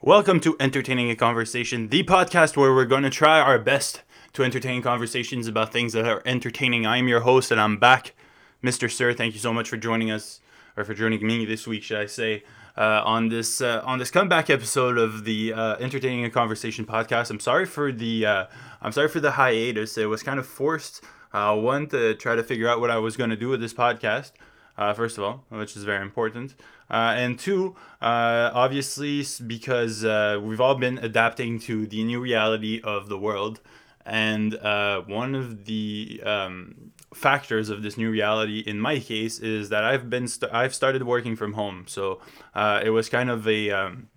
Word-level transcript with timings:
Welcome 0.00 0.38
to 0.40 0.54
Entertaining 0.60 1.10
a 1.10 1.16
Conversation, 1.16 1.88
the 1.88 2.04
podcast 2.04 2.56
where 2.56 2.72
we're 2.72 2.84
going 2.84 3.02
to 3.02 3.10
try 3.10 3.40
our 3.40 3.58
best 3.58 4.02
to 4.32 4.44
entertain 4.44 4.80
conversations 4.80 5.48
about 5.48 5.72
things 5.72 5.92
that 5.92 6.06
are 6.06 6.22
entertaining. 6.24 6.86
I'm 6.86 7.08
your 7.08 7.22
host 7.22 7.50
and 7.50 7.60
I'm 7.60 7.78
back, 7.78 8.14
Mr. 8.62 8.88
Sir. 8.88 9.12
Thank 9.12 9.34
you 9.34 9.40
so 9.40 9.52
much 9.52 9.68
for 9.68 9.76
joining 9.76 10.12
us, 10.12 10.40
or 10.76 10.84
for 10.84 10.94
joining 10.94 11.26
me 11.26 11.44
this 11.44 11.66
week, 11.66 11.82
should 11.82 11.98
I 11.98 12.06
say, 12.06 12.44
uh, 12.76 13.02
on 13.04 13.28
this 13.28 13.60
uh, 13.60 13.82
on 13.84 13.98
this 13.98 14.12
comeback 14.12 14.48
episode 14.50 14.98
of 14.98 15.24
the 15.24 15.52
uh, 15.52 15.74
Entertaining 15.78 16.24
a 16.24 16.30
Conversation 16.30 16.86
podcast. 16.86 17.30
I'm 17.30 17.40
sorry 17.40 17.66
for 17.66 17.90
the 17.90 18.24
uh, 18.24 18.46
I'm 18.80 18.92
sorry 18.92 19.08
for 19.08 19.18
the 19.18 19.32
hiatus. 19.32 19.98
It 19.98 20.06
was 20.06 20.22
kind 20.22 20.38
of 20.38 20.46
forced. 20.46 21.02
Uh, 21.32 21.56
one 21.56 21.88
to 21.88 22.14
try 22.14 22.36
to 22.36 22.44
figure 22.44 22.68
out 22.68 22.78
what 22.80 22.92
I 22.92 22.98
was 22.98 23.16
going 23.16 23.30
to 23.30 23.36
do 23.36 23.48
with 23.48 23.60
this 23.60 23.74
podcast. 23.74 24.30
Uh, 24.78 24.94
first 24.94 25.18
of 25.18 25.24
all, 25.24 25.44
which 25.48 25.76
is 25.76 25.82
very 25.82 26.00
important. 26.00 26.54
Uh, 26.88 27.12
and 27.16 27.38
two, 27.38 27.74
uh, 28.00 28.50
obviously, 28.54 29.26
because 29.46 30.04
uh, 30.04 30.40
we've 30.40 30.60
all 30.60 30.76
been 30.76 30.98
adapting 30.98 31.58
to 31.58 31.86
the 31.86 32.04
new 32.04 32.20
reality 32.20 32.80
of 32.82 33.08
the 33.08 33.18
world. 33.18 33.60
And 34.06 34.54
uh, 34.54 35.02
one 35.02 35.34
of 35.34 35.66
the 35.66 36.22
um, 36.24 36.92
factors 37.12 37.68
of 37.68 37.82
this 37.82 37.98
new 37.98 38.10
reality, 38.10 38.60
in 38.60 38.80
my 38.80 39.00
case, 39.00 39.38
is 39.40 39.68
that 39.68 39.84
I've 39.84 40.08
been 40.08 40.28
st- 40.28 40.52
I've 40.52 40.74
started 40.74 41.02
working 41.02 41.36
from 41.36 41.54
home. 41.54 41.84
So 41.88 42.20
uh, 42.54 42.80
it 42.82 42.90
was 42.90 43.08
kind 43.08 43.30
of 43.30 43.46
a 43.46 43.70
um, 43.70 44.08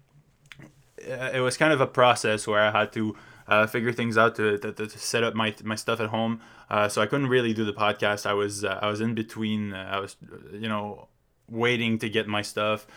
it 0.98 1.41
was 1.41 1.57
kind 1.57 1.73
of 1.73 1.82
a 1.82 1.88
process 1.88 2.48
where 2.48 2.62
I 2.62 2.71
had 2.71 2.93
to 2.93 3.16
uh, 3.52 3.68
figure 3.68 3.91
things 3.91 4.18
out 4.18 4.34
to, 4.36 4.58
to, 4.58 4.72
to, 4.72 4.90
set 4.90 5.23
up 5.23 5.36
my, 5.36 5.54
my 5.66 5.76
stuff 5.76 6.00
at 6.00 6.08
home. 6.08 6.40
Uh, 6.70 6.88
so 6.88 7.02
I 7.02 7.05
couldn't 7.05 7.28
really 7.28 7.54
do 7.54 7.66
the 7.66 7.74
podcast. 7.74 8.26
I 8.26 8.34
was 8.34 8.64
uh, 8.64 8.80
I 8.82 8.88
was 8.88 9.02
in 9.02 9.14
between. 9.14 9.74
I 9.74 10.00
was 10.00 10.16
you 10.54 10.70
know 10.70 11.10
waiting 11.50 12.00
to 12.00 12.10
get 12.10 12.27
my 12.27 12.41
stuff. 12.41 12.88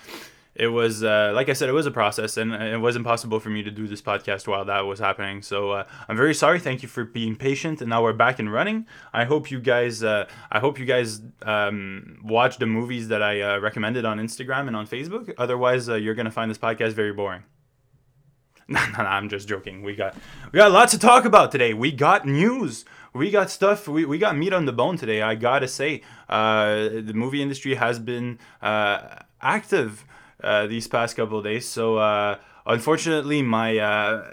It 0.54 0.68
was 0.68 1.02
uh, 1.02 1.32
like 1.34 1.48
I 1.48 1.54
said, 1.54 1.68
it 1.68 1.72
was 1.72 1.86
a 1.86 1.90
process, 1.90 2.36
and 2.36 2.54
it 2.54 2.78
was 2.78 2.94
impossible 2.94 3.40
for 3.40 3.50
me 3.50 3.64
to 3.64 3.72
do 3.72 3.88
this 3.88 4.00
podcast 4.00 4.46
while 4.46 4.64
that 4.66 4.86
was 4.86 5.00
happening. 5.00 5.42
So 5.42 5.72
uh, 5.72 5.86
I'm 6.08 6.16
very 6.16 6.34
sorry. 6.34 6.60
Thank 6.60 6.84
you 6.84 6.88
for 6.88 7.02
being 7.02 7.34
patient, 7.34 7.80
and 7.80 7.90
now 7.90 8.04
we're 8.04 8.12
back 8.12 8.38
and 8.38 8.52
running. 8.52 8.86
I 9.12 9.24
hope 9.24 9.50
you 9.50 9.58
guys, 9.58 10.04
uh, 10.04 10.28
I 10.52 10.60
hope 10.60 10.78
you 10.78 10.84
guys 10.84 11.20
um, 11.42 12.20
watch 12.22 12.58
the 12.58 12.66
movies 12.66 13.08
that 13.08 13.22
I 13.22 13.40
uh, 13.40 13.58
recommended 13.58 14.04
on 14.04 14.18
Instagram 14.18 14.68
and 14.68 14.76
on 14.76 14.86
Facebook. 14.86 15.34
Otherwise, 15.36 15.88
uh, 15.88 15.96
you're 15.96 16.14
gonna 16.14 16.30
find 16.30 16.48
this 16.48 16.58
podcast 16.58 16.92
very 16.92 17.12
boring. 17.12 17.42
No, 18.68 18.80
no, 18.96 19.02
no, 19.02 19.08
I'm 19.08 19.28
just 19.28 19.46
joking. 19.46 19.82
We 19.82 19.94
got 19.94 20.14
we 20.50 20.56
got 20.56 20.72
lots 20.72 20.92
to 20.92 20.98
talk 20.98 21.26
about 21.26 21.52
today. 21.52 21.74
We 21.74 21.92
got 21.92 22.26
news. 22.26 22.86
We 23.12 23.30
got 23.30 23.50
stuff. 23.50 23.86
We, 23.86 24.06
we 24.06 24.18
got 24.18 24.36
meat 24.36 24.52
on 24.52 24.64
the 24.64 24.72
bone 24.72 24.96
today. 24.96 25.20
I 25.22 25.34
gotta 25.34 25.68
say, 25.68 26.00
uh, 26.28 26.88
the 26.88 27.12
movie 27.14 27.42
industry 27.42 27.74
has 27.74 27.98
been 27.98 28.38
uh, 28.62 29.18
active 29.42 30.04
uh, 30.42 30.66
these 30.66 30.88
past 30.88 31.14
couple 31.14 31.38
of 31.38 31.44
days. 31.44 31.68
So 31.68 31.98
uh, 31.98 32.38
unfortunately, 32.66 33.42
my 33.42 33.78
uh, 33.78 34.32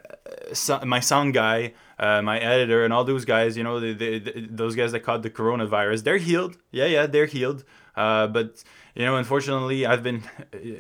so, 0.54 0.80
my 0.86 1.02
sound 1.02 1.34
guy, 1.34 1.74
uh, 2.00 2.22
my 2.22 2.40
editor, 2.40 2.86
and 2.86 2.94
all 2.94 3.04
those 3.04 3.26
guys, 3.26 3.58
you 3.58 3.64
know, 3.64 3.80
the, 3.82 3.94
the, 3.94 4.20
the, 4.20 4.48
those 4.50 4.76
guys 4.76 4.94
that 4.94 5.02
caught 5.02 5.24
the 5.24 5.30
coronavirus, 5.30 6.04
they're 6.04 6.18
healed. 6.18 6.58
Yeah, 6.72 6.86
yeah, 6.86 7.06
they're 7.06 7.26
healed. 7.26 7.66
but 7.96 8.64
you 8.96 9.06
know, 9.06 9.16
unfortunately, 9.16 9.86
I've 9.86 10.04
been 10.04 10.24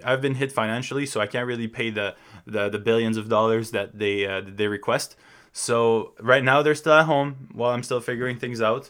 I've 0.03 0.21
been 0.21 0.35
hit 0.35 0.51
financially, 0.51 1.05
so 1.05 1.21
I 1.21 1.27
can't 1.27 1.47
really 1.47 1.67
pay 1.67 1.89
the 1.89 2.15
the, 2.45 2.69
the 2.69 2.79
billions 2.79 3.17
of 3.17 3.29
dollars 3.29 3.71
that 3.71 3.97
they 3.97 4.25
uh, 4.25 4.41
they 4.45 4.67
request. 4.67 5.15
So 5.53 6.13
right 6.19 6.43
now 6.43 6.61
they're 6.61 6.75
still 6.75 6.93
at 6.93 7.05
home 7.05 7.49
while 7.53 7.71
I'm 7.71 7.83
still 7.83 7.99
figuring 7.99 8.37
things 8.37 8.61
out, 8.61 8.89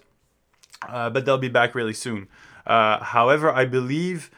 uh, 0.88 1.10
but 1.10 1.26
they'll 1.26 1.38
be 1.38 1.50
back 1.50 1.74
really 1.74 1.94
soon. 1.94 2.28
Uh, 2.66 3.04
however, 3.04 3.52
I 3.52 3.66
believe 3.66 4.32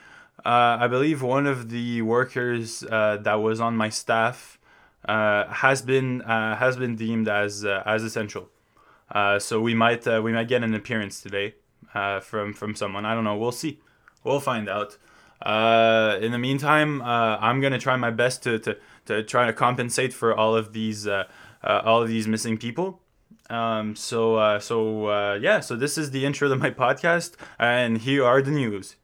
uh, 0.46 0.78
I 0.80 0.88
believe 0.88 1.22
one 1.22 1.48
of 1.48 1.70
the 1.70 2.02
workers 2.02 2.84
uh, 2.84 3.18
that 3.22 3.36
was 3.36 3.62
on 3.62 3.78
my 3.78 3.90
staff 3.90 4.60
uh, 5.08 5.46
has 5.48 5.82
been 5.82 6.20
has 6.22 6.76
been 6.76 6.96
deemed 6.96 7.30
as 7.30 7.64
as 7.64 8.04
essential. 8.04 8.50
so 9.40 9.62
we 9.62 9.74
might 9.74 10.06
we 10.06 10.34
might 10.34 10.50
get 10.50 10.64
an 10.64 10.74
appearance 10.74 11.22
today 11.22 11.56
from 12.22 12.54
from 12.54 12.76
someone. 12.76 13.06
I 13.06 13.14
don't 13.16 13.24
know. 13.24 13.38
We'll 13.38 13.54
see. 13.54 13.80
We'll 14.24 14.40
find 14.40 14.70
out. 14.70 14.98
Uh, 15.42 16.18
in 16.22 16.32
the 16.32 16.38
meantime, 16.38 17.02
uh, 17.02 17.38
I'm 17.40 17.60
gonna 17.60 17.80
try 17.80 17.98
my 17.98 18.12
best 18.12 18.44
to, 18.44 18.60
to, 18.60 18.78
to 19.06 19.24
try 19.24 19.46
to 19.46 19.54
compensate 19.54 20.14
for 20.14 20.34
all 20.34 20.56
of 20.56 20.74
these 20.74 21.06
uh, 21.06 21.26
uh 21.64 21.82
all 21.84 22.02
of 22.02 22.08
these 22.08 22.28
missing 22.28 22.58
people. 22.58 23.02
Um, 23.50 23.96
so 23.96 24.38
uh, 24.38 24.60
so 24.60 25.08
uh, 25.08 25.40
yeah, 25.42 25.60
so 25.60 25.76
this 25.76 25.98
is 25.98 26.12
the 26.12 26.26
intro 26.26 26.48
to 26.48 26.56
my 26.56 26.72
podcast, 26.72 27.36
and 27.60 27.98
here 27.98 28.26
are 28.26 28.42
the 28.42 28.52
news. 28.52 28.96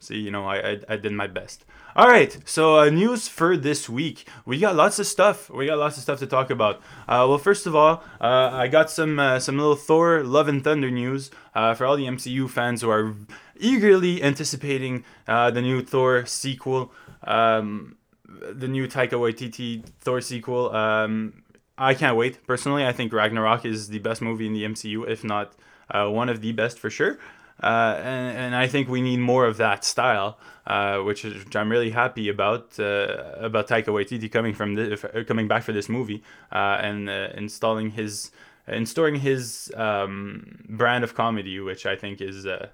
See, 0.00 0.18
you 0.18 0.30
know, 0.30 0.46
I, 0.46 0.56
I, 0.56 0.80
I 0.88 0.96
did 0.96 1.12
my 1.12 1.28
best. 1.28 1.64
All 1.94 2.08
right, 2.08 2.34
so 2.46 2.78
uh, 2.78 2.88
news 2.88 3.28
for 3.28 3.54
this 3.54 3.86
week. 3.86 4.26
We 4.46 4.58
got 4.58 4.74
lots 4.74 4.98
of 4.98 5.06
stuff. 5.06 5.50
We 5.50 5.66
got 5.66 5.76
lots 5.76 5.98
of 5.98 6.02
stuff 6.02 6.20
to 6.20 6.26
talk 6.26 6.48
about. 6.48 6.76
Uh, 7.06 7.28
well, 7.28 7.36
first 7.36 7.66
of 7.66 7.76
all, 7.76 8.02
uh, 8.18 8.48
I 8.50 8.68
got 8.68 8.90
some 8.90 9.18
uh, 9.18 9.38
some 9.38 9.58
little 9.58 9.76
Thor: 9.76 10.22
Love 10.22 10.48
and 10.48 10.64
Thunder 10.64 10.90
news 10.90 11.30
uh, 11.54 11.74
for 11.74 11.84
all 11.84 11.98
the 11.98 12.06
MCU 12.06 12.48
fans 12.48 12.80
who 12.80 12.88
are 12.88 13.14
eagerly 13.60 14.22
anticipating 14.22 15.04
uh, 15.28 15.50
the 15.50 15.60
new 15.60 15.82
Thor 15.82 16.24
sequel, 16.24 16.94
um, 17.24 17.98
the 18.24 18.68
new 18.68 18.88
Taika 18.88 19.12
Waititi 19.12 19.84
Thor 20.00 20.22
sequel. 20.22 20.74
Um, 20.74 21.42
I 21.76 21.92
can't 21.92 22.16
wait. 22.16 22.46
Personally, 22.46 22.86
I 22.86 22.92
think 22.92 23.12
Ragnarok 23.12 23.66
is 23.66 23.88
the 23.88 23.98
best 23.98 24.22
movie 24.22 24.46
in 24.46 24.54
the 24.54 24.64
MCU, 24.64 25.06
if 25.06 25.24
not 25.24 25.52
one 25.92 26.30
of 26.30 26.40
the 26.40 26.52
best 26.52 26.78
for 26.78 26.88
sure. 26.88 27.18
Uh, 27.62 27.96
and, 27.98 28.36
and 28.38 28.56
I 28.56 28.66
think 28.66 28.88
we 28.88 29.00
need 29.00 29.18
more 29.18 29.46
of 29.46 29.56
that 29.58 29.84
style, 29.84 30.38
uh, 30.66 30.98
which, 30.98 31.24
is, 31.24 31.44
which 31.44 31.54
I'm 31.56 31.70
really 31.70 31.90
happy 31.90 32.28
about 32.28 32.78
uh, 32.78 33.34
about 33.36 33.68
Taika 33.68 33.86
Waititi 33.86 34.30
coming 34.30 34.54
from 34.54 34.74
the, 34.74 35.24
coming 35.26 35.48
back 35.48 35.62
for 35.62 35.72
this 35.72 35.88
movie 35.88 36.22
uh, 36.50 36.78
and 36.80 37.08
uh, 37.08 37.28
installing 37.34 37.90
his 37.90 38.30
installing 38.68 39.16
his 39.16 39.72
um, 39.76 40.64
brand 40.68 41.04
of 41.04 41.14
comedy, 41.14 41.58
which 41.60 41.86
I 41.86 41.96
think 41.96 42.20
is 42.20 42.46
uh, 42.46 42.68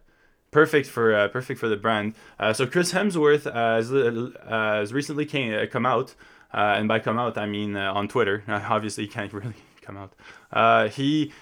perfect 0.51 0.87
for 0.87 1.29
perfect 1.29 1.61
for 1.61 1.69
the 1.69 1.77
brand. 1.77 2.15
so 2.53 2.67
Chris 2.67 2.93
Hemsworth 2.93 3.51
has, 3.53 3.91
has 4.49 4.93
recently 4.93 5.27
came 5.27 5.67
come 5.69 5.87
out, 5.87 6.15
and 6.53 6.89
by 6.89 6.99
come 6.99 7.19
out 7.19 7.37
I 7.37 7.47
mean 7.47 7.77
on 7.77 8.09
Twitter. 8.09 8.43
obviously, 8.49 9.05
he 9.05 9.11
can't 9.11 9.33
really 9.35 9.55
come 9.83 9.97
out. 9.97 10.93
he 10.93 11.33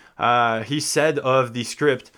he 0.67 0.81
said 0.81 1.19
of 1.21 1.55
the 1.55 1.65
script 1.65 2.11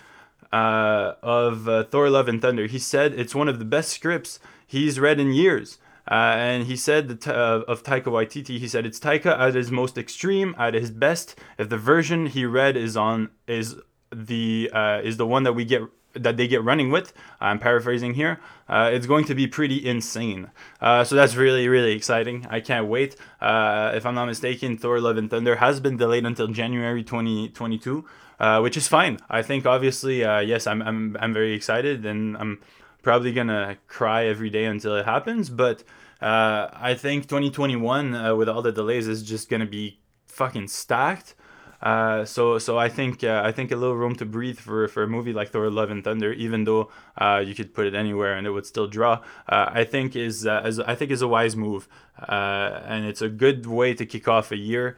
uh, 0.53 1.15
of 1.23 1.69
uh, 1.69 1.85
Thor: 1.85 2.11
Love 2.11 2.29
and 2.29 2.41
Thunder. 2.41 2.67
He 2.67 2.79
said 2.79 3.15
it's 3.15 3.35
one 3.35 3.49
of 3.49 3.59
the 3.59 3.65
best 3.65 3.91
scripts 3.91 4.39
he's 4.67 5.01
read 5.01 5.21
in 5.21 5.33
years. 5.33 5.79
Uh, 6.11 6.37
and 6.39 6.65
he 6.65 6.75
said 6.75 7.09
that, 7.09 7.29
uh, 7.29 7.63
of 7.69 7.83
Taika 7.83 8.05
Waititi, 8.05 8.59
he 8.59 8.67
said 8.67 8.87
it's 8.87 8.99
Taika 8.99 9.39
at 9.39 9.55
his 9.55 9.71
most 9.71 9.99
extreme, 9.99 10.55
at 10.59 10.73
his 10.73 10.91
best. 10.91 11.39
If 11.59 11.69
the 11.69 11.77
version 11.77 12.27
he 12.27 12.47
read 12.47 12.77
is 12.79 12.97
on 12.97 13.29
is 13.47 13.77
the 14.11 14.71
uh, 14.73 15.01
is 15.05 15.19
the 15.19 15.27
one 15.27 15.43
that 15.43 15.53
we 15.53 15.67
get 15.67 15.83
that 16.15 16.39
they 16.39 16.49
get 16.49 16.65
running 16.65 16.91
with, 16.91 17.13
I'm 17.41 17.59
paraphrasing 17.59 18.15
here. 18.15 18.41
Uh, 18.69 18.91
it's 18.93 19.07
going 19.07 19.27
to 19.27 19.35
be 19.35 19.47
pretty 19.47 19.87
insane. 19.87 20.51
Uh, 20.81 21.05
so 21.05 21.15
that's 21.15 21.37
really 21.37 21.69
really 21.69 21.93
exciting. 21.93 22.47
I 22.49 22.61
can't 22.61 22.87
wait. 22.87 23.17
Uh, 23.39 23.93
if 23.95 24.07
I'm 24.07 24.15
not 24.15 24.27
mistaken, 24.27 24.79
Thor: 24.79 25.01
Love 25.01 25.19
and 25.19 25.29
Thunder 25.29 25.57
has 25.57 25.79
been 25.79 25.99
delayed 25.99 26.25
until 26.25 26.47
January 26.47 27.03
2022 27.05 28.07
uh, 28.39 28.61
which 28.61 28.77
is 28.77 28.89
fine. 28.89 29.19
I 29.29 29.43
think 29.43 29.67
obviously, 29.67 30.25
uh, 30.25 30.41
yes, 30.41 30.67
I'm, 30.67 30.83
I'm 30.83 31.17
I'm 31.21 31.33
very 31.33 31.55
excited, 31.55 32.07
and 32.07 32.37
I'm 32.37 32.61
probably 33.03 33.33
gonna 33.33 33.79
cry 33.87 34.27
every 34.27 34.51
day 34.51 34.65
until 34.65 34.97
it 34.97 35.05
happens. 35.05 35.51
But 35.51 35.83
uh, 36.21 36.69
I 36.73 36.95
think 36.95 37.25
2021 37.25 38.15
uh, 38.15 38.35
with 38.37 38.49
all 38.49 38.63
the 38.63 38.73
delays 38.73 39.09
is 39.09 39.23
just 39.23 39.49
gonna 39.49 39.67
be 39.67 39.99
fucking 40.27 40.69
stacked. 40.69 41.35
Uh, 41.81 42.25
so 42.25 42.59
so 42.59 42.77
I 42.77 42.89
think 42.89 43.23
uh, 43.23 43.43
I 43.45 43.53
think 43.53 43.71
a 43.71 43.77
little 43.77 43.95
room 43.95 44.17
to 44.17 44.25
breathe 44.25 44.59
for, 44.59 44.89
for 44.89 45.05
a 45.05 45.07
movie 45.07 45.33
like 45.33 45.51
Thor: 45.51 45.71
Love 45.71 45.91
and 45.91 46.03
Thunder, 46.03 46.33
even 46.33 46.65
though 46.65 46.91
uh, 47.17 47.43
you 47.45 47.55
could 47.55 47.73
put 47.73 47.87
it 47.87 47.95
anywhere 47.95 48.35
and 48.37 48.47
it 48.47 48.51
would 48.51 48.67
still 48.67 48.89
draw. 48.89 49.21
Uh, 49.49 49.71
I 49.71 49.85
think 49.85 50.17
is 50.17 50.47
uh, 50.47 50.63
as 50.65 50.81
I 50.81 50.95
think 50.97 51.11
is 51.13 51.23
a 51.23 51.29
wise 51.29 51.55
move, 51.55 51.89
and 52.17 53.05
it's 53.05 53.23
a 53.23 53.29
good 53.29 53.67
way 53.67 53.95
to 53.95 54.05
kick 54.05 54.27
off 54.27 54.51
a 54.51 54.57
year. 54.57 54.97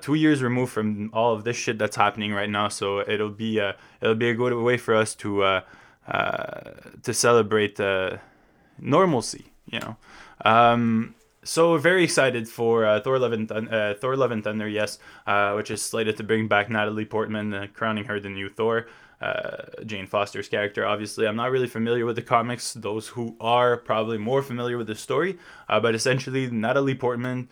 two 0.00 0.14
years 0.14 0.42
removed 0.42 0.72
from 0.72 1.10
all 1.12 1.34
of 1.34 1.44
this 1.44 1.56
shit 1.56 1.78
that's 1.78 1.96
happening 1.96 2.32
right 2.32 2.50
now, 2.50 2.68
so 2.68 3.00
it'll 3.00 3.28
be 3.28 3.58
a, 3.58 3.76
it'll 4.00 4.14
be 4.14 4.30
a 4.30 4.34
good 4.34 4.54
way 4.54 4.78
for 4.78 4.94
us 4.94 5.14
to 5.16 5.60
to 7.02 7.12
celebrate 7.12 7.78
normalcy. 8.78 9.52
You 9.70 9.80
know. 9.80 9.96
Um, 10.44 11.14
so 11.44 11.76
very 11.76 12.04
excited 12.04 12.48
for 12.48 12.84
uh, 12.84 13.00
Thor: 13.00 13.18
Love 13.18 13.32
and 13.32 13.50
uh, 13.50 13.94
Thor: 13.94 14.16
Love 14.16 14.30
and 14.30 14.42
Thunder, 14.42 14.68
yes, 14.68 14.98
uh, 15.26 15.52
which 15.52 15.70
is 15.70 15.82
slated 15.82 16.16
to 16.16 16.22
bring 16.24 16.48
back 16.48 16.70
Natalie 16.70 17.04
Portman, 17.04 17.54
uh, 17.54 17.66
crowning 17.72 18.04
her 18.04 18.18
the 18.18 18.30
new 18.30 18.48
Thor. 18.48 18.86
Uh, 19.20 19.64
Jane 19.86 20.06
Foster's 20.06 20.48
character, 20.48 20.84
obviously, 20.84 21.26
I'm 21.26 21.36
not 21.36 21.50
really 21.50 21.68
familiar 21.68 22.04
with 22.04 22.16
the 22.16 22.22
comics. 22.22 22.74
Those 22.74 23.08
who 23.08 23.36
are 23.40 23.76
probably 23.76 24.18
more 24.18 24.42
familiar 24.42 24.76
with 24.76 24.86
the 24.86 24.94
story, 24.94 25.38
uh, 25.68 25.80
but 25.80 25.94
essentially, 25.94 26.50
Natalie 26.50 26.94
Portman's 26.94 27.48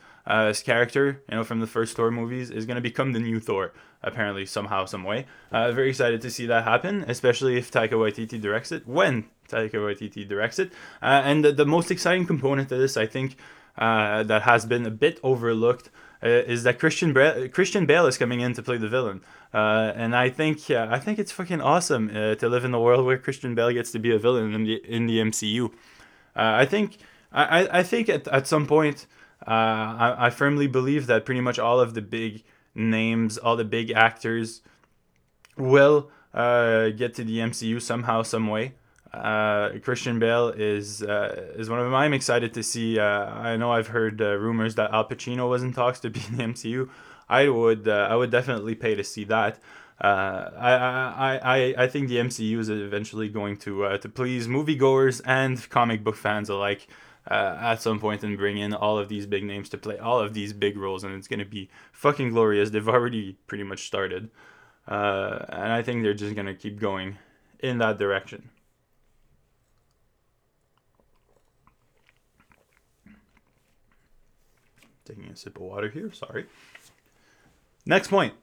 character, 0.63 1.23
you 1.31 1.37
know, 1.37 1.45
from 1.45 1.61
the 1.61 1.67
first 1.67 1.97
Thor 1.97 2.11
movies, 2.11 2.51
is 2.51 2.67
going 2.67 2.75
to 2.75 2.83
become 2.83 3.13
the 3.13 3.21
new 3.21 3.41
Thor. 3.41 3.73
Apparently, 4.03 4.45
somehow, 4.45 4.85
some 4.85 5.05
way. 5.05 5.27
very 5.53 5.91
excited 5.91 6.21
to 6.23 6.31
see 6.31 6.45
that 6.47 6.65
happen, 6.65 7.05
especially 7.07 7.57
if 7.57 7.71
Taika 7.71 7.93
Waititi 7.93 8.41
directs 8.41 8.73
it. 8.73 8.87
When 8.87 9.27
Taika 9.49 9.75
Waititi 9.75 10.29
directs 10.29 10.59
it. 10.59 10.73
And 11.01 11.45
the, 11.45 11.53
the 11.53 11.65
most 11.65 11.91
exciting 11.91 12.27
component 12.27 12.73
of 12.73 12.81
this, 12.81 12.97
I 12.97 13.07
think, 13.07 13.37
uh, 13.79 14.23
that 14.25 14.43
has 14.43 14.67
been 14.67 14.85
a 14.87 14.91
bit 14.91 15.19
overlooked 15.23 15.91
uh, 16.23 16.29
is 16.29 16.63
that 16.63 16.79
Christian 16.79 17.13
Bale, 17.13 17.49
Christian 17.49 17.87
Bale 17.87 18.07
is 18.07 18.17
coming 18.17 18.41
in 18.41 18.53
to 18.55 18.63
play 18.63 18.77
the 18.77 18.89
villain. 18.89 19.23
Uh, 19.53 19.93
and 19.97 20.15
I 20.15 20.31
think 20.31 20.71
I 20.71 20.99
think 20.99 21.19
it's 21.19 21.33
fucking 21.33 21.61
awesome 21.61 22.11
uh, 22.11 22.35
to 22.37 22.49
live 22.49 22.65
in 22.65 22.71
the 22.71 22.81
world 22.81 23.05
where 23.05 23.19
Christian 23.19 23.55
Bale 23.55 23.73
gets 23.73 23.91
to 23.93 23.99
be 23.99 24.15
a 24.15 24.19
villain 24.19 24.55
in 24.55 24.65
the 24.65 24.75
in 24.85 25.07
the 25.07 25.19
MCU. 25.19 25.67
Uh, 25.67 25.71
I 26.35 26.65
think 26.65 26.99
I, 27.33 27.69
I 27.81 27.83
think 27.83 28.09
at, 28.09 28.29
at 28.29 28.47
some 28.47 28.67
point 28.67 29.07
uh, 29.47 29.51
I, 29.51 30.27
I 30.27 30.31
firmly 30.31 30.67
believe 30.67 31.07
that 31.07 31.25
pretty 31.25 31.41
much 31.41 31.59
all 31.59 31.81
of 31.81 31.95
the 31.95 32.03
big 32.03 32.45
names, 32.75 33.37
all 33.37 33.57
the 33.57 33.65
big 33.65 33.91
actors 33.91 34.63
will 35.57 36.11
get 36.33 37.15
to 37.15 37.25
the 37.25 37.39
MCU 37.39 37.81
somehow, 37.83 38.23
some 38.23 38.49
way. 38.49 38.75
Uh, 39.13 39.79
Christian 39.83 40.19
Bale 40.19 40.49
is 40.49 41.03
uh, 41.03 41.53
is 41.55 41.69
one 41.69 41.79
of 41.79 41.85
them. 41.85 41.95
I'm 41.95 42.15
excited 42.15 42.55
to 42.55 42.63
see. 42.63 42.99
Uh, 42.99 43.27
I 43.27 43.57
know 43.57 43.71
I've 43.71 43.89
heard 43.89 44.23
uh, 44.23 44.37
rumors 44.37 44.75
that 44.77 44.91
Al 44.93 45.07
Pacino 45.07 45.51
was 45.51 45.63
in 45.63 45.73
talks 45.73 46.01
to 46.01 46.11
be 46.11 46.21
in 46.29 46.37
the 46.39 46.45
MCU. 46.45 46.89
I 47.29 47.49
would 47.49 47.87
uh, 47.87 48.09
I 48.11 48.17
would 48.17 48.31
definitely 48.31 48.75
pay 48.75 48.95
to 48.95 49.05
see 49.05 49.25
that. 49.25 49.59
Uh, 50.01 50.51
I, 50.57 50.73
I, 50.73 51.41
I, 51.43 51.75
I 51.85 51.87
think 51.87 52.09
the 52.09 52.17
MCU 52.17 52.59
is 52.59 52.71
eventually 52.71 53.29
going 53.29 53.59
to 53.59 53.99
to 53.99 54.09
please 54.09 54.49
moviegoers 54.49 55.21
and 55.27 55.69
comic 55.69 56.03
book 56.03 56.17
fans 56.17 56.49
alike 56.49 56.89
at 57.27 57.77
some 57.77 58.01
point 58.01 58.25
and 58.25 58.37
bring 58.39 58.57
in 58.57 58.73
all 58.73 58.99
of 58.99 59.09
these 59.09 59.27
big 59.27 59.45
names 59.45 59.69
to 59.69 59.79
play 59.79 59.99
all 59.99 60.21
of 60.21 60.33
these 60.33 60.55
big 60.55 60.79
roles, 60.79 61.05
and 61.05 61.15
it's 61.15 61.29
going 61.29 61.39
to 61.39 61.45
be 61.45 61.69
fucking 61.93 62.31
glorious. 62.31 62.71
They've 62.71 62.89
already 62.89 63.37
pretty 63.47 63.65
much 63.65 63.87
started, 63.87 64.31
and 64.87 65.73
I 65.73 65.83
think 65.83 66.03
they're 66.03 66.15
just 66.15 66.35
going 66.35 66.47
to 66.47 66.55
keep 66.55 66.81
going 66.81 67.19
in 67.61 67.79
that 67.79 67.99
direction. 67.99 68.49
Taking 75.05 75.25
a 75.25 75.37
sip 75.37 75.57
of 75.57 75.63
water 75.63 75.89
here, 75.89 76.13
sorry. 76.13 76.47
Next 77.85 78.09
point. 78.09 78.35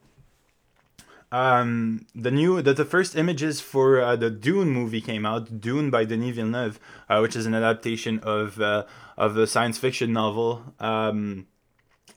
Um, 1.32 2.08
the 2.16 2.32
new 2.32 2.62
the, 2.62 2.74
the 2.74 2.86
first 2.86 3.16
images 3.16 3.62
for 3.62 4.02
uh, 4.02 4.16
the 4.16 4.32
Dune 4.32 4.70
movie 4.70 5.02
came 5.02 5.26
out. 5.26 5.62
Dune 5.62 5.90
by 5.90 6.04
Denis 6.04 6.36
Villeneuve, 6.36 6.80
uh, 7.08 7.20
which 7.20 7.36
is 7.36 7.46
an 7.46 7.54
adaptation 7.54 8.20
of 8.20 8.60
uh, 8.60 8.86
of 9.18 9.38
a 9.38 9.46
science 9.46 9.78
fiction 9.78 10.12
novel. 10.12 10.74
Um, 10.80 11.46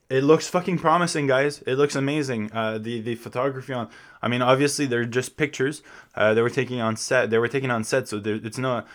it 0.09 0.25
looks 0.25 0.49
fucking 0.49 0.79
promising, 0.79 1.27
guys. 1.27 1.63
It 1.67 1.77
looks 1.77 1.95
amazing. 1.95 2.51
Uh, 2.53 2.79
the 2.79 3.01
the 3.01 3.15
photography 3.15 3.75
on. 3.75 3.91
I 4.23 4.29
mean, 4.29 4.41
obviously 4.41 4.87
they're 4.87 5.05
just 5.05 5.37
pictures. 5.37 5.83
Uh, 6.15 6.33
they 6.33 6.43
were 6.43 6.51
taking 6.51 6.81
on 6.81 6.97
set. 6.97 7.31
They 7.31 7.39
were 7.39 7.49
taking 7.49 7.71
on 7.71 7.85
set, 7.85 8.09
so 8.09 8.21
it's 8.25 8.59
not. 8.59 8.87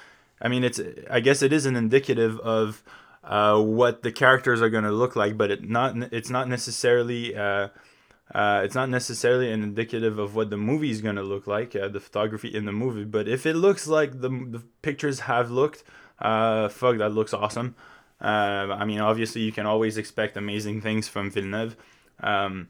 I 0.42 0.48
mean, 0.48 0.64
it's. 0.64 0.80
I 1.10 1.20
guess 1.20 1.42
it 1.44 1.54
is 1.54 1.66
an 1.66 1.76
indicative 1.76 2.40
of 2.40 2.84
uh, 3.28 3.62
what 3.62 4.04
the 4.04 4.12
characters 4.12 4.62
are 4.62 4.70
gonna 4.70 4.92
look 4.92 5.16
like, 5.16 5.38
but 5.38 5.52
it 5.52 5.70
not. 5.70 5.96
It's 6.14 6.30
not 6.30 6.48
necessarily. 6.48 7.36
Uh, 7.36 7.68
uh, 8.34 8.62
it's 8.64 8.76
not 8.76 8.90
necessarily 8.90 9.52
an 9.52 9.64
indicative 9.64 10.20
of 10.20 10.36
what 10.36 10.50
the 10.50 10.58
movie 10.58 10.90
is 10.90 11.02
gonna 11.02 11.24
look 11.24 11.48
like, 11.48 11.76
uh, 11.76 11.88
the 11.88 12.00
photography 12.00 12.54
in 12.54 12.66
the 12.66 12.72
movie. 12.72 13.04
But 13.04 13.28
if 13.28 13.46
it 13.46 13.56
looks 13.56 13.86
like 13.86 14.22
the 14.22 14.30
the 14.30 14.64
pictures 14.82 15.22
have 15.22 15.52
looked, 15.52 15.84
uh, 16.20 16.70
fuck, 16.70 16.98
that 17.00 17.12
looks 17.12 17.34
awesome. 17.34 17.76
I 18.20 18.86
mean, 18.86 19.00
obviously, 19.00 19.42
you 19.42 19.52
can 19.52 19.66
always 19.66 19.98
expect 19.98 20.38
amazing 20.38 20.82
things 20.82 21.08
from 21.08 21.30
Villeneuve. 21.30 21.76
Um, 22.22 22.70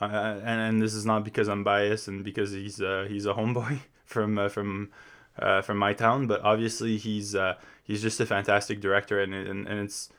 and, 0.00 0.60
and 0.60 0.82
this 0.82 0.94
is 0.94 1.04
not 1.04 1.24
because 1.24 1.48
I'm 1.48 1.64
biased 1.64 2.08
and 2.08 2.24
because 2.24 2.52
he's 2.52 2.76
he's 2.76 3.26
a 3.26 3.34
homeboy 3.34 3.80
from 4.04 4.48
from 4.48 4.90
uh, 5.38 5.62
from 5.62 5.78
my 5.78 5.92
town, 5.92 6.26
but 6.26 6.40
obviously 6.42 6.96
he's 6.96 7.34
uh, 7.34 7.54
he's 7.84 8.02
just 8.02 8.20
a 8.20 8.26
fantastic 8.26 8.80
director, 8.80 9.20
and, 9.20 9.34
and 9.34 9.66
and 9.66 9.80
it's 9.80 10.10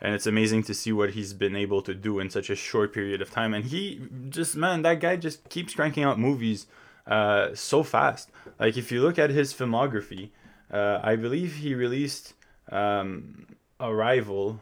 and 0.00 0.14
it's 0.14 0.26
amazing 0.26 0.62
to 0.64 0.74
see 0.74 0.92
what 0.92 1.10
he's 1.10 1.32
been 1.32 1.56
able 1.56 1.82
to 1.82 1.94
do 1.94 2.18
in 2.18 2.30
such 2.30 2.50
a 2.50 2.56
short 2.56 2.92
period 2.92 3.22
of 3.22 3.30
time. 3.30 3.54
And 3.54 3.64
he 3.64 4.02
just 4.28 4.56
man, 4.56 4.82
that 4.82 5.00
guy 5.00 5.16
just 5.16 5.48
keeps 5.48 5.74
cranking 5.74 6.04
out 6.04 6.18
movies 6.18 6.66
uh, 7.06 7.54
so 7.54 7.82
fast. 7.82 8.30
Like 8.58 8.76
if 8.76 8.90
you 8.92 9.00
look 9.00 9.18
at 9.18 9.30
his 9.30 9.52
filmography, 9.54 10.30
uh, 10.70 11.00
I 11.02 11.16
believe 11.16 11.56
he 11.56 11.74
released 11.74 12.34
um, 12.70 13.46
Arrival. 13.80 14.60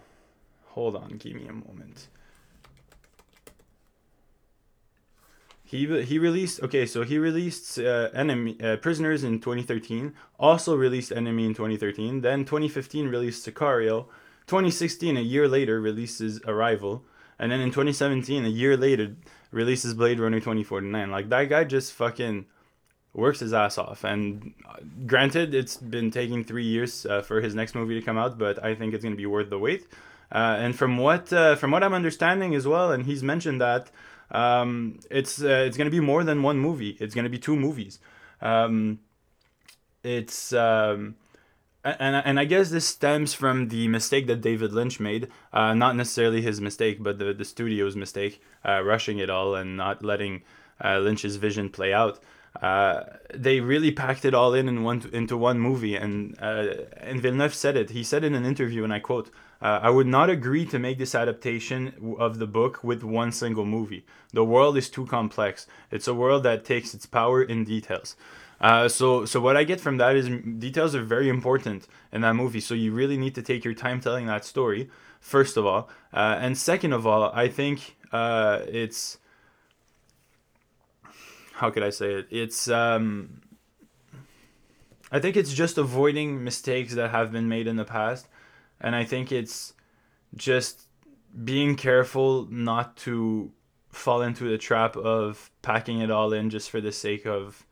Hold 0.71 0.97
on, 0.97 1.17
give 1.19 1.35
me 1.35 1.47
a 1.47 1.53
moment. 1.53 2.09
He, 5.73 6.03
he 6.03 6.19
released 6.19 6.63
okay 6.63 6.85
so 6.85 7.03
he 7.03 7.17
released 7.17 7.79
uh, 7.79 8.11
enemy 8.13 8.59
uh, 8.63 8.77
prisoners 8.77 9.25
in 9.25 9.41
2013 9.41 10.13
also 10.39 10.77
released 10.77 11.11
enemy 11.11 11.47
in 11.47 11.55
2013 11.55 12.21
then 12.21 12.45
2015 12.45 13.09
released 13.09 13.47
sicario 13.47 14.05
2016 14.49 15.17
a 15.17 15.21
year 15.23 15.49
later 15.49 15.81
releases 15.81 16.43
arrival 16.43 17.03
and 17.39 17.51
then 17.51 17.61
in 17.61 17.71
2017 17.71 18.45
a 18.45 18.49
year 18.49 18.77
later 18.77 19.17
releases 19.51 19.95
blade 19.95 20.21
runner 20.21 20.41
2049 20.41 21.11
like 21.11 21.31
that 21.31 21.49
guy 21.49 21.65
just 21.65 21.95
fucking 21.95 22.45
works 23.15 23.41
his 23.41 23.55
ass 23.55 23.79
off 23.79 24.05
and 24.05 24.53
uh, 24.69 24.77
granted 25.07 25.55
it's 25.55 25.79
been 25.79 26.11
taking 26.11 26.45
three 26.45 26.67
years 26.67 27.07
uh, 27.07 27.23
for 27.23 27.41
his 27.41 27.55
next 27.55 27.75
movie 27.75 27.99
to 27.99 28.05
come 28.05 28.19
out 28.19 28.37
but 28.37 28.63
i 28.63 28.75
think 28.75 28.93
it's 28.93 29.05
to 29.05 29.17
be 29.17 29.25
worth 29.25 29.49
the 29.49 29.59
wait. 29.59 29.87
Uh, 30.31 30.57
and 30.59 30.77
from 30.77 30.99
what 30.99 31.33
uh, 31.33 31.57
from 31.57 31.71
what 31.71 31.83
i'm 31.83 31.95
understanding 31.95 32.55
as 32.55 32.67
well 32.67 32.93
and 32.93 33.07
he's 33.07 33.23
mentioned 33.23 33.59
that 33.59 33.91
um, 34.33 34.99
it's 35.11 35.43
uh, 35.43 35.65
it's 35.67 35.77
to 35.87 35.91
be 35.91 36.01
more 36.01 36.25
than 36.25 36.43
one 36.43 36.59
movie. 36.59 36.97
It's 36.99 37.15
to 37.25 37.31
be 37.31 37.39
two 37.39 37.57
movies. 37.57 37.99
Um, 38.41 38.99
it's 40.03 40.53
um, 40.53 41.17
and 41.85 42.17
and 42.17 42.41
I 42.41 42.45
guess 42.45 42.71
this 42.71 42.87
stems 42.87 43.35
from 43.35 43.69
the 43.69 43.89
mistake 43.89 44.27
that 44.27 44.41
David 44.41 44.73
Lynch 44.73 44.99
made. 44.99 45.29
Uh, 45.53 45.75
not 45.75 45.97
necessarily 45.97 46.41
his 46.41 46.61
mistake, 46.61 47.03
but 47.03 47.19
the 47.19 47.33
the 47.33 47.45
studio's 47.45 47.95
mistake, 47.95 48.43
uh, 48.67 48.83
rushing 48.83 49.19
it 49.19 49.31
all 49.31 49.55
and 49.55 49.77
not 49.77 50.05
letting 50.05 50.43
uh, 50.83 50.99
Lynch's 50.99 51.37
vision 51.37 51.69
play 51.69 51.93
out. 51.93 52.19
Uh, 52.61 53.05
they 53.35 53.61
really 53.61 53.91
packed 53.91 54.25
it 54.25 54.35
all 54.35 54.55
in 54.55 54.69
in 54.69 54.83
one 54.83 55.09
into 55.13 55.37
one 55.37 55.59
movie, 55.59 55.97
and 55.97 56.37
uh, 56.41 56.69
and 56.99 57.21
Villeneuve 57.21 57.55
said 57.55 57.77
it. 57.77 57.91
He 57.91 58.03
said 58.03 58.25
in 58.25 58.35
an 58.35 58.45
interview, 58.45 58.85
and 58.85 58.93
I 58.93 58.99
quote: 58.99 59.31
uh, 59.63 59.81
"I 59.83 59.91
would 59.91 60.07
not 60.07 60.29
agree 60.29 60.67
to 60.67 60.79
make 60.79 60.99
this 60.99 61.15
adaptation 61.15 62.17
of 62.19 62.39
the 62.39 62.47
book 62.47 62.83
with 62.83 63.03
one 63.03 63.33
single 63.33 63.65
movie. 63.65 64.05
The 64.33 64.45
world 64.45 64.77
is 64.77 64.91
too 64.91 65.07
complex. 65.07 65.67
It's 65.91 66.09
a 66.09 66.15
world 66.15 66.43
that 66.43 66.65
takes 66.65 66.93
its 66.95 67.07
power 67.07 67.43
in 67.43 67.65
details." 67.65 68.17
Uh, 68.61 68.89
so, 68.89 69.25
so 69.25 69.41
what 69.41 69.57
I 69.57 69.65
get 69.65 69.81
from 69.81 69.97
that 69.97 70.15
is 70.15 70.29
details 70.59 70.95
are 70.95 71.03
very 71.03 71.29
important 71.29 71.89
in 72.13 72.21
that 72.21 72.35
movie. 72.35 72.61
So 72.61 72.75
you 72.75 72.93
really 72.93 73.17
need 73.17 73.35
to 73.35 73.43
take 73.43 73.65
your 73.65 73.75
time 73.75 74.01
telling 74.01 74.27
that 74.27 74.45
story, 74.45 74.89
first 75.21 75.57
of 75.57 75.67
all, 75.67 75.91
uh, 76.15 76.39
and 76.41 76.57
second 76.57 76.93
of 76.93 77.05
all, 77.05 77.25
I 77.35 77.49
think 77.49 77.97
uh, 78.13 78.61
it's 78.69 79.19
how 81.55 81.71
could 81.71 81.83
I 81.83 81.91
say 81.91 82.15
it? 82.15 82.29
It's 82.31 82.69
um, 82.69 83.41
I 85.11 85.19
think 85.19 85.37
it's 85.37 85.53
just 85.53 85.77
avoiding 85.77 86.43
mistakes 86.43 86.95
that 86.95 87.11
have 87.11 87.33
been 87.33 87.49
made 87.49 87.67
in 87.67 87.77
the 87.77 87.85
past, 87.85 88.29
and 88.83 88.95
I 88.95 89.05
think 89.05 89.33
it's 89.33 89.73
just 90.35 90.89
being 91.45 91.77
careful 91.77 92.47
not 92.51 92.97
to 92.99 93.53
fall 93.89 94.23
into 94.23 94.45
the 94.45 94.59
trap 94.59 94.97
of 94.97 95.51
packing 95.63 96.01
it 96.01 96.11
all 96.11 96.33
in 96.33 96.51
just 96.51 96.69
for 96.71 96.81
the 96.81 96.93
sake 96.93 97.27
of 97.27 97.65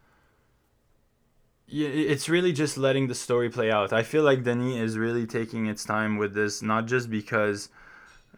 it's 1.73 2.29
really 2.29 2.53
just 2.53 2.77
letting 2.77 3.07
the 3.07 3.15
story 3.15 3.49
play 3.49 3.71
out. 3.71 3.93
I 3.93 4.03
feel 4.03 4.25
like 4.25 4.43
Denis 4.43 4.77
is 4.77 4.99
really 4.99 5.25
taking 5.25 5.67
its 5.67 5.85
time 5.85 6.17
with 6.17 6.35
this, 6.35 6.63
not 6.63 6.87
just 6.87 7.09
because, 7.09 7.69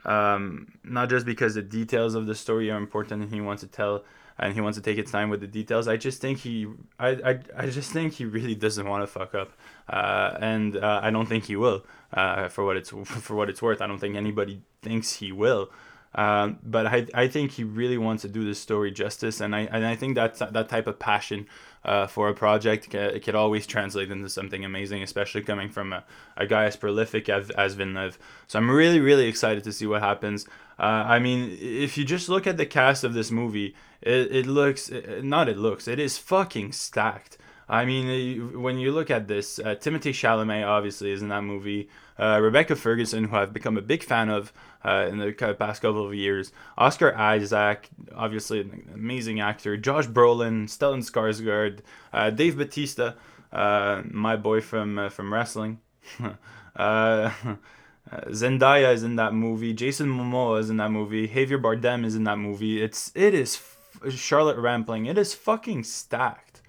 um, 0.05 0.75
not 0.85 1.09
just 1.09 1.25
because 1.25 1.55
the 1.55 1.62
details 1.62 2.14
of 2.14 2.26
the 2.26 2.35
story 2.35 2.71
are 2.71 2.76
important 2.76 3.23
and 3.23 3.33
he 3.33 3.41
wants 3.41 3.62
to 3.62 3.69
tell 3.69 4.05
and 4.42 4.54
he 4.54 4.61
wants 4.61 4.76
to 4.76 4.82
take 4.82 4.96
his 4.96 5.11
time 5.11 5.30
with 5.30 5.40
the 5.40 5.46
details. 5.46 5.88
I 5.88 5.96
just 5.96 6.20
think 6.20 6.38
he, 6.38 6.66
I, 6.99 7.08
I, 7.11 7.40
I 7.56 7.66
just 7.66 7.92
think 7.92 8.14
he 8.14 8.25
really 8.25 8.54
doesn't 8.54 8.88
want 8.88 9.02
to 9.02 9.06
fuck 9.06 9.34
up, 9.34 9.52
uh, 9.88 10.37
and 10.40 10.76
uh, 10.76 11.00
I 11.02 11.11
don't 11.11 11.26
think 11.26 11.44
he 11.44 11.56
will. 11.56 11.84
Uh, 12.12 12.49
for 12.49 12.64
what 12.64 12.76
it's 12.76 12.90
for 13.04 13.34
what 13.34 13.49
it's 13.49 13.62
worth, 13.62 13.80
I 13.80 13.87
don't 13.87 13.99
think 13.99 14.16
anybody 14.16 14.62
thinks 14.82 15.14
he 15.14 15.32
will. 15.32 15.70
Um, 16.14 16.58
but 16.62 16.87
I, 16.87 17.06
I 17.14 17.28
think 17.28 17.52
he 17.52 17.64
really 17.64 17.96
wants 17.96 18.20
to 18.22 18.28
do 18.28 18.44
this 18.44 18.58
story 18.58 18.90
justice, 18.90 19.40
and 19.40 19.56
I 19.56 19.61
and 19.61 19.87
I 19.87 19.96
think 19.96 20.16
that 20.16 20.38
that 20.52 20.68
type 20.68 20.87
of 20.87 20.99
passion 20.99 21.46
uh, 21.84 22.06
for 22.06 22.28
a 22.28 22.34
project 22.34 22.90
can, 22.90 23.00
it 23.00 23.20
could 23.25 23.34
always 23.34 23.66
translate 23.66 24.11
into 24.11 24.28
something 24.28 24.64
amazing, 24.64 25.02
especially 25.02 25.42
coming 25.42 25.70
from 25.70 25.92
a, 25.92 26.04
a 26.37 26.46
guy 26.46 26.64
as 26.64 26.76
prolific 26.76 27.28
as, 27.28 27.50
as 27.50 27.75
Villeneuve. 27.75 28.18
So 28.46 28.58
I'm 28.58 28.70
really 28.70 29.00
really 29.00 29.26
excited 29.26 29.64
to 29.64 29.72
see 29.72 29.87
what 29.87 30.02
happens. 30.02 30.46
Uh, 30.82 31.04
I 31.06 31.20
mean, 31.20 31.56
if 31.60 31.96
you 31.96 32.04
just 32.04 32.28
look 32.28 32.44
at 32.44 32.56
the 32.56 32.66
cast 32.66 33.04
of 33.04 33.14
this 33.14 33.30
movie, 33.30 33.76
it, 34.00 34.34
it 34.34 34.46
looks 34.46 34.90
not 35.22 35.48
it 35.48 35.56
looks 35.56 35.86
it 35.86 36.00
is 36.00 36.18
fucking 36.18 36.72
stacked. 36.72 37.38
I 37.68 37.84
mean, 37.84 38.60
when 38.60 38.78
you 38.78 38.90
look 38.90 39.08
at 39.08 39.28
this, 39.28 39.60
uh, 39.60 39.76
Timothée 39.76 40.10
Chalamet 40.10 40.66
obviously 40.66 41.12
is 41.12 41.22
in 41.22 41.28
that 41.28 41.42
movie. 41.42 41.88
Uh, 42.18 42.40
Rebecca 42.42 42.74
Ferguson, 42.74 43.24
who 43.24 43.36
I've 43.36 43.52
become 43.52 43.78
a 43.78 43.82
big 43.82 44.02
fan 44.02 44.28
of 44.28 44.52
uh, 44.84 45.06
in 45.08 45.18
the 45.18 45.32
past 45.32 45.82
couple 45.82 46.04
of 46.04 46.14
years. 46.14 46.52
Oscar 46.76 47.16
Isaac, 47.16 47.88
obviously 48.14 48.60
an 48.60 48.90
amazing 48.92 49.40
actor. 49.40 49.76
Josh 49.76 50.08
Brolin, 50.08 50.64
Stellan 50.64 51.08
Skarsgård, 51.08 51.78
uh, 52.12 52.30
Dave 52.30 52.58
Bautista. 52.58 53.14
uh, 53.52 54.02
my 54.10 54.34
boy 54.34 54.60
from 54.60 54.98
uh, 54.98 55.08
from 55.08 55.32
wrestling. 55.32 55.78
uh, 58.11 58.21
Zendaya 58.28 58.92
is 58.92 59.02
in 59.02 59.16
that 59.16 59.32
movie. 59.32 59.73
Jason 59.73 60.09
Momoa 60.09 60.61
is 60.61 60.71
in 60.71 60.76
that 60.78 60.90
movie. 60.90 61.28
Javier 61.28 61.61
Bardem 61.61 62.04
is 62.04 62.14
in 62.14 62.25
that 62.25 62.38
movie. 62.38 62.82
It's 62.82 63.12
it 63.14 63.35
is 63.35 63.56
f- 63.56 64.12
Charlotte 64.12 64.59
Rampling. 64.59 65.06
It 65.06 65.16
is 65.16 65.35
fucking 65.35 65.85
stacked. 65.85 66.62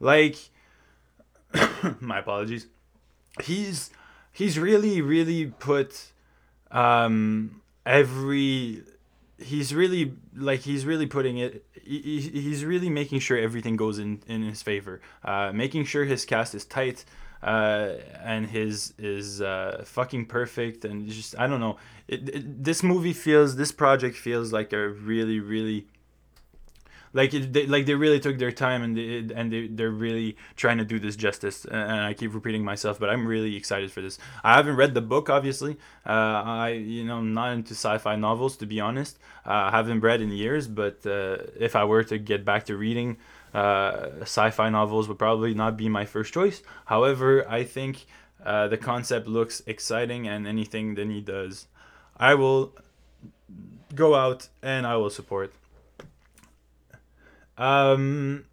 Like, 0.00 0.36
my 2.00 2.18
apologies. 2.18 2.66
He's 3.42 3.90
he's 4.32 4.58
really 4.58 5.00
really 5.00 5.46
put 5.46 6.12
um 6.70 7.60
every 7.84 8.82
he's 9.38 9.74
really 9.74 10.14
like 10.34 10.60
he's 10.60 10.84
really 10.86 11.06
putting 11.06 11.38
it 11.38 11.64
he, 11.82 12.20
he's 12.20 12.64
really 12.64 12.88
making 12.88 13.18
sure 13.20 13.36
everything 13.38 13.76
goes 13.76 13.98
in 13.98 14.22
in 14.26 14.42
his 14.42 14.62
favor 14.62 15.00
uh 15.24 15.52
making 15.52 15.84
sure 15.84 16.04
his 16.04 16.24
cast 16.24 16.54
is 16.54 16.64
tight 16.64 17.04
uh 17.42 17.94
and 18.22 18.46
his 18.46 18.94
is 18.98 19.40
uh 19.40 19.82
fucking 19.84 20.26
perfect. 20.26 20.84
And 20.84 21.08
just 21.08 21.38
i 21.38 21.46
don't 21.46 21.60
know. 21.60 21.76
It, 22.08 22.28
it, 22.28 22.64
this 22.64 22.82
movie 22.82 23.12
feels 23.12 23.56
this 23.56 23.72
project 23.72 24.16
feels 24.16 24.52
like 24.52 24.72
a 24.72 24.88
really 24.88 25.40
really 25.40 25.86
like 27.12 27.34
it, 27.34 27.52
they, 27.52 27.66
like 27.66 27.86
they 27.86 27.94
really 27.94 28.20
took 28.20 28.38
their 28.38 28.52
time 28.52 28.82
and 28.82 28.96
they, 28.96 29.34
and 29.34 29.52
they, 29.52 29.66
they're 29.66 29.90
really 29.90 30.36
trying 30.56 30.78
to 30.78 30.84
do 30.84 30.98
this 30.98 31.16
justice. 31.16 31.64
And 31.64 32.00
i 32.00 32.14
keep 32.14 32.34
repeating 32.34 32.64
myself 32.64 32.98
but 32.98 33.10
i'm 33.10 33.26
really 33.26 33.56
excited 33.56 33.90
for 33.92 34.00
this. 34.00 34.18
I 34.42 34.54
haven't 34.54 34.76
read 34.76 34.94
the 34.94 35.02
book 35.02 35.28
obviously. 35.28 35.76
Uh, 36.06 36.10
i 36.10 36.68
you 36.70 37.04
know 37.04 37.18
I'm 37.18 37.34
not 37.34 37.52
into 37.52 37.74
sci-fi 37.74 38.16
novels 38.16 38.56
to 38.58 38.66
be 38.66 38.80
honest. 38.80 39.18
Uh, 39.46 39.68
i 39.68 39.70
haven't 39.70 40.00
read 40.00 40.20
in 40.20 40.30
years 40.30 40.68
but 40.68 41.04
uh, 41.06 41.38
if 41.58 41.76
i 41.76 41.84
were 41.84 42.04
to 42.04 42.18
get 42.18 42.44
back 42.44 42.64
to 42.66 42.76
reading 42.76 43.16
uh, 43.54 44.08
sci-fi 44.22 44.68
novels 44.70 45.08
would 45.08 45.18
probably 45.18 45.54
not 45.54 45.76
be 45.76 45.88
my 45.88 46.04
first 46.04 46.32
choice 46.32 46.62
however 46.86 47.48
i 47.48 47.62
think 47.62 48.06
uh, 48.44 48.66
the 48.68 48.76
concept 48.76 49.26
looks 49.26 49.62
exciting 49.66 50.26
and 50.26 50.46
anything 50.46 50.94
that 50.94 51.06
he 51.08 51.20
does 51.20 51.66
i 52.16 52.34
will 52.34 52.72
go 53.94 54.14
out 54.14 54.48
and 54.62 54.86
i 54.86 54.96
will 54.96 55.10
support 55.10 55.52
um, 57.58 58.44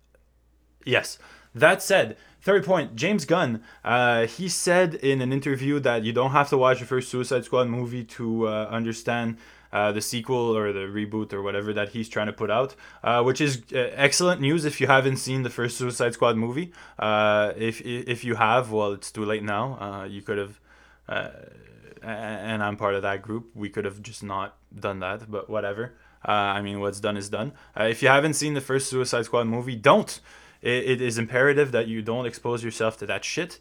yes. 0.86 1.18
That 1.56 1.82
said, 1.82 2.18
third 2.41 2.65
point, 2.65 2.96
James 2.96 3.25
Gunn. 3.25 3.63
Uh, 3.84 4.27
he 4.27 4.48
said 4.48 4.96
in 4.96 5.22
an 5.22 5.34
interview 5.34 5.79
that 5.79 6.03
you 6.03 6.13
don't 6.13 6.32
have 6.32 6.50
to 6.50 6.58
watch 6.58 6.79
the 6.79 6.86
first 6.86 7.10
Suicide 7.10 7.46
Squad 7.46 7.68
movie 7.68 8.03
to 8.03 8.48
uh, 8.48 8.68
understand 8.70 9.38
uh, 9.71 9.91
the 9.91 10.01
sequel 10.01 10.57
or 10.57 10.73
the 10.73 10.79
reboot 10.79 11.31
or 11.33 11.41
whatever 11.41 11.73
that 11.73 11.89
he's 11.89 12.09
trying 12.09 12.27
to 12.27 12.33
put 12.33 12.49
out, 12.49 12.75
uh, 13.03 13.21
which 13.21 13.39
is 13.39 13.61
uh, 13.73 13.91
excellent 13.93 14.41
news 14.41 14.65
if 14.65 14.81
you 14.81 14.88
haven't 14.88 15.17
seen 15.17 15.43
the 15.43 15.49
first 15.49 15.77
Suicide 15.77 16.13
Squad 16.13 16.38
movie. 16.38 16.71
Uh, 16.97 17.53
if 17.55 17.81
if 17.81 18.23
you 18.23 18.35
have, 18.35 18.71
well, 18.71 18.93
it's 18.93 19.11
too 19.11 19.25
late 19.25 19.43
now. 19.43 20.03
You 20.05 20.21
could 20.21 20.38
have, 20.38 20.59
and 22.01 22.63
I'm 22.63 22.77
part 22.77 22.95
of 22.95 23.03
that 23.03 23.21
group. 23.21 23.51
We 23.53 23.69
could 23.69 23.85
have 23.85 24.01
just 24.01 24.23
not 24.23 24.57
done 24.77 24.99
that, 25.01 25.29
but 25.29 25.49
whatever. 25.49 25.93
I 26.23 26.61
mean, 26.61 26.79
what's 26.79 26.99
done 26.99 27.17
is 27.17 27.29
done. 27.29 27.53
If 27.77 28.01
you 28.01 28.09
haven't 28.09 28.33
seen 28.33 28.53
the 28.55 28.61
first 28.61 28.89
Suicide 28.89 29.25
Squad 29.25 29.45
movie, 29.45 29.75
don't. 29.75 30.19
It, 30.61 30.89
it 30.89 31.01
is 31.01 31.17
imperative 31.17 31.71
that 31.71 31.88
you 31.88 32.01
don't 32.01 32.25
expose 32.25 32.63
yourself 32.63 32.97
to 32.97 33.05
that 33.05 33.23
shit 33.23 33.59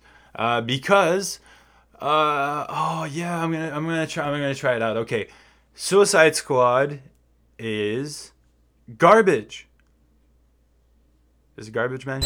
because. 0.64 1.38
Uh, 2.00 2.64
oh 2.68 3.08
yeah, 3.10 3.42
I'm 3.42 3.50
gonna 3.50 3.72
I'm 3.74 3.84
gonna 3.84 4.06
try 4.06 4.24
I'm 4.24 4.40
gonna 4.40 4.54
try 4.54 4.76
it 4.76 4.82
out. 4.82 4.96
Okay, 4.98 5.26
Suicide 5.80 6.35
Squad 6.35 6.99
is 7.56 8.32
garbage. 8.97 9.68
Is 11.56 11.70
Garbage 11.70 12.04
Man? 12.04 12.20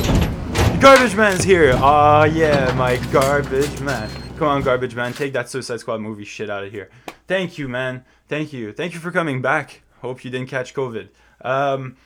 Garbage 0.80 1.14
Man's 1.14 1.44
here. 1.44 1.74
Oh 1.76 2.24
yeah, 2.24 2.72
my 2.78 2.96
Garbage 3.12 3.78
Man. 3.80 4.08
Come 4.38 4.48
on, 4.48 4.62
Garbage 4.62 4.94
Man, 4.94 5.12
take 5.12 5.34
that 5.34 5.50
Suicide 5.50 5.80
Squad 5.80 6.00
movie 6.00 6.24
shit 6.24 6.48
out 6.48 6.64
of 6.64 6.72
here. 6.72 6.88
Thank 7.28 7.58
you, 7.58 7.68
man. 7.68 8.06
Thank 8.26 8.54
you. 8.54 8.72
Thank 8.72 8.94
you 8.94 9.00
for 9.00 9.10
coming 9.10 9.42
back. 9.42 9.82
Hope 10.00 10.24
you 10.24 10.30
didn't 10.30 10.48
catch 10.48 10.72
COVID. 10.72 11.08
Um, 11.42 11.98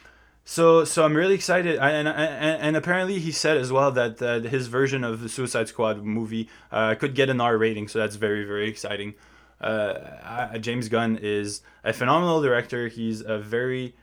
so 0.45 0.85
so 0.85 1.05
I'm 1.05 1.15
really 1.15 1.35
excited, 1.35 1.79
and, 1.79 2.09
and 2.09 2.61
and 2.61 2.77
apparently 2.77 3.21
he 3.21 3.31
said 3.31 3.57
as 3.57 3.71
well 3.71 3.93
that 3.93 4.21
uh, 4.21 4.41
his 4.41 4.67
version 4.67 5.05
of 5.05 5.21
the 5.21 5.29
Suicide 5.29 5.69
Squad 5.69 6.03
movie 6.03 6.51
uh, 6.73 6.97
could 6.97 7.15
get 7.15 7.31
an 7.31 7.41
R 7.41 7.57
rating, 7.57 7.87
so 7.87 8.01
that's 8.01 8.17
very 8.17 8.45
very 8.45 8.69
exciting. 8.69 9.15
Uh, 9.61 10.59
James 10.59 10.89
Gunn 10.89 11.19
is 11.21 11.63
a 11.85 11.93
phenomenal 11.93 12.43
director. 12.43 12.89
He's 12.89 13.21
a 13.21 13.39
very 13.39 13.95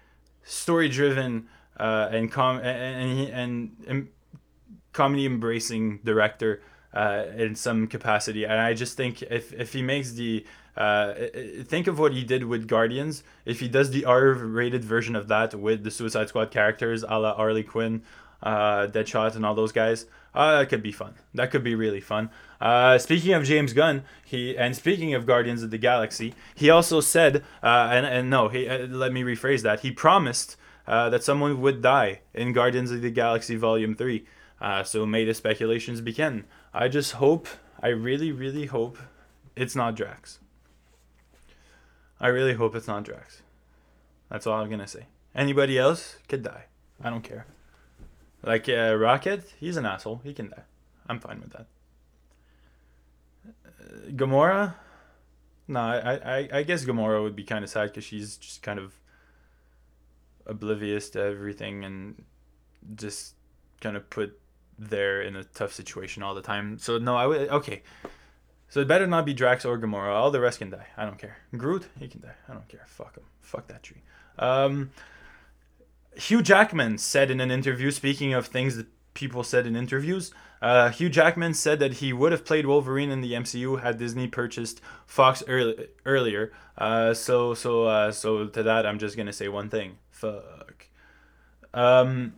story 0.43 0.89
driven 0.89 1.47
uh, 1.77 2.09
and 2.11 2.31
com 2.31 2.57
and 2.57 3.29
and, 3.29 3.75
and 3.87 4.07
comedy 4.91 5.25
embracing 5.25 5.99
director 6.03 6.61
uh, 6.93 7.25
in 7.35 7.55
some 7.55 7.87
capacity, 7.87 8.43
and 8.43 8.59
I 8.59 8.73
just 8.73 8.97
think 8.97 9.21
if 9.23 9.53
if 9.53 9.73
he 9.73 9.81
makes 9.81 10.11
the 10.13 10.45
uh, 10.75 11.13
think 11.65 11.87
of 11.87 11.99
what 11.99 12.13
he 12.13 12.23
did 12.23 12.45
with 12.45 12.67
Guardians. 12.67 13.23
If 13.45 13.59
he 13.59 13.67
does 13.67 13.91
the 13.91 14.05
R-rated 14.05 14.83
version 14.83 15.15
of 15.15 15.27
that 15.27 15.53
with 15.53 15.83
the 15.83 15.91
Suicide 15.91 16.29
Squad 16.29 16.49
characters, 16.49 17.03
a 17.03 17.19
la 17.19 17.35
Harley 17.35 17.63
Quinn, 17.63 18.01
uh, 18.41 18.87
Deadshot, 18.87 19.35
and 19.35 19.45
all 19.45 19.53
those 19.53 19.71
guys, 19.71 20.07
uh, 20.35 20.59
that 20.59 20.69
could 20.69 20.83
be 20.83 20.91
fun. 20.91 21.15
That 21.33 21.51
could 21.51 21.63
be 21.63 21.75
really 21.75 22.01
fun. 22.01 22.29
Uh, 22.59 22.97
speaking 22.97 23.33
of 23.33 23.43
James 23.43 23.73
Gunn, 23.73 24.03
he 24.23 24.57
and 24.57 24.75
speaking 24.75 25.13
of 25.13 25.25
Guardians 25.25 25.63
of 25.63 25.71
the 25.71 25.77
Galaxy, 25.77 26.33
he 26.55 26.69
also 26.69 27.01
said, 27.01 27.43
uh, 27.61 27.89
and 27.91 28.05
and 28.05 28.29
no, 28.29 28.47
he 28.47 28.67
uh, 28.67 28.87
let 28.87 29.11
me 29.11 29.21
rephrase 29.23 29.61
that. 29.61 29.81
He 29.81 29.91
promised 29.91 30.55
uh, 30.87 31.09
that 31.09 31.23
someone 31.23 31.61
would 31.61 31.81
die 31.81 32.21
in 32.33 32.53
Guardians 32.53 32.91
of 32.91 33.01
the 33.01 33.11
Galaxy 33.11 33.55
Volume 33.55 33.95
Three. 33.95 34.25
Uh, 34.61 34.83
so 34.83 35.05
may 35.05 35.25
the 35.25 35.33
speculations 35.33 35.99
begin. 35.99 36.45
I 36.73 36.87
just 36.87 37.13
hope, 37.13 37.47
I 37.81 37.89
really, 37.89 38.31
really 38.31 38.65
hope, 38.67 38.97
it's 39.55 39.75
not 39.75 39.95
Drax. 39.95 40.39
I 42.19 42.27
really 42.27 42.53
hope 42.53 42.73
it's 42.73 42.87
not 42.87 43.03
Drax. 43.03 43.41
That's 44.29 44.47
all 44.47 44.61
I'm 44.61 44.69
gonna 44.69 44.87
say. 44.87 45.07
Anybody 45.35 45.77
else 45.77 46.17
could 46.29 46.43
die. 46.43 46.65
I 47.03 47.09
don't 47.09 47.23
care. 47.23 47.45
Like 48.43 48.67
uh, 48.67 48.95
Rocket, 48.95 49.53
he's 49.59 49.77
an 49.77 49.85
asshole. 49.85 50.21
He 50.23 50.33
can 50.33 50.49
die. 50.49 50.63
I'm 51.07 51.19
fine 51.19 51.39
with 51.39 51.51
that. 51.53 51.67
Uh, 53.45 54.09
Gamora, 54.11 54.75
no, 55.67 55.79
I, 55.79 56.39
I, 56.39 56.49
I 56.51 56.63
guess 56.63 56.83
Gamora 56.83 57.23
would 57.23 57.35
be 57.35 57.43
kind 57.43 57.63
of 57.63 57.69
sad 57.69 57.89
because 57.89 58.03
she's 58.03 58.37
just 58.37 58.61
kind 58.61 58.79
of 58.79 58.93
oblivious 60.45 61.09
to 61.11 61.21
everything 61.21 61.85
and 61.85 62.23
just 62.95 63.35
kind 63.79 63.95
of 63.95 64.09
put 64.09 64.39
there 64.77 65.21
in 65.21 65.35
a 65.35 65.43
tough 65.43 65.73
situation 65.73 66.21
all 66.23 66.35
the 66.35 66.41
time. 66.41 66.77
So 66.79 66.97
no, 66.97 67.15
I 67.15 67.27
would 67.27 67.49
okay. 67.49 67.83
So 68.67 68.79
it 68.79 68.87
better 68.87 69.05
not 69.05 69.25
be 69.25 69.33
Drax 69.33 69.65
or 69.65 69.77
Gamora. 69.77 70.13
All 70.13 70.31
the 70.31 70.41
rest 70.41 70.59
can 70.59 70.69
die. 70.69 70.87
I 70.97 71.05
don't 71.05 71.19
care. 71.19 71.37
Groot, 71.55 71.85
he 71.99 72.07
can 72.07 72.21
die. 72.21 72.35
I 72.49 72.53
don't 72.53 72.67
care. 72.67 72.85
Fuck 72.87 73.15
him. 73.17 73.23
Fuck 73.41 73.67
that 73.67 73.83
tree. 73.83 74.01
Um, 74.39 74.89
Hugh 76.15 76.41
Jackman 76.41 76.97
said 76.97 77.31
in 77.31 77.39
an 77.39 77.51
interview, 77.51 77.91
speaking 77.91 78.33
of 78.33 78.47
things 78.47 78.75
that 78.77 78.87
people 79.13 79.43
said 79.43 79.65
in 79.65 79.75
interviews, 79.75 80.33
uh, 80.61 80.89
Hugh 80.89 81.09
Jackman 81.09 81.53
said 81.53 81.79
that 81.79 81.95
he 81.95 82.13
would 82.13 82.31
have 82.31 82.45
played 82.45 82.65
Wolverine 82.65 83.11
in 83.11 83.21
the 83.21 83.33
MCU 83.33 83.81
had 83.81 83.97
Disney 83.97 84.27
purchased 84.27 84.81
Fox 85.05 85.43
early, 85.47 85.87
earlier. 86.05 86.53
Uh, 86.77 87.13
so 87.13 87.53
so 87.53 87.83
uh, 87.83 88.11
so 88.11 88.47
to 88.47 88.63
that, 88.63 88.85
I'm 88.85 88.97
just 88.97 89.17
gonna 89.17 89.33
say 89.33 89.49
one 89.49 89.69
thing. 89.69 89.97
Fuck. 90.09 90.87
Um, 91.73 92.35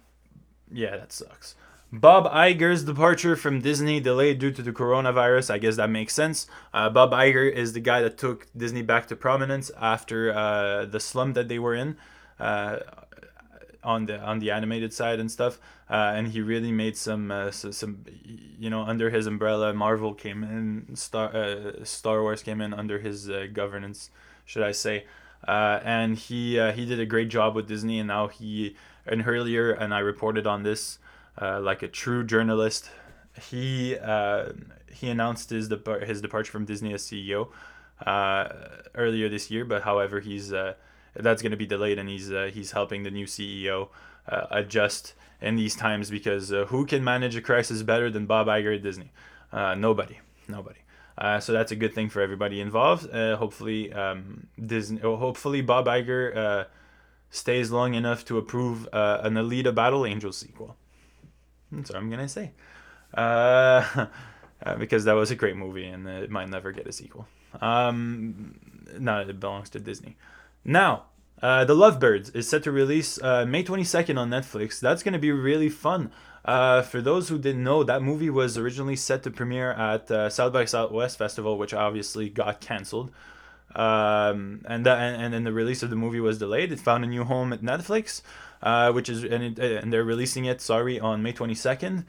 yeah, 0.72 0.98
that 0.98 1.12
sucks. 1.12 1.56
Bob 1.92 2.26
Iger's 2.32 2.84
departure 2.84 3.36
from 3.36 3.62
Disney 3.62 4.00
delayed 4.00 4.40
due 4.40 4.52
to 4.52 4.62
the 4.62 4.74
coronavirus. 4.74 5.52
I 5.52 5.60
guess 5.60 5.76
that 5.76 5.90
makes 5.90 6.14
sense. 6.14 6.48
Uh, 6.74 6.90
Bob 6.90 7.12
Iger 7.12 7.50
is 7.50 7.74
the 7.74 7.80
guy 7.80 8.02
that 8.02 8.18
took 8.18 8.48
Disney 8.58 8.82
back 8.82 9.08
to 9.08 9.16
prominence 9.16 9.70
after 9.80 10.34
uh, 10.34 10.86
the 10.86 11.00
slump 11.00 11.36
that 11.36 11.48
they 11.48 11.60
were 11.60 11.76
in 11.76 11.96
uh, 12.40 12.78
on 13.86 14.06
the 14.08 14.20
on 14.20 14.40
the 14.40 14.52
animated 14.52 14.92
side 14.94 15.20
and 15.20 15.32
stuff. 15.32 15.60
Uh, 15.90 16.14
and 16.16 16.30
he 16.30 16.42
really 16.42 16.72
made 16.72 16.98
some 16.98 17.32
uh, 17.32 17.52
so, 17.52 17.72
some 17.72 18.04
you 18.60 18.70
know 18.70 18.82
under 18.82 19.10
his 19.10 19.28
umbrella. 19.28 19.74
Marvel 19.74 20.14
came 20.14 20.44
in, 20.44 20.96
Star 20.96 21.36
uh, 21.36 21.84
Star 21.84 22.22
Wars 22.22 22.44
came 22.44 22.60
in 22.60 22.74
under 22.74 23.00
his 23.00 23.30
governance, 23.54 24.10
should 24.46 24.64
I 24.64 24.72
say? 24.72 25.06
and 25.48 26.18
he 26.18 26.60
he 26.72 26.86
did 26.86 27.00
a 27.00 27.06
great 27.06 27.30
job 27.30 27.56
with 27.56 27.68
Disney, 27.68 28.00
and 28.00 28.08
now 28.08 28.28
he 28.28 28.76
and 29.06 29.28
earlier, 29.28 29.72
and 29.72 29.94
I 29.94 30.00
reported 30.00 30.48
on 30.48 30.64
this 30.64 31.00
uh, 31.42 31.60
like 31.62 31.84
a 31.84 31.88
true 31.88 32.24
journalist. 32.24 32.90
He 33.50 33.98
uh, 33.98 34.54
he 34.92 35.10
announced 35.10 35.50
his 35.50 35.70
depar- 35.70 36.06
his 36.08 36.22
departure 36.22 36.52
from 36.52 36.66
Disney 36.66 36.94
as 36.94 37.04
CEO 37.04 37.50
uh, 38.06 38.50
earlier 38.96 39.30
this 39.30 39.52
year, 39.52 39.66
but 39.66 39.84
however, 39.84 40.20
he's 40.20 40.54
uh, 40.54 40.74
that's 41.16 41.42
going 41.42 41.52
to 41.52 41.58
be 41.58 41.66
delayed, 41.66 42.00
and 42.00 42.10
he's 42.10 42.32
uh, 42.32 42.50
he's 42.54 42.72
helping 42.72 43.04
the 43.04 43.12
new 43.12 43.26
CEO 43.26 43.90
uh, 44.28 44.48
adjust 44.52 45.14
in 45.42 45.56
these 45.56 45.76
times 45.76 46.10
because 46.10 46.50
who 46.50 46.86
can 46.86 47.04
manage 47.04 47.36
a 47.36 47.42
crisis 47.42 47.84
better 47.84 48.10
than 48.10 48.26
Bob 48.26 48.48
Iger 48.48 48.76
at 48.76 48.84
Disney? 48.84 49.12
nobody, 49.54 50.20
nobody. 50.48 50.80
Uh, 51.18 51.40
so 51.40 51.54
that's 51.54 51.72
a 51.72 51.76
good 51.76 51.94
thing 51.94 52.10
for 52.10 52.22
everybody 52.22 52.60
involved. 52.60 53.10
Uh, 53.10 53.38
hopefully, 53.38 53.92
um, 53.94 54.48
Disney. 54.64 55.00
Hopefully, 55.00 55.62
Bob 55.62 55.86
Iger 55.86 56.36
uh, 56.36 56.64
stays 57.30 57.72
long 57.72 57.94
enough 57.94 58.26
to 58.26 58.38
approve 58.38 58.90
an 58.92 59.36
Alita 59.36 59.74
Battle 59.74 60.06
Angel 60.06 60.32
sequel. 60.32 60.76
That's 61.72 61.90
what 61.90 61.98
I'm 61.98 62.10
gonna 62.10 62.28
say. 62.28 62.52
Uh, 63.14 64.08
uh, 64.66 64.76
because 64.78 65.06
that 65.06 65.14
was 65.14 65.32
a 65.32 65.36
great 65.36 65.56
movie 65.56 65.86
and 65.86 66.08
it 66.08 66.30
might 66.30 66.50
never 66.50 66.72
get 66.72 66.88
a 66.88 66.92
sequel. 66.92 67.28
Um, 67.62 68.60
no, 69.00 69.22
it 69.22 69.40
belongs 69.40 69.70
to 69.72 69.80
Disney. 69.80 70.18
Now, 70.66 71.06
uh, 71.44 71.64
The 71.64 71.76
Lovebirds 71.76 72.36
is 72.36 72.50
set 72.50 72.64
to 72.64 72.72
release 72.72 73.22
uh, 73.22 73.46
May 73.46 73.64
22nd 73.64 74.18
on 74.18 74.32
Netflix. 74.32 74.80
That's 74.80 75.04
going 75.04 75.14
to 75.14 75.20
be 75.20 75.32
really 75.32 75.70
fun. 75.70 76.12
Uh, 76.44 76.82
for 76.82 77.02
those 77.02 77.30
who 77.30 77.38
didn't 77.38 77.64
know, 77.64 77.84
that 77.84 78.02
movie 78.02 78.32
was 78.32 78.58
originally 78.58 78.96
set 78.96 79.22
to 79.24 79.32
premiere 79.32 79.72
at 79.72 80.10
uh, 80.10 80.30
South 80.30 80.54
by 80.54 80.66
Southwest 80.66 81.18
Festival, 81.20 81.58
which 81.58 81.74
obviously 81.74 82.30
got 82.30 82.62
canceled. 82.62 83.12
Um, 83.76 84.62
and, 84.66 84.86
that, 84.86 84.98
and 85.00 85.22
and 85.22 85.34
then 85.34 85.44
the 85.44 85.52
release 85.52 85.84
of 85.84 85.90
the 85.90 85.96
movie 85.96 86.20
was 86.20 86.38
delayed. 86.38 86.72
It 86.72 86.80
found 86.80 87.04
a 87.04 87.08
new 87.08 87.26
home 87.26 87.52
at 87.52 87.62
Netflix, 87.62 88.22
uh, 88.64 88.92
which 88.92 89.10
is 89.10 89.24
and, 89.24 89.60
it, 89.60 89.60
and 89.60 89.92
they're 89.92 90.04
releasing 90.04 90.46
it. 90.46 90.62
Sorry, 90.62 91.00
on 91.00 91.22
May 91.22 91.34
22nd. 91.34 92.06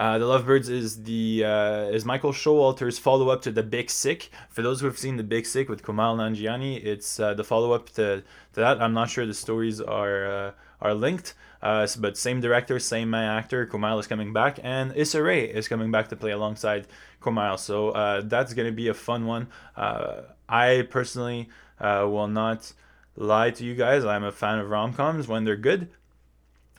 Uh, 0.00 0.16
the 0.16 0.24
Lovebirds 0.24 0.70
is 0.70 1.02
the 1.02 1.44
uh, 1.44 1.82
is 1.90 2.06
Michael 2.06 2.32
Showalter's 2.32 2.98
follow 2.98 3.28
up 3.28 3.42
to 3.42 3.52
The 3.52 3.62
Big 3.62 3.90
Sick. 3.90 4.30
For 4.48 4.62
those 4.62 4.80
who 4.80 4.86
have 4.86 4.96
seen 4.96 5.18
The 5.18 5.22
Big 5.22 5.44
Sick 5.44 5.68
with 5.68 5.82
Kumail 5.82 6.16
Nanjiani, 6.16 6.82
it's 6.82 7.20
uh, 7.20 7.34
the 7.34 7.44
follow 7.44 7.72
up 7.72 7.90
to, 7.90 8.22
to 8.54 8.60
that. 8.60 8.80
I'm 8.80 8.94
not 8.94 9.10
sure 9.10 9.26
the 9.26 9.34
stories 9.34 9.78
are 9.78 10.24
uh, 10.24 10.52
are 10.80 10.94
linked, 10.94 11.34
uh, 11.60 11.86
but 11.98 12.16
same 12.16 12.40
director, 12.40 12.78
same 12.78 13.12
actor. 13.12 13.66
Kumail 13.66 14.00
is 14.00 14.06
coming 14.06 14.32
back, 14.32 14.58
and 14.62 14.96
Issa 14.96 15.22
Rae 15.22 15.44
is 15.44 15.68
coming 15.68 15.90
back 15.90 16.08
to 16.08 16.16
play 16.16 16.30
alongside 16.30 16.86
Kumail. 17.20 17.58
So 17.58 18.22
that's 18.24 18.54
gonna 18.54 18.72
be 18.72 18.88
a 18.88 18.94
fun 18.94 19.26
one. 19.26 19.48
I 19.76 20.88
personally 20.88 21.50
will 21.78 22.28
not 22.28 22.72
lie 23.16 23.50
to 23.50 23.64
you 23.64 23.74
guys. 23.74 24.06
I'm 24.06 24.24
a 24.24 24.32
fan 24.32 24.60
of 24.60 24.70
rom 24.70 24.94
coms 24.94 25.28
when 25.28 25.44
they're 25.44 25.56
good. 25.56 25.90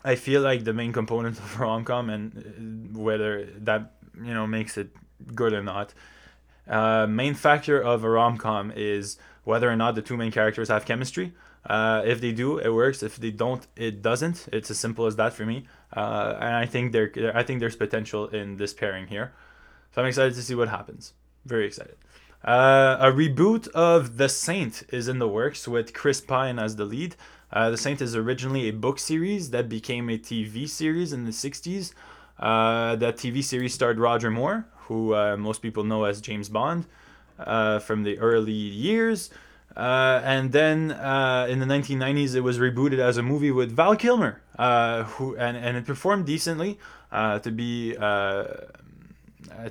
I 0.03 0.15
feel 0.15 0.41
like 0.41 0.63
the 0.63 0.73
main 0.73 0.93
component 0.93 1.37
of 1.39 1.59
a 1.59 1.63
rom 1.63 1.83
com 1.85 2.09
and 2.09 2.95
whether 2.95 3.45
that 3.57 3.93
you 4.17 4.33
know 4.33 4.47
makes 4.47 4.77
it 4.77 4.89
good 5.33 5.53
or 5.53 5.63
not. 5.63 5.93
Uh, 6.67 7.05
main 7.07 7.33
factor 7.33 7.81
of 7.81 8.03
a 8.03 8.09
rom 8.09 8.37
com 8.37 8.71
is 8.75 9.17
whether 9.43 9.69
or 9.69 9.75
not 9.75 9.95
the 9.95 10.01
two 10.01 10.17
main 10.17 10.31
characters 10.31 10.69
have 10.69 10.85
chemistry. 10.85 11.33
Uh, 11.65 12.01
if 12.05 12.21
they 12.21 12.31
do, 12.31 12.57
it 12.57 12.69
works. 12.69 13.03
If 13.03 13.17
they 13.17 13.31
don't, 13.31 13.65
it 13.75 14.01
doesn't. 14.01 14.47
It's 14.51 14.71
as 14.71 14.79
simple 14.79 15.05
as 15.05 15.15
that 15.17 15.33
for 15.33 15.45
me. 15.45 15.67
Uh, 15.95 16.37
and 16.39 16.55
I 16.55 16.65
think 16.65 16.91
there, 16.91 17.11
I 17.35 17.43
think 17.43 17.59
there's 17.59 17.75
potential 17.75 18.27
in 18.27 18.57
this 18.57 18.73
pairing 18.73 19.07
here. 19.07 19.33
So 19.93 20.01
I'm 20.01 20.07
excited 20.07 20.33
to 20.35 20.41
see 20.41 20.55
what 20.55 20.69
happens. 20.69 21.13
Very 21.45 21.67
excited. 21.67 21.97
Uh, 22.43 22.97
a 22.99 23.11
reboot 23.11 23.67
of 23.69 24.17
The 24.17 24.27
Saint 24.27 24.83
is 24.89 25.07
in 25.07 25.19
the 25.19 25.27
works 25.27 25.67
with 25.67 25.93
Chris 25.93 26.21
Pine 26.21 26.57
as 26.57 26.75
the 26.75 26.85
lead. 26.85 27.15
Uh, 27.53 27.69
the 27.69 27.77
Saint 27.77 28.01
is 28.01 28.15
originally 28.15 28.69
a 28.69 28.73
book 28.73 28.97
series 28.97 29.49
that 29.49 29.67
became 29.67 30.09
a 30.09 30.17
TV 30.17 30.67
series 30.69 31.11
in 31.11 31.25
the 31.25 31.31
60s. 31.31 31.93
Uh, 32.39 32.95
that 32.95 33.17
TV 33.17 33.43
series 33.43 33.73
starred 33.73 33.99
Roger 33.99 34.31
Moore, 34.31 34.65
who 34.87 35.13
uh, 35.13 35.37
most 35.37 35.61
people 35.61 35.83
know 35.83 36.05
as 36.05 36.21
James 36.21 36.49
Bond 36.49 36.85
uh, 37.37 37.77
from 37.79 38.03
the 38.03 38.17
early 38.17 38.51
years. 38.51 39.29
Uh, 39.75 40.21
and 40.23 40.51
then 40.51 40.91
uh, 40.91 41.45
in 41.49 41.59
the 41.59 41.65
1990s, 41.65 42.35
it 42.35 42.41
was 42.41 42.57
rebooted 42.57 42.99
as 42.99 43.17
a 43.17 43.23
movie 43.23 43.51
with 43.51 43.71
Val 43.71 43.95
Kilmer, 43.95 44.41
who 44.57 45.35
and, 45.35 45.55
and 45.55 45.77
it 45.77 45.85
performed 45.85 46.25
decently. 46.25 46.79
to 47.11 47.51
be 47.51 47.93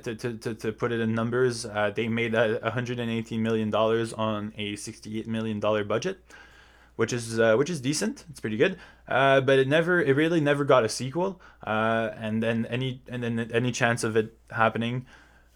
to, 0.03 0.15
to, 0.15 0.53
to, 0.55 0.71
put 0.71 0.91
it 0.91 1.01
in 1.01 1.13
numbers, 1.13 1.65
they 1.95 2.07
made 2.07 2.33
uh, 2.33 2.59
118 2.61 3.43
million 3.43 3.69
dollars 3.69 4.13
on 4.13 4.53
a 4.57 4.75
68 4.75 5.27
million 5.27 5.59
dollar 5.59 5.83
budget 5.83 6.19
which 6.95 7.13
is 7.13 7.39
uh, 7.39 7.55
which 7.55 7.69
is 7.69 7.81
decent. 7.81 8.25
It's 8.29 8.39
pretty 8.39 8.57
good. 8.57 8.77
Uh, 9.07 9.41
but 9.41 9.59
it 9.59 9.67
never, 9.67 10.01
it 10.01 10.15
really 10.15 10.39
never 10.39 10.63
got 10.63 10.85
a 10.85 10.89
sequel. 10.89 11.41
Uh, 11.65 12.11
and 12.17 12.41
then 12.41 12.65
any 12.67 13.01
and 13.07 13.23
then 13.23 13.51
any 13.53 13.71
chance 13.71 14.03
of 14.03 14.15
it 14.15 14.37
happening, 14.49 15.05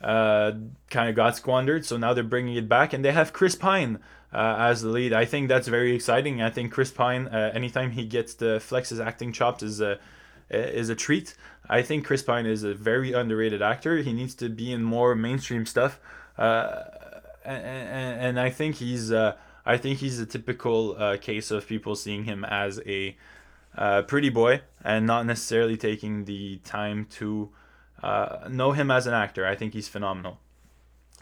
uh, 0.02 0.54
kind 0.90 1.10
of 1.10 1.16
got 1.16 1.36
squandered. 1.36 1.86
So 1.86 1.98
now 1.98 2.14
they're 2.14 2.24
bringing 2.24 2.56
it 2.56 2.68
back, 2.68 2.94
and 2.94 3.04
they 3.04 3.12
have 3.12 3.34
Chris 3.34 3.56
Pine 3.56 4.00
uh, 4.34 4.56
as 4.60 4.82
the 4.82 4.90
lead. 4.90 5.14
I 5.14 5.26
think 5.26 5.48
that's 5.48 5.68
very 5.68 5.94
exciting. 5.96 6.42
I 6.42 6.50
think 6.50 6.72
Chris 6.72 6.92
Pine, 6.92 7.28
uh, 7.28 7.52
anytime 7.54 7.92
he 7.92 8.06
gets 8.06 8.34
to 8.36 8.60
flex 8.60 8.90
his 8.90 9.00
acting 9.00 9.32
chops, 9.32 9.64
is 9.64 9.82
a 9.82 10.00
is 10.50 10.90
a 10.90 10.96
treat. 10.96 11.36
I 11.68 11.82
think 11.82 12.06
Chris 12.06 12.22
Pine 12.22 12.46
is 12.46 12.64
a 12.64 12.74
very 12.74 13.14
underrated 13.14 13.62
actor. 13.62 13.98
He 13.98 14.14
needs 14.14 14.36
to 14.36 14.50
be 14.50 14.72
in 14.72 14.84
more 14.84 15.16
mainstream 15.16 15.66
stuff. 15.66 16.00
and, 16.38 16.86
and, 17.46 18.22
and 18.22 18.40
I 18.40 18.52
think 18.52 18.76
he's 18.76 19.12
I 19.66 19.78
think 19.78 20.00
he's 20.00 20.20
a 20.20 20.26
typical 20.26 20.96
uh, 20.98 21.18
case 21.18 21.52
of 21.52 21.68
people 21.68 21.96
seeing 21.96 22.26
him 22.26 22.46
as 22.46 22.80
a 22.86 23.16
uh, 23.78 24.04
pretty 24.04 24.30
boy 24.30 24.62
and 24.84 25.06
not 25.08 25.26
necessarily 25.26 25.76
taking 25.76 26.26
the 26.26 26.58
time 26.58 27.06
to 27.12 27.50
uh, 28.04 28.48
know 28.50 28.72
him 28.74 28.92
as 28.92 29.08
an 29.08 29.14
actor. 29.14 29.46
I 29.46 29.56
think 29.56 29.74
he's 29.74 29.88
phenomenal. 29.88 30.40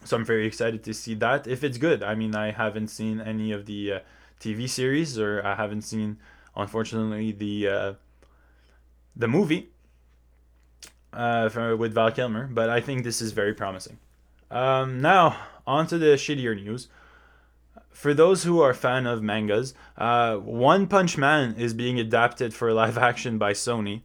So 0.06 0.18
I'm 0.18 0.26
very 0.26 0.46
excited 0.46 0.84
to 0.84 0.94
see 0.94 1.14
that 1.16 1.48
if 1.48 1.64
it's 1.64 1.78
good. 1.78 2.04
I 2.04 2.16
mean, 2.16 2.36
I 2.36 2.52
haven't 2.52 2.90
seen 2.90 3.22
any 3.22 3.52
of 3.54 3.66
the 3.66 3.94
uh, 3.94 4.00
TV 4.40 4.68
series, 4.68 5.18
or 5.18 5.42
I 5.46 5.56
haven't 5.56 5.84
seen, 5.84 6.18
unfortunately, 6.56 7.32
the 7.32 7.68
uh, 7.68 7.94
the 9.16 9.30
movie 9.30 9.70
uh, 11.14 11.50
with 11.78 11.94
Val 11.94 12.12
Kilmer. 12.12 12.48
But 12.48 12.70
I 12.70 12.82
think 12.82 13.06
this 13.06 13.22
is 13.22 13.32
very 13.32 13.54
promising. 13.54 13.98
Um, 14.52 15.00
now 15.02 15.38
on 15.66 15.88
to 15.88 15.98
the 15.98 16.18
shittier 16.18 16.62
news 16.62 16.90
for 17.94 18.14
those 18.14 18.44
who 18.44 18.60
are 18.62 18.74
fan 18.74 19.06
of 19.06 19.22
mangas, 19.22 19.74
uh, 19.98 20.36
One 20.38 20.88
Punch 20.88 21.18
Man 21.18 21.56
is 21.56 21.74
being 21.74 22.00
adapted 22.00 22.54
for 22.54 22.74
live 22.82 22.98
action 22.98 23.38
by 23.38 23.54
Sony. 23.54 24.02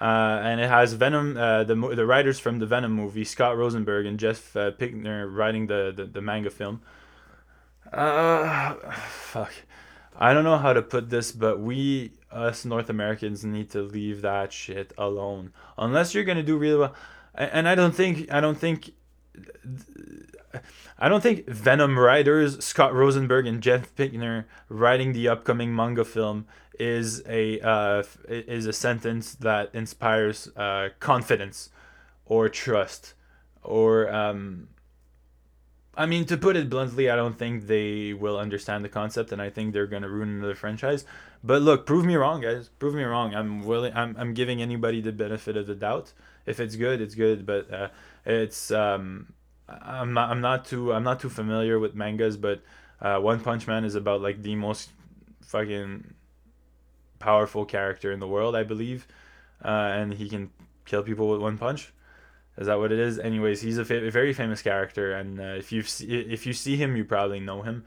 Uh, 0.00 0.40
and 0.42 0.60
it 0.60 0.68
has 0.68 0.94
Venom, 0.94 1.36
uh, 1.36 1.62
the 1.62 1.76
the 1.94 2.04
writers 2.04 2.40
from 2.40 2.58
the 2.58 2.66
Venom 2.66 2.92
movie, 2.92 3.24
Scott 3.24 3.56
Rosenberg 3.56 4.06
and 4.06 4.18
Jeff 4.18 4.56
uh, 4.56 4.72
Pinkner, 4.72 5.32
writing 5.32 5.68
the, 5.68 5.92
the, 5.94 6.04
the 6.04 6.20
manga 6.20 6.50
film. 6.50 6.82
Uh, 7.92 8.74
fuck. 9.08 9.52
I 10.16 10.32
don't 10.32 10.42
know 10.42 10.58
how 10.58 10.72
to 10.72 10.82
put 10.82 11.10
this, 11.10 11.30
but 11.30 11.60
we, 11.60 12.12
us 12.30 12.64
North 12.64 12.90
Americans, 12.90 13.44
need 13.44 13.70
to 13.70 13.82
leave 13.82 14.22
that 14.22 14.52
shit 14.52 14.92
alone. 14.98 15.52
Unless 15.78 16.12
you're 16.12 16.24
gonna 16.24 16.42
do 16.42 16.56
really 16.56 16.78
well, 16.78 16.94
and 17.34 17.68
I 17.68 17.76
don't 17.76 17.94
think 17.94 18.32
I 18.32 18.40
don't 18.40 18.58
think 18.58 18.92
I 20.98 21.08
don't 21.08 21.22
think 21.22 21.46
Venom 21.48 21.98
writers 21.98 22.64
Scott 22.64 22.94
Rosenberg 22.94 23.46
and 23.46 23.62
Jeff 23.62 23.94
Pinkner 23.94 24.44
writing 24.68 25.12
the 25.12 25.28
upcoming 25.28 25.74
manga 25.74 26.04
film 26.04 26.46
is 26.78 27.22
a 27.28 27.60
uh, 27.60 28.02
is 28.28 28.66
a 28.66 28.72
sentence 28.72 29.34
that 29.36 29.70
inspires 29.72 30.48
uh, 30.56 30.88
confidence 30.98 31.70
or 32.26 32.48
trust 32.48 33.14
or 33.62 34.12
um, 34.12 34.68
I 35.96 36.06
mean 36.06 36.24
to 36.26 36.36
put 36.36 36.56
it 36.56 36.68
bluntly, 36.68 37.08
I 37.08 37.16
don't 37.16 37.38
think 37.38 37.66
they 37.66 38.12
will 38.12 38.38
understand 38.38 38.84
the 38.84 38.88
concept, 38.88 39.32
and 39.32 39.40
I 39.40 39.50
think 39.50 39.72
they're 39.72 39.86
gonna 39.86 40.08
ruin 40.08 40.28
another 40.28 40.54
franchise. 40.54 41.04
But 41.42 41.62
look, 41.62 41.86
prove 41.86 42.04
me 42.04 42.16
wrong, 42.16 42.40
guys. 42.40 42.68
Prove 42.78 42.94
me 42.94 43.04
wrong. 43.04 43.34
I'm 43.34 43.64
willing. 43.64 43.92
I'm 43.94 44.16
I'm 44.18 44.34
giving 44.34 44.60
anybody 44.60 45.00
the 45.00 45.12
benefit 45.12 45.56
of 45.56 45.66
the 45.66 45.74
doubt. 45.74 46.12
If 46.46 46.60
it's 46.60 46.76
good, 46.76 47.00
it's 47.00 47.14
good. 47.14 47.46
But 47.46 47.72
uh, 47.72 47.88
it's 48.24 48.70
um, 48.70 49.32
I'm 49.68 50.12
not 50.12 50.30
I'm 50.30 50.40
not 50.40 50.64
too 50.66 50.92
I'm 50.92 51.04
not 51.04 51.20
too 51.20 51.30
familiar 51.30 51.78
with 51.78 51.94
mangas, 51.94 52.36
but 52.36 52.62
uh, 53.00 53.18
One 53.18 53.40
Punch 53.40 53.66
Man 53.66 53.84
is 53.84 53.94
about 53.94 54.20
like 54.20 54.42
the 54.42 54.56
most 54.56 54.90
fucking 55.42 56.14
powerful 57.18 57.64
character 57.64 58.12
in 58.12 58.20
the 58.20 58.28
world, 58.28 58.54
I 58.54 58.62
believe, 58.62 59.06
uh, 59.64 59.68
and 59.68 60.14
he 60.14 60.28
can 60.28 60.50
kill 60.84 61.02
people 61.02 61.28
with 61.28 61.40
one 61.40 61.56
punch. 61.58 61.92
Is 62.58 62.66
that 62.66 62.78
what 62.78 62.92
it 62.92 62.98
is? 62.98 63.18
Anyways, 63.18 63.62
he's 63.62 63.78
a, 63.78 63.84
fa- 63.84 64.06
a 64.06 64.10
very 64.10 64.32
famous 64.32 64.62
character, 64.62 65.12
and 65.12 65.40
uh, 65.40 65.54
if 65.58 65.72
you 65.72 65.80
if 65.80 66.46
you 66.46 66.52
see 66.52 66.76
him, 66.76 66.96
you 66.96 67.04
probably 67.04 67.40
know 67.40 67.62
him. 67.62 67.84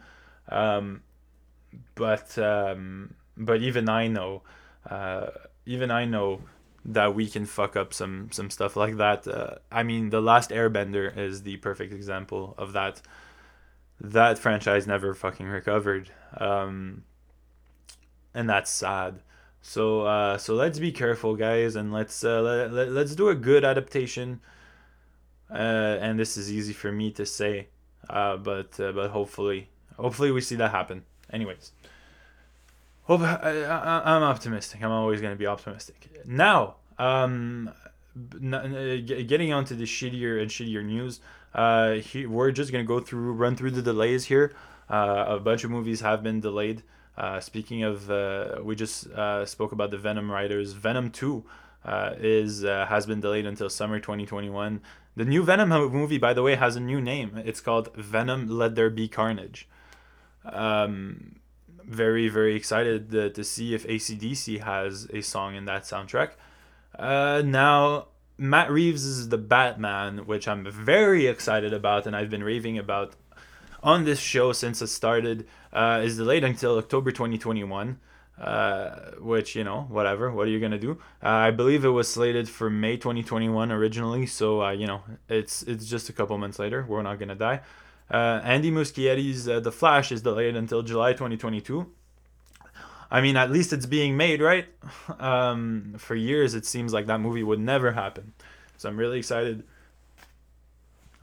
Um, 0.50 1.04
but 1.96 2.38
um, 2.38 3.13
but 3.38 3.62
even 3.62 3.88
I 3.88 4.08
know, 4.08 4.42
uh, 4.90 5.28
even 5.66 5.92
I 5.92 6.06
know 6.06 6.42
that 6.88 7.13
we 7.13 7.28
can 7.28 7.45
fuck 7.45 7.76
up 7.76 7.93
some 7.93 8.30
some 8.32 8.50
stuff 8.50 8.76
like 8.78 8.95
that. 8.97 9.28
Uh, 9.28 9.56
I 9.71 9.84
mean, 9.84 10.10
the 10.10 10.21
last 10.21 10.50
Airbender 10.52 11.15
is 11.15 11.43
the 11.43 11.58
perfect 11.58 11.93
example 11.93 12.56
of 12.58 12.73
that. 12.73 13.02
That 14.00 14.39
franchise 14.39 14.88
never 14.88 15.13
fucking 15.13 15.47
recovered, 15.47 16.12
um, 16.38 17.04
and 18.34 18.50
that's 18.50 18.71
sad. 18.71 19.21
So 19.62 20.02
uh, 20.02 20.38
so 20.38 20.54
let's 20.54 20.80
be 20.80 20.91
careful, 20.91 21.36
guys, 21.36 21.76
and 21.76 21.91
let's 21.91 22.23
uh, 22.23 22.41
let, 22.41 22.71
let, 22.71 22.89
let's 22.91 23.15
do 23.15 23.30
a 23.30 23.36
good 23.36 23.65
adaptation. 23.65 24.39
Uh, 25.50 25.97
and 26.00 26.19
this 26.19 26.38
is 26.38 26.52
easy 26.52 26.73
for 26.73 26.91
me 26.91 27.10
to 27.12 27.26
say, 27.26 27.67
uh, 28.10 28.38
but 28.38 28.80
uh, 28.80 28.91
but 28.91 29.10
hopefully 29.10 29.69
hopefully 29.97 30.32
we 30.32 30.41
see 30.41 30.56
that 30.56 30.71
happen. 30.71 31.04
Anyways. 31.34 31.71
Well, 33.08 33.24
I, 33.24 34.15
am 34.17 34.24
optimistic. 34.24 34.84
I'm 34.84 34.91
always 34.91 35.22
going 35.22 35.34
to 35.34 35.38
be 35.38 35.48
optimistic. 35.48 36.10
Now, 36.26 36.76
um, 37.00 37.72
getting 38.41 39.54
onto 39.54 39.76
the 39.76 39.86
shittier 39.86 40.41
and 40.41 40.52
shittier 40.52 40.84
news, 40.84 41.22
uh, 41.54 41.93
he, 41.93 42.26
we're 42.26 42.52
just 42.52 42.72
going 42.72 42.84
to 42.84 42.88
go 42.88 43.00
through, 43.00 43.32
run 43.32 43.56
through 43.56 43.72
the 43.72 43.82
delays 43.82 44.26
here. 44.26 44.54
Uh, 44.89 45.26
a 45.28 45.39
bunch 45.39 45.63
of 45.63 45.72
movies 45.72 46.02
have 46.02 46.22
been 46.22 46.41
delayed. 46.41 46.84
Uh, 47.17 47.39
speaking 47.39 47.82
of, 47.84 48.12
uh, 48.12 48.60
we 48.62 48.76
just 48.76 49.08
uh, 49.08 49.46
spoke 49.46 49.72
about 49.72 49.89
the 49.91 49.98
Venom 49.98 50.30
writers. 50.30 50.74
Venom 50.74 51.10
2 51.10 51.46
uh, 51.86 52.13
is 52.20 52.65
uh, 52.65 52.86
has 52.88 53.06
been 53.06 53.22
delayed 53.22 53.46
until 53.46 53.70
summer 53.70 54.00
2021. 54.00 54.82
The 55.15 55.26
new 55.26 55.43
Venom 55.43 55.70
movie, 55.70 56.17
by 56.17 56.34
the 56.34 56.43
way, 56.43 56.56
has 56.56 56.76
a 56.76 56.80
new 56.80 57.02
name. 57.02 57.41
It's 57.43 57.60
called 57.62 57.96
Venom: 57.96 58.48
Let 58.48 58.76
There 58.76 58.89
Be 58.89 59.08
Carnage. 59.08 59.67
Um, 60.46 61.38
very 61.88 62.28
very 62.28 62.56
excited 62.56 63.12
to, 63.12 63.30
to 63.30 63.43
see 63.43 63.73
if 63.73 63.88
ACDC 63.88 64.62
has 64.62 65.08
a 65.13 65.21
song 65.21 65.56
in 65.56 65.65
that 65.65 65.84
soundtrack. 65.84 66.32
Uh, 66.97 67.41
now 67.45 68.08
Matt 68.38 68.69
Reeves 68.69 69.04
is 69.06 69.30
the 69.30 69.38
Batman, 69.38 70.26
which 70.26 70.47
I'm 70.47 70.69
very 70.69 71.28
excited 71.28 71.73
about, 71.73 72.06
and 72.06 72.15
I've 72.15 72.30
been 72.30 72.43
raving 72.43 72.78
about 72.78 73.15
on 73.82 74.06
this 74.06 74.19
show 74.19 74.52
since 74.54 74.82
it 74.82 74.88
started. 74.88 75.47
Uh, 75.73 76.02
is 76.04 76.17
delayed 76.17 76.43
until 76.43 76.78
October 76.78 77.12
2021 77.12 78.00
uh, 78.39 79.12
which 79.19 79.56
you 79.56 79.63
know 79.63 79.88
whatever 79.89 80.32
what 80.32 80.47
are 80.47 80.52
you 80.52 80.60
gonna 80.60 80.78
do 80.78 80.91
uh, 81.23 81.30
i 81.30 81.52
believe 81.52 81.84
it 81.84 81.89
was 81.89 82.08
slated 82.08 82.47
for 82.47 82.69
may 82.69 82.95
2021 82.95 83.71
originally 83.71 84.26
so 84.26 84.62
uh, 84.62 84.71
you 84.71 84.86
know 84.86 85.02
it's 85.28 85.63
it's 85.63 85.88
just 85.88 86.10
a 86.10 86.13
couple 86.13 86.38
months 86.38 86.60
later 86.60 86.86
we're 86.88 87.02
not 87.02 87.17
gonna 87.17 87.36
die 87.36 87.60
uh, 88.12 88.41
andy 88.43 88.72
muschietti's 88.72 89.48
uh, 89.48 89.60
the 89.60 89.72
flash 89.72 90.12
is 90.12 90.22
delayed 90.22 90.56
until 90.56 90.82
july 90.82 91.12
2022 91.12 91.88
i 93.12 93.22
mean 93.22 93.36
at 93.36 93.52
least 93.52 93.74
it's 93.74 93.86
being 93.86 94.15
made 94.17 94.41
right? 94.41 94.67
Um, 95.20 95.96
for 95.98 96.15
years 96.15 96.54
it 96.54 96.65
seems 96.65 96.93
like 96.93 97.08
that 97.08 97.20
movie 97.20 97.43
would 97.43 97.60
never 97.60 97.91
happen. 97.91 98.34
So 98.78 98.89
i'm 98.89 98.98
really 98.98 99.20
excited. 99.20 99.63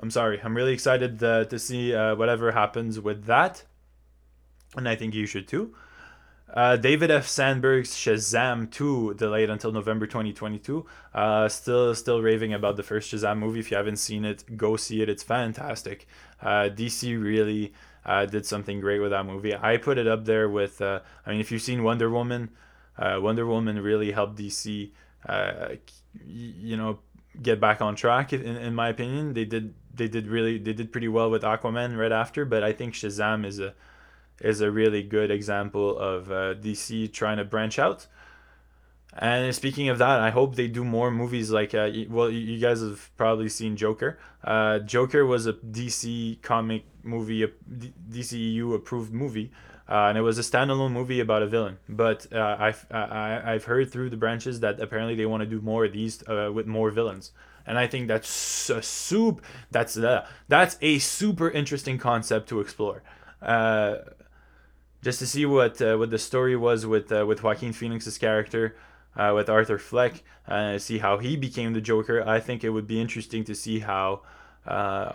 I'm 0.01 0.11
sorry. 0.11 0.41
I'm 0.43 0.57
really 0.57 0.73
excited 0.73 1.23
uh, 1.23 1.45
to 1.45 1.59
see 1.59 1.93
whatever 1.93 2.51
happens 2.51 2.99
with 2.99 3.25
that. 3.27 3.63
And 4.77 4.89
i 4.89 4.97
think 4.97 5.15
you 5.15 5.27
should 5.27 5.47
too 5.47 5.75
uh, 6.55 6.77
David 6.77 7.11
F. 7.11 7.27
Sandberg's 7.27 7.91
Shazam 7.91 8.71
2 8.71 9.15
delayed 9.15 9.51
until 9.51 9.73
November 9.73 10.07
2022. 10.07 10.87
Uh, 11.13 11.49
still, 11.49 11.95
still 11.97 12.23
raving 12.23 12.55
about 12.55 12.77
the 12.77 12.85
first 12.85 13.13
Shazam 13.13 13.39
movie. 13.39 13.59
If 13.59 13.73
you 13.73 13.77
haven't 13.77 13.97
seen 13.97 14.25
it, 14.25 14.57
go 14.57 14.77
see 14.77 15.03
it. 15.03 15.09
It's 15.09 15.25
fantastic. 15.25 16.07
Uh, 16.41 16.69
DC 16.73 17.21
really 17.21 17.73
uh, 18.07 18.27
did 18.27 18.47
something 18.47 18.81
great 18.81 19.01
with 19.01 19.11
that 19.11 19.27
movie. 19.27 19.53
I 19.55 19.79
put 19.79 19.99
it 19.99 20.07
up 20.07 20.27
there 20.27 20.49
with. 20.49 20.81
Uh, 20.81 21.01
I 21.27 21.33
mean, 21.33 21.41
if 21.41 21.51
you've 21.51 21.63
seen 21.63 21.83
Wonder 21.83 22.09
Woman, 22.09 22.51
uh, 22.97 23.19
Wonder 23.21 23.47
Woman 23.47 23.83
really 23.83 24.13
helped 24.13 24.37
DC. 24.39 24.93
you 26.25 26.77
know, 26.77 27.01
get 27.43 27.61
back 27.61 27.81
on 27.81 27.97
track. 27.97 28.33
In, 28.33 28.43
in 28.43 28.75
my 28.77 28.91
opinion, 28.91 29.35
they 29.35 29.45
did. 29.45 29.75
They 29.93 30.07
did 30.07 30.29
really. 30.29 30.59
They 30.59 30.73
did 30.73 30.93
pretty 30.93 31.09
well 31.09 31.31
with 31.31 31.43
Aquaman 31.43 31.99
right 31.99 32.13
after. 32.13 32.45
But 32.45 32.63
I 32.63 32.73
think 32.73 32.95
Shazam 32.95 33.45
is 33.45 33.59
a 33.59 33.75
is 34.41 34.61
a 34.61 34.71
really 34.71 35.03
good 35.03 35.31
example 35.31 35.99
of 35.99 36.31
uh, 36.31 36.55
DC 36.55 37.13
trying 37.13 37.39
to 37.39 37.45
branch 37.45 37.79
out. 37.79 38.07
And 39.17 39.55
speaking 39.55 39.89
of 39.89 39.99
that, 39.99 40.21
I 40.21 40.31
hope 40.31 40.57
they 40.57 40.67
do 40.67 40.85
more 40.85 41.11
movies 41.11 41.51
like, 41.51 41.73
uh, 41.73 41.89
well, 42.09 42.29
you 42.29 42.59
guys 42.59 42.81
have 42.81 43.11
probably 43.17 43.49
seen 43.49 43.77
Joker. 43.77 44.19
Uh, 44.43 44.81
Joker 44.81 45.25
was 45.25 45.47
a 45.47 45.53
DC 45.53 46.43
comic 46.43 46.85
movie, 47.05 47.45
a 47.45 47.49
DCEU 47.49 48.75
approved 48.75 49.13
movie, 49.13 49.53
uh, 49.89 50.07
and 50.09 50.19
it 50.19 50.23
was 50.23 50.39
a 50.39 50.43
standalone 50.43 50.91
movie 50.91 51.21
about 51.21 51.43
a 51.43 51.47
villain. 51.47 51.79
But 51.89 52.27
uh, 52.33 52.57
I've 52.59 52.87
I, 52.91 53.55
I've 53.55 53.65
heard 53.65 53.93
through 53.93 54.11
the 54.11 54.17
branches 54.17 54.61
that 54.61 54.81
apparently 54.81 55.15
they 55.15 55.27
want 55.27 55.43
to 55.43 55.49
do 55.49 55.61
more 55.61 55.85
of 55.85 55.93
these 55.93 56.27
uh, 56.29 56.51
with 56.53 56.67
more 56.67 56.91
villains, 56.91 57.31
and 57.67 57.79
I 57.79 57.87
think 57.87 58.09
that's 58.09 58.69
a 58.69 58.83
soup. 58.83 59.43
That's 59.71 59.97
uh, 59.97 60.27
that's 60.49 60.77
a 60.81 60.99
super 60.99 61.51
interesting 61.51 61.99
concept 61.99 62.49
to 62.49 62.61
explore. 62.61 63.05
Uh, 63.41 63.97
just 65.05 65.19
to 65.19 65.27
see 65.27 65.45
what 65.45 65.81
uh, 65.83 65.97
what 65.97 66.11
the 66.11 66.19
story 66.19 66.57
was 66.57 66.87
with 66.87 67.13
uh, 67.13 67.25
with 67.27 67.43
Joaquin 67.43 67.73
Phoenix's 67.73 68.17
character, 68.17 68.75
uh, 69.15 69.33
with 69.35 69.49
Arthur 69.51 69.79
Fleck, 69.79 70.23
uh, 70.49 70.79
see 70.79 70.99
how 70.99 71.19
he 71.19 71.37
became 71.37 71.75
the 71.75 71.81
Joker. 71.81 72.27
I 72.27 72.41
think 72.41 72.65
it 72.65 72.71
would 72.71 72.87
be 72.87 73.01
interesting 73.01 73.45
to 73.45 73.55
see 73.55 73.81
how 73.81 74.23
uh, 74.67 75.13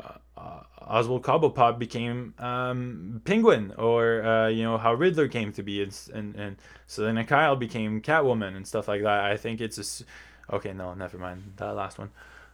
Oswald 0.90 1.24
Cobblepot 1.24 1.80
became 1.80 2.36
um, 2.38 3.22
Penguin, 3.26 3.74
or 3.78 4.24
uh, 4.24 4.48
you 4.48 4.64
know 4.64 4.78
how 4.78 4.94
Riddler 4.94 5.28
came 5.28 5.52
to 5.54 5.64
be, 5.64 5.82
and 5.82 5.96
and, 6.14 6.36
and 6.36 6.56
Selina 6.86 7.26
Kyle 7.26 7.56
became 7.56 8.02
Catwoman 8.02 8.56
and 8.56 8.68
stuff 8.68 8.88
like 8.88 9.02
that. 9.02 9.26
I 9.26 9.38
think 9.38 9.60
it's 9.60 9.78
a 9.80 10.56
okay. 10.56 10.72
No, 10.72 10.94
never 10.94 11.18
mind 11.18 11.54
that 11.58 11.76
last 11.76 11.98
one. 11.98 12.12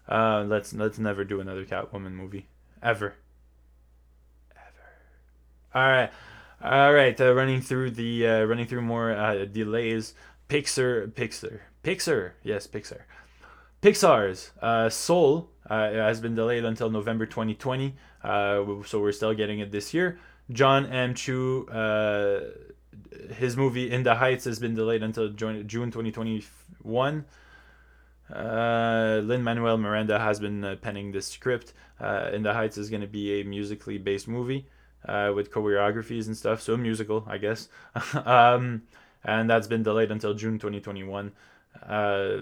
Uh, 0.08 0.45
let's 0.48 0.74
let's 0.74 1.00
never 1.00 1.26
do 1.26 1.41
another 1.41 1.65
Catwoman 1.65 2.13
movie 2.13 2.48
ever. 2.82 3.15
Ever. 4.56 4.86
All 5.74 5.89
right. 5.89 6.12
All 6.63 6.94
right, 6.94 7.20
uh, 7.20 7.34
running 7.34 7.62
through 7.62 7.91
the 7.91 8.26
uh, 8.26 8.44
running 8.46 8.65
through 8.65 8.82
more 8.82 9.12
uh, 9.12 9.46
delays. 9.46 10.13
Pixar, 10.48 11.12
Pixar, 11.12 11.60
Pixar. 11.84 12.32
Yes, 12.44 12.65
Pixar. 12.65 13.02
Pixar's 13.82 14.52
uh, 14.62 14.89
Soul 14.89 15.50
uh, 15.70 15.91
has 15.91 16.22
been 16.22 16.34
delayed 16.34 16.63
until 16.63 16.89
November 16.89 17.26
2020, 17.26 17.96
uh, 18.24 18.63
so 18.86 19.02
we're 19.02 19.12
still 19.12 19.34
getting 19.34 19.60
it 19.60 19.72
this 19.72 19.94
year. 19.94 20.18
John 20.52 20.86
M. 20.86 21.13
Chu, 21.13 21.68
his 23.36 23.58
movie 23.58 23.91
In 23.91 24.04
the 24.04 24.15
Heights 24.15 24.46
has 24.46 24.60
been 24.60 24.76
delayed 24.76 25.04
until 25.04 25.30
June 25.30 25.68
2021. 25.68 27.26
Uh, 28.34 29.22
Lin 29.24 29.44
Manuel 29.44 29.78
Miranda 29.78 30.20
has 30.20 30.39
been 30.39 30.78
penning 30.82 31.12
the 31.12 31.22
script. 31.22 31.74
In 32.32 32.44
the 32.44 32.54
Heights 32.54 32.78
is 32.78 32.89
going 32.89 33.02
to 33.02 33.08
be 33.08 33.41
a 33.41 33.44
musically 33.44 33.98
based 33.98 34.28
movie 34.28 34.68
uh, 35.08 35.32
with 35.36 35.52
choreographies 35.52 36.28
and 36.28 36.36
stuff. 36.36 36.62
So 36.62 36.74
a 36.74 36.78
musical, 36.78 37.26
I 37.28 37.38
guess. 37.38 37.70
um, 38.26 38.84
and 39.24 39.50
that's 39.50 39.68
been 39.68 39.84
delayed 39.84 40.12
until 40.12 40.34
June 40.34 40.60
2021. 40.60 41.32
Uh, 41.88 42.38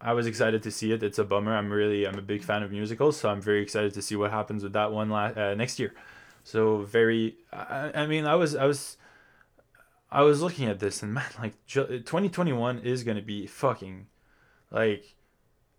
I 0.00 0.12
was 0.12 0.26
excited 0.26 0.62
to 0.62 0.70
see 0.70 0.92
it. 0.92 1.02
It's 1.02 1.18
a 1.18 1.24
bummer. 1.24 1.56
I'm 1.56 1.72
really 1.72 2.06
I'm 2.06 2.18
a 2.18 2.22
big 2.22 2.44
fan 2.44 2.62
of 2.62 2.70
musicals, 2.70 3.16
so 3.16 3.28
I'm 3.28 3.40
very 3.40 3.62
excited 3.62 3.94
to 3.94 4.02
see 4.02 4.16
what 4.16 4.30
happens 4.30 4.62
with 4.62 4.74
that 4.74 4.92
one 4.92 5.08
la- 5.08 5.32
uh, 5.36 5.54
next 5.54 5.78
year. 5.78 5.94
So 6.44 6.78
very. 6.78 7.36
I, 7.52 7.90
I 7.94 8.06
mean, 8.06 8.26
I 8.26 8.34
was 8.34 8.54
I 8.54 8.66
was. 8.66 8.96
I 10.08 10.22
was 10.22 10.40
looking 10.40 10.68
at 10.68 10.78
this 10.78 11.02
and 11.02 11.12
man, 11.14 11.24
like 11.40 11.54
2021 11.66 12.78
is 12.80 13.02
gonna 13.02 13.22
be 13.22 13.46
fucking, 13.46 14.06
like 14.70 15.15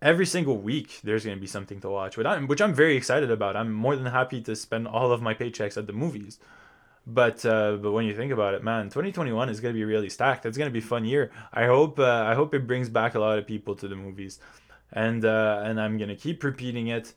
every 0.02 0.26
single 0.26 0.58
week 0.58 1.00
there's 1.04 1.26
going 1.26 1.38
to 1.38 1.42
be 1.42 1.48
something 1.48 1.80
to 1.82 1.90
watch, 1.90 2.18
which 2.18 2.28
I'm, 2.28 2.48
which 2.48 2.62
I'm 2.62 2.74
very 2.74 2.96
excited 2.96 3.32
about. 3.32 3.56
I'm 3.56 3.72
more 3.72 3.96
than 3.96 4.06
happy 4.08 4.42
to 4.42 4.56
spend 4.56 4.88
all 4.88 5.12
of 5.12 5.22
my 5.22 5.34
paychecks 5.34 5.78
at 5.78 5.88
the 5.88 5.94
movies. 5.94 6.40
But 7.10 7.46
uh, 7.46 7.78
but 7.78 7.94
when 7.94 8.06
you 8.06 8.14
think 8.14 8.34
about 8.34 8.54
it, 8.54 8.66
man, 8.66 8.88
2021 8.88 9.48
is 9.48 9.62
going 9.62 9.74
to 9.74 9.78
be 9.78 9.86
really 9.86 10.10
stacked. 10.10 10.46
It's 10.46 10.58
going 10.58 10.70
to 10.70 10.74
be 10.74 10.86
a 10.86 10.90
fun 10.90 11.06
year. 11.06 11.32
I 11.54 11.66
hope 11.66 11.98
uh, 12.00 12.26
I 12.28 12.36
hope 12.36 12.54
it 12.54 12.68
brings 12.68 12.90
back 12.90 13.16
a 13.16 13.20
lot 13.20 13.38
of 13.38 13.48
people 13.48 13.76
to 13.76 13.88
the 13.88 13.96
movies, 13.96 14.40
and 14.92 15.24
uh, 15.24 15.62
and 15.64 15.80
I'm 15.80 15.98
gonna 15.98 16.18
keep 16.18 16.44
repeating 16.44 16.88
it. 16.88 17.14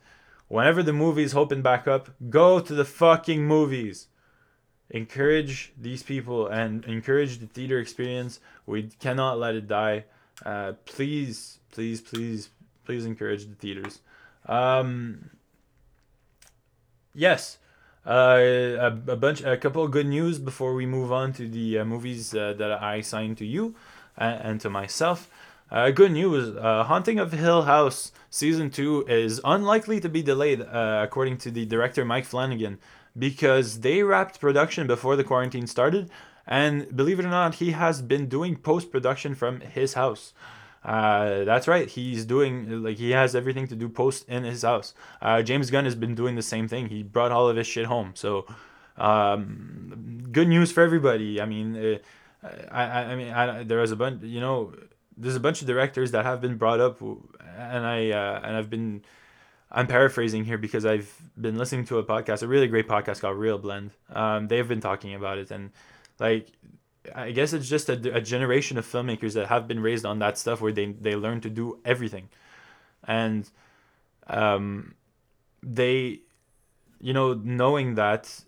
Whenever 0.47 0.81
the 0.81 0.93
movies 0.93 1.35
open 1.35 1.61
back 1.61 1.89
up, 1.89 2.09
go 2.29 2.61
to 2.61 2.73
the 2.73 2.85
fucking 2.85 3.45
movies. 3.45 4.07
Encourage 4.89 5.73
these 5.77 6.03
people 6.03 6.47
and 6.47 6.85
encourage 6.85 7.39
the 7.39 7.47
theater 7.47 7.77
experience. 7.79 8.39
We 8.65 8.83
cannot 8.99 9.39
let 9.39 9.55
it 9.55 9.67
die. 9.67 10.05
Uh, 10.45 10.73
please, 10.85 11.59
please, 11.71 12.01
please, 12.01 12.49
please 12.91 13.05
encourage 13.05 13.45
the 13.47 13.55
theaters. 13.55 14.01
Um, 14.47 15.29
yes, 17.15 17.57
uh, 18.05 18.11
a, 18.11 18.87
a, 18.87 19.15
bunch, 19.15 19.41
a 19.43 19.55
couple 19.55 19.81
of 19.85 19.91
good 19.91 20.07
news 20.07 20.39
before 20.39 20.73
we 20.73 20.85
move 20.85 21.09
on 21.09 21.31
to 21.39 21.47
the 21.47 21.79
uh, 21.79 21.85
movies 21.85 22.35
uh, 22.35 22.53
that 22.57 22.83
I 22.83 22.95
assigned 22.95 23.37
to 23.37 23.45
you 23.45 23.75
and, 24.17 24.35
uh, 24.35 24.47
and 24.49 24.59
to 24.59 24.69
myself. 24.69 25.29
Uh, 25.71 25.89
good 25.91 26.11
news: 26.11 26.53
uh, 26.57 26.83
Haunting 26.83 27.17
of 27.17 27.31
Hill 27.31 27.61
House 27.61 28.11
season 28.29 28.69
two 28.69 29.05
is 29.07 29.39
unlikely 29.45 30.01
to 30.01 30.09
be 30.09 30.21
delayed, 30.21 30.59
according 30.59 31.37
to 31.37 31.49
the 31.49 31.65
director 31.65 32.03
Mike 32.03 32.25
Flanagan, 32.25 32.77
because 33.17 33.79
they 33.79 34.03
wrapped 34.03 34.41
production 34.41 34.85
before 34.85 35.15
the 35.15 35.23
quarantine 35.23 35.65
started, 35.65 36.11
and 36.45 36.93
believe 36.93 37.19
it 37.21 37.25
or 37.25 37.29
not, 37.29 37.55
he 37.55 37.71
has 37.71 38.01
been 38.01 38.27
doing 38.27 38.57
post 38.57 38.91
production 38.91 39.33
from 39.33 39.61
his 39.61 39.93
house. 39.93 40.33
Uh, 40.83 41.43
that's 41.43 41.67
right. 41.67 41.87
He's 41.89 42.25
doing 42.25 42.83
like 42.83 42.97
he 42.97 43.11
has 43.11 43.35
everything 43.35 43.67
to 43.67 43.75
do 43.75 43.87
post 43.87 44.27
in 44.27 44.43
his 44.43 44.63
house. 44.63 44.93
Uh, 45.21 45.41
James 45.41 45.69
Gunn 45.69 45.85
has 45.85 45.95
been 45.95 46.15
doing 46.15 46.35
the 46.35 46.41
same 46.41 46.67
thing. 46.67 46.89
He 46.89 47.03
brought 47.03 47.31
all 47.31 47.47
of 47.47 47.55
his 47.55 47.67
shit 47.67 47.85
home. 47.85 48.13
So, 48.15 48.47
um, 48.97 50.23
good 50.31 50.47
news 50.47 50.71
for 50.71 50.81
everybody. 50.81 51.39
I 51.39 51.45
mean, 51.45 51.75
uh, 52.43 52.47
I, 52.71 52.83
I 52.83 53.15
mean, 53.15 53.29
I, 53.29 53.63
there 53.63 53.79
was 53.79 53.91
a 53.91 53.95
bunch. 53.95 54.23
You 54.23 54.39
know, 54.39 54.73
there's 55.15 55.35
a 55.35 55.39
bunch 55.39 55.61
of 55.61 55.67
directors 55.67 56.11
that 56.11 56.25
have 56.25 56.41
been 56.41 56.57
brought 56.57 56.79
up, 56.79 56.99
and 57.01 57.85
I 57.85 58.09
uh, 58.09 58.41
and 58.43 58.55
I've 58.55 58.69
been. 58.69 59.03
I'm 59.73 59.87
paraphrasing 59.87 60.43
here 60.43 60.57
because 60.57 60.85
I've 60.85 61.15
been 61.39 61.57
listening 61.57 61.85
to 61.85 61.97
a 61.97 62.03
podcast, 62.03 62.43
a 62.43 62.47
really 62.47 62.67
great 62.67 62.89
podcast 62.89 63.21
called 63.21 63.37
ReelBlend. 63.37 63.91
Um, 64.13 64.49
they've 64.49 64.67
been 64.67 64.81
talking 64.81 65.15
about 65.15 65.37
it, 65.37 65.49
and 65.49 65.71
like 66.19 66.51
I 67.15 67.31
guess 67.31 67.53
it's 67.53 67.67
just 67.67 67.89
a, 67.89 68.15
a 68.15 68.21
generation 68.21 68.77
of 68.77 68.85
filmmakers 68.85 69.33
that 69.33 69.47
have 69.47 69.67
been 69.67 69.79
raised 69.79 70.05
on 70.05 70.19
that 70.19 70.37
stuff 70.37 70.61
where 70.61 70.71
they 70.71 70.85
they 70.85 71.15
learn 71.15 71.41
to 71.41 71.49
do 71.49 71.79
everything, 71.83 72.29
and 73.07 73.49
um, 74.27 74.95
they, 75.63 76.19
you 76.99 77.13
know, 77.13 77.33
knowing 77.33 77.95
that 77.95 78.43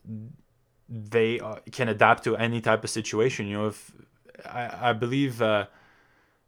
they 0.88 1.40
can 1.72 1.90
adapt 1.90 2.24
to 2.26 2.38
any 2.38 2.62
type 2.62 2.84
of 2.84 2.90
situation. 2.90 3.48
You 3.48 3.58
know, 3.58 3.68
if 3.68 3.92
I 4.46 4.90
I 4.90 4.94
believe. 4.94 5.42
Uh, 5.42 5.66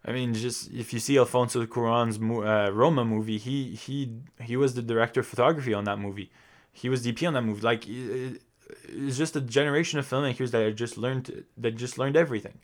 I 0.07 0.11
mean, 0.11 0.35
just 0.35 0.71
if 0.71 0.93
you 0.93 0.99
see 0.99 1.17
Alfonso 1.17 1.65
Cuarón's 1.65 2.19
uh, 2.19 2.71
Roma 2.71 3.03
movie, 3.03 3.39
he 3.39 3.73
he 3.73 4.11
he 4.39 4.55
was 4.55 4.75
the 4.75 4.83
director 4.83 5.21
of 5.21 5.27
photography 5.27 5.73
on 5.73 5.85
that 5.85 5.97
movie. 5.97 6.29
He 6.71 6.89
was 6.89 7.03
DP 7.03 7.27
on 7.27 7.33
that 7.33 7.41
movie. 7.41 7.61
Like, 7.61 7.87
it, 7.87 8.41
it's 8.87 9.17
just 9.17 9.35
a 9.35 9.41
generation 9.41 9.99
of 9.99 10.07
filmmakers 10.07 10.51
that 10.51 10.75
just 10.75 10.97
learned 10.97 11.45
that 11.57 11.75
just 11.75 11.97
learned 11.97 12.15
everything. 12.15 12.59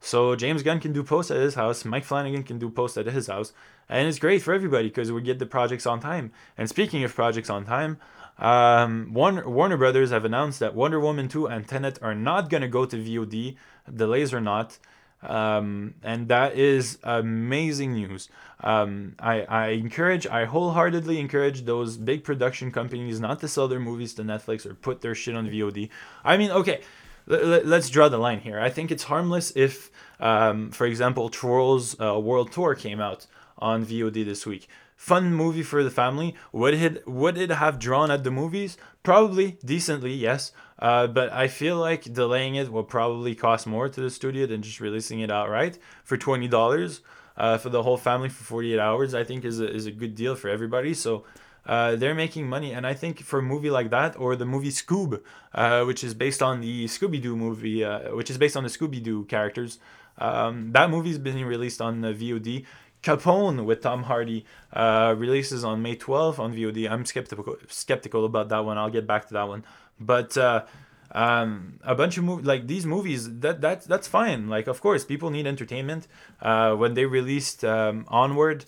So 0.00 0.36
James 0.36 0.62
Gunn 0.62 0.80
can 0.80 0.92
do 0.92 1.02
posts 1.02 1.30
at 1.30 1.38
his 1.38 1.54
house. 1.54 1.84
Mike 1.84 2.04
Flanagan 2.04 2.44
can 2.44 2.58
do 2.58 2.70
posts 2.70 2.96
at 2.96 3.06
his 3.06 3.26
house, 3.26 3.52
and 3.88 4.08
it's 4.08 4.18
great 4.18 4.42
for 4.42 4.54
everybody 4.54 4.88
because 4.88 5.10
we 5.10 5.22
get 5.22 5.38
the 5.38 5.46
projects 5.46 5.86
on 5.86 6.00
time. 6.00 6.32
And 6.56 6.68
speaking 6.68 7.02
of 7.02 7.14
projects 7.14 7.50
on 7.50 7.64
time, 7.64 7.98
um, 8.38 9.12
Warner, 9.12 9.48
Warner 9.48 9.76
Brothers 9.76 10.10
have 10.10 10.24
announced 10.24 10.60
that 10.60 10.74
Wonder 10.74 11.00
Woman 11.00 11.26
2 11.28 11.46
and 11.46 11.66
Tenet 11.66 11.98
are 12.00 12.14
not 12.14 12.48
gonna 12.48 12.68
go 12.68 12.84
to 12.84 12.96
VOD. 12.96 13.56
Delays 13.92 14.32
or 14.32 14.40
not. 14.40 14.78
Um, 15.22 15.94
and 16.02 16.28
that 16.28 16.56
is 16.56 16.98
amazing 17.02 17.94
news. 17.94 18.28
Um, 18.60 19.14
I, 19.18 19.42
I 19.42 19.66
encourage, 19.68 20.26
I 20.26 20.44
wholeheartedly 20.44 21.18
encourage 21.18 21.64
those 21.64 21.96
big 21.96 22.24
production 22.24 22.70
companies 22.70 23.20
not 23.20 23.40
to 23.40 23.48
sell 23.48 23.68
their 23.68 23.80
movies 23.80 24.14
to 24.14 24.22
Netflix 24.22 24.64
or 24.64 24.74
put 24.74 25.00
their 25.00 25.14
shit 25.14 25.34
on 25.34 25.48
VOD. 25.48 25.90
I 26.24 26.36
mean, 26.36 26.50
okay, 26.50 26.82
let, 27.26 27.66
us 27.66 27.90
draw 27.90 28.08
the 28.08 28.18
line 28.18 28.40
here. 28.40 28.58
I 28.58 28.70
think 28.70 28.90
it's 28.90 29.04
harmless 29.04 29.52
if, 29.54 29.90
um, 30.20 30.70
for 30.70 30.86
example, 30.86 31.28
Trolls 31.28 32.00
uh, 32.00 32.18
World 32.18 32.52
Tour 32.52 32.74
came 32.74 33.00
out 33.00 33.26
on 33.58 33.84
VOD 33.84 34.24
this 34.24 34.46
week. 34.46 34.68
Fun 34.96 35.32
movie 35.32 35.62
for 35.62 35.84
the 35.84 35.90
family. 35.90 36.34
Would 36.52 36.74
it 36.74 37.06
would 37.06 37.38
it 37.38 37.50
have 37.50 37.78
drawn 37.78 38.10
at 38.10 38.24
the 38.24 38.32
movies? 38.32 38.76
Probably 39.04 39.56
decently, 39.64 40.12
yes. 40.12 40.50
Uh, 40.78 41.06
but 41.06 41.32
I 41.32 41.48
feel 41.48 41.76
like 41.76 42.12
delaying 42.12 42.54
it 42.54 42.70
will 42.70 42.84
probably 42.84 43.34
cost 43.34 43.66
more 43.66 43.88
to 43.88 44.00
the 44.00 44.10
studio 44.10 44.46
than 44.46 44.62
just 44.62 44.80
releasing 44.80 45.20
it 45.20 45.30
outright 45.30 45.78
for 46.04 46.16
twenty 46.16 46.48
dollars 46.48 47.00
uh, 47.36 47.58
for 47.58 47.68
the 47.68 47.82
whole 47.82 47.96
family 47.96 48.28
for 48.28 48.44
forty 48.44 48.74
eight 48.74 48.80
hours. 48.80 49.14
I 49.14 49.24
think 49.24 49.44
is 49.44 49.60
a, 49.60 49.68
is 49.68 49.86
a 49.86 49.90
good 49.90 50.14
deal 50.14 50.34
for 50.34 50.48
everybody. 50.48 50.94
So. 50.94 51.24
Uh, 51.66 51.96
they're 51.96 52.14
making 52.14 52.48
money, 52.48 52.72
and 52.72 52.86
I 52.86 52.94
think 52.94 53.20
for 53.20 53.40
a 53.40 53.42
movie 53.42 53.68
like 53.68 53.90
that, 53.90 54.18
or 54.18 54.34
the 54.36 54.46
movie 54.46 54.70
Scoob, 54.70 55.20
uh, 55.52 55.84
which 55.84 56.02
is 56.02 56.14
based 56.14 56.42
on 56.42 56.62
the 56.62 56.86
Scooby 56.86 57.20
Doo 57.20 57.36
movie, 57.36 57.84
uh, 57.84 58.14
which 58.16 58.30
is 58.30 58.38
based 58.38 58.56
on 58.56 58.62
the 58.62 58.70
Scooby 58.70 59.02
Doo 59.02 59.24
characters, 59.24 59.78
um, 60.16 60.72
that 60.72 60.88
movie's 60.88 61.18
been 61.18 61.44
released 61.44 61.82
on 61.82 62.00
the 62.00 62.14
VOD. 62.14 62.64
Capone 63.02 63.64
with 63.64 63.82
Tom 63.82 64.04
Hardy 64.04 64.44
uh, 64.72 65.14
releases 65.16 65.64
on 65.64 65.82
May 65.82 65.96
12th 65.96 66.38
on 66.38 66.54
VOD. 66.54 66.90
I'm 66.90 67.04
skeptical 67.04 67.56
skeptical 67.68 68.24
about 68.24 68.48
that 68.48 68.64
one. 68.64 68.76
I'll 68.78 68.90
get 68.90 69.06
back 69.06 69.28
to 69.28 69.34
that 69.34 69.48
one. 69.48 69.64
But 70.00 70.36
uh, 70.36 70.64
um, 71.12 71.78
a 71.84 71.94
bunch 71.94 72.18
of 72.18 72.24
movies 72.24 72.46
like 72.46 72.66
these 72.66 72.84
movies 72.84 73.38
that 73.40 73.60
that 73.60 73.84
that's 73.84 74.08
fine. 74.08 74.48
Like 74.48 74.66
of 74.66 74.80
course 74.80 75.04
people 75.04 75.30
need 75.30 75.46
entertainment. 75.46 76.08
Uh, 76.40 76.74
when 76.74 76.94
they 76.94 77.06
released 77.06 77.64
um, 77.64 78.04
Onward, 78.08 78.64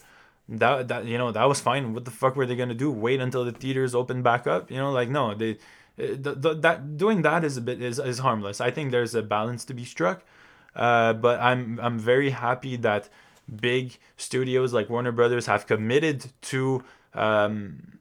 that 0.49 0.89
that 0.89 1.07
you 1.07 1.19
know 1.19 1.33
that 1.33 1.45
was 1.45 1.61
fine. 1.61 1.93
What 1.93 2.05
the 2.05 2.11
fuck 2.11 2.37
were 2.37 2.47
they 2.47 2.57
gonna 2.57 2.75
do? 2.75 2.91
Wait 2.91 3.21
until 3.21 3.45
the 3.45 3.53
theaters 3.53 3.95
open 3.95 4.23
back 4.23 4.47
up? 4.47 4.71
You 4.71 4.79
know, 4.79 4.93
like 4.93 5.09
no, 5.09 5.35
they 5.35 5.53
uh, 5.99 6.17
the, 6.19 6.35
the, 6.35 6.55
that 6.55 6.97
doing 6.97 7.23
that 7.23 7.45
is 7.45 7.57
a 7.57 7.61
bit 7.61 7.83
is, 7.83 7.99
is 7.99 8.21
harmless. 8.21 8.61
I 8.61 8.71
think 8.71 8.91
there's 8.91 9.15
a 9.15 9.23
balance 9.23 9.65
to 9.67 9.75
be 9.75 9.85
struck. 9.85 10.25
Uh, 10.75 11.13
but 11.13 11.41
I'm 11.41 11.79
I'm 11.83 11.99
very 11.99 12.31
happy 12.31 12.77
that 12.77 13.09
big 13.55 13.99
studios 14.17 14.73
like 14.73 14.89
Warner 14.89 15.13
Brothers 15.13 15.47
have 15.47 15.67
committed 15.67 16.27
to 16.43 16.85
um, 17.15 17.99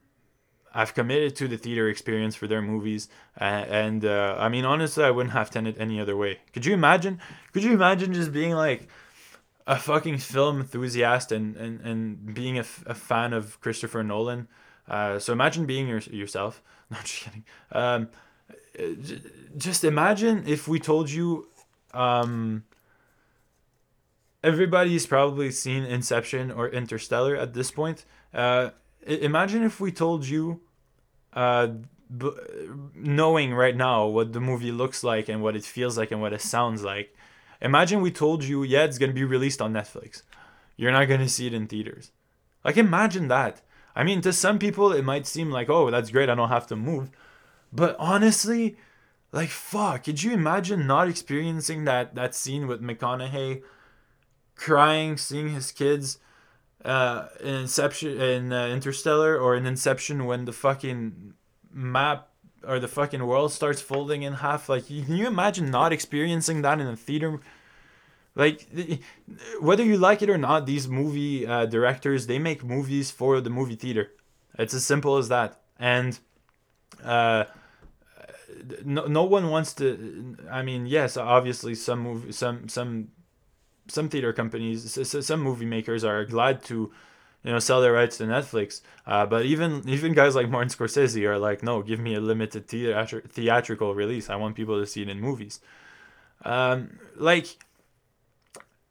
have 0.73 0.93
committed 0.93 1.35
to 1.37 1.47
the 1.47 1.57
theater 1.57 1.89
experience 1.89 2.35
for 2.35 2.47
their 2.47 2.61
movies, 2.61 3.09
uh, 3.39 3.43
and 3.43 4.05
uh, 4.05 4.35
I 4.39 4.49
mean 4.49 4.65
honestly, 4.65 5.03
I 5.03 5.11
wouldn't 5.11 5.33
have 5.33 5.49
Tenet 5.49 5.75
any 5.79 5.99
other 5.99 6.15
way. 6.15 6.39
Could 6.53 6.65
you 6.65 6.73
imagine? 6.73 7.19
Could 7.53 7.63
you 7.63 7.73
imagine 7.73 8.13
just 8.13 8.31
being 8.31 8.53
like 8.53 8.87
a 9.65 9.77
fucking 9.77 10.17
film 10.19 10.61
enthusiast 10.61 11.31
and 11.31 11.55
and, 11.55 11.81
and 11.81 12.33
being 12.33 12.57
a, 12.57 12.61
f- 12.61 12.83
a 12.85 12.93
fan 12.93 13.33
of 13.33 13.59
Christopher 13.61 14.03
Nolan? 14.03 14.47
Uh, 14.87 15.19
so 15.19 15.31
imagine 15.33 15.65
being 15.65 15.87
your, 15.87 15.99
yourself. 15.99 16.61
No, 16.91 16.97
just 17.03 17.23
kidding. 17.23 17.45
Um, 17.71 18.09
just 19.55 19.83
imagine 19.83 20.43
if 20.47 20.67
we 20.67 20.79
told 20.79 21.07
you 21.11 21.47
um, 21.93 22.63
everybody's 24.43 25.05
probably 25.05 25.51
seen 25.51 25.83
Inception 25.83 26.51
or 26.51 26.69
Interstellar 26.69 27.35
at 27.35 27.53
this 27.53 27.71
point. 27.71 28.05
Uh, 28.33 28.71
imagine 29.05 29.63
if 29.63 29.79
we 29.79 29.91
told 29.91 30.25
you, 30.25 30.61
uh, 31.33 31.67
b- 32.15 32.31
knowing 32.95 33.53
right 33.53 33.75
now 33.75 34.05
what 34.05 34.33
the 34.33 34.39
movie 34.39 34.71
looks 34.71 35.03
like 35.03 35.29
and 35.29 35.41
what 35.41 35.55
it 35.55 35.63
feels 35.63 35.97
like 35.97 36.11
and 36.11 36.21
what 36.21 36.33
it 36.33 36.41
sounds 36.41 36.83
like. 36.83 37.15
Imagine 37.61 38.01
we 38.01 38.11
told 38.11 38.43
you, 38.43 38.63
yeah, 38.63 38.83
it's 38.83 38.97
gonna 38.97 39.13
be 39.13 39.23
released 39.23 39.61
on 39.61 39.73
Netflix. 39.73 40.23
You're 40.77 40.91
not 40.91 41.05
gonna 41.05 41.29
see 41.29 41.47
it 41.47 41.53
in 41.53 41.67
theaters. 41.67 42.11
Like 42.63 42.77
imagine 42.77 43.27
that. 43.27 43.61
I 43.95 44.03
mean, 44.03 44.21
to 44.21 44.31
some 44.31 44.59
people 44.59 44.93
it 44.93 45.03
might 45.03 45.27
seem 45.27 45.51
like, 45.51 45.69
oh, 45.69 45.91
that's 45.91 46.11
great, 46.11 46.29
I 46.29 46.35
don't 46.35 46.49
have 46.49 46.67
to 46.67 46.75
move. 46.75 47.09
But 47.71 47.95
honestly, 47.99 48.77
like 49.31 49.49
fuck, 49.49 50.05
could 50.05 50.23
you 50.23 50.31
imagine 50.31 50.87
not 50.87 51.09
experiencing 51.09 51.83
that 51.85 52.15
that 52.15 52.33
scene 52.33 52.65
with 52.65 52.81
McConaughey? 52.81 53.61
Crying 54.59 55.17
seeing 55.17 55.49
his 55.49 55.71
kids 55.71 56.19
uh, 56.83 57.27
in 57.39 57.55
Inception, 57.55 58.21
in 58.21 58.53
uh, 58.53 58.67
Interstellar, 58.67 59.37
or 59.37 59.55
in 59.55 59.65
Inception 59.65 60.25
when 60.25 60.45
the 60.45 60.53
fucking 60.53 61.33
map 61.71 62.27
or 62.67 62.79
the 62.79 62.87
fucking 62.87 63.25
world 63.25 63.53
starts 63.53 63.81
folding 63.81 64.23
in 64.23 64.33
half. 64.33 64.67
Like, 64.67 64.87
can 64.87 65.15
you 65.15 65.27
imagine 65.27 65.71
not 65.71 65.93
experiencing 65.93 66.61
that 66.61 66.79
in 66.81 66.87
a 66.87 66.95
theater? 66.95 67.39
Like, 68.35 68.67
whether 69.61 69.83
you 69.83 69.97
like 69.97 70.21
it 70.21 70.29
or 70.29 70.37
not, 70.37 70.65
these 70.65 70.87
movie 70.87 71.47
uh, 71.47 71.65
directors 71.65 72.27
they 72.27 72.39
make 72.39 72.63
movies 72.63 73.11
for 73.11 73.41
the 73.41 73.49
movie 73.49 73.75
theater. 73.75 74.11
It's 74.57 74.73
as 74.73 74.85
simple 74.85 75.17
as 75.17 75.29
that. 75.29 75.61
And 75.79 76.19
uh, 77.03 77.45
no, 78.83 79.05
no 79.05 79.23
one 79.23 79.49
wants 79.49 79.73
to. 79.75 80.35
I 80.51 80.63
mean, 80.63 80.85
yes, 80.85 81.15
obviously 81.17 81.75
some 81.75 81.99
movie, 81.99 82.31
some 82.31 82.67
some 82.67 83.09
some 83.89 84.09
theater 84.09 84.33
companies, 84.33 84.97
some 85.25 85.41
movie 85.41 85.65
makers 85.65 86.03
are 86.03 86.23
glad 86.25 86.63
to, 86.65 86.91
you 87.43 87.51
know, 87.51 87.59
sell 87.59 87.81
their 87.81 87.93
rights 87.93 88.17
to 88.17 88.23
Netflix. 88.25 88.81
Uh, 89.05 89.25
but 89.25 89.45
even 89.45 89.87
even 89.87 90.13
guys 90.13 90.35
like 90.35 90.49
Martin 90.49 90.69
Scorsese 90.69 91.23
are 91.25 91.37
like, 91.37 91.63
no, 91.63 91.81
give 91.81 91.99
me 91.99 92.15
a 92.15 92.19
limited 92.19 92.67
theatri- 92.67 93.29
theatrical 93.29 93.95
release. 93.95 94.29
I 94.29 94.35
want 94.35 94.55
people 94.55 94.79
to 94.79 94.87
see 94.87 95.01
it 95.01 95.09
in 95.09 95.19
movies. 95.19 95.59
Um, 96.45 96.99
like 97.15 97.57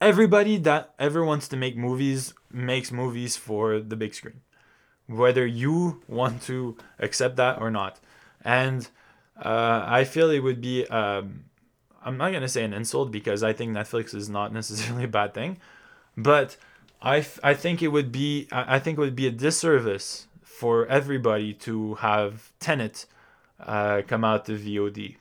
everybody 0.00 0.58
that 0.58 0.94
ever 0.98 1.24
wants 1.24 1.48
to 1.48 1.56
make 1.56 1.76
movies 1.76 2.34
makes 2.52 2.92
movies 2.92 3.36
for 3.36 3.80
the 3.80 3.96
big 3.96 4.14
screen, 4.14 4.40
whether 5.06 5.46
you 5.46 6.02
want 6.08 6.42
to 6.42 6.76
accept 6.98 7.36
that 7.36 7.60
or 7.60 7.70
not. 7.70 7.98
And 8.44 8.88
uh, 9.36 9.84
I 9.86 10.04
feel 10.04 10.30
it 10.30 10.40
would 10.40 10.60
be 10.60 10.86
um, 10.86 11.44
I'm 12.08 12.16
not 12.16 12.32
gonna 12.32 12.48
say 12.48 12.64
an 12.64 12.72
insult 12.72 13.12
because 13.12 13.42
I 13.42 13.52
think 13.52 13.72
Netflix 13.72 14.14
is 14.14 14.28
not 14.30 14.52
necessarily 14.60 15.04
a 15.04 15.08
bad 15.08 15.34
thing, 15.34 15.58
but 16.16 16.56
I, 17.02 17.24
I 17.44 17.54
think 17.54 17.82
it 17.82 17.88
would 17.88 18.10
be 18.10 18.48
I 18.50 18.78
think 18.78 18.96
it 18.98 19.00
would 19.00 19.14
be 19.14 19.26
a 19.26 19.30
disservice 19.30 20.26
for 20.42 20.86
everybody 20.86 21.52
to 21.54 21.94
have 21.96 22.50
Tenet 22.58 23.06
uh, 23.60 24.02
come 24.06 24.24
out 24.24 24.46
to 24.46 24.52
VOD. 24.52 25.16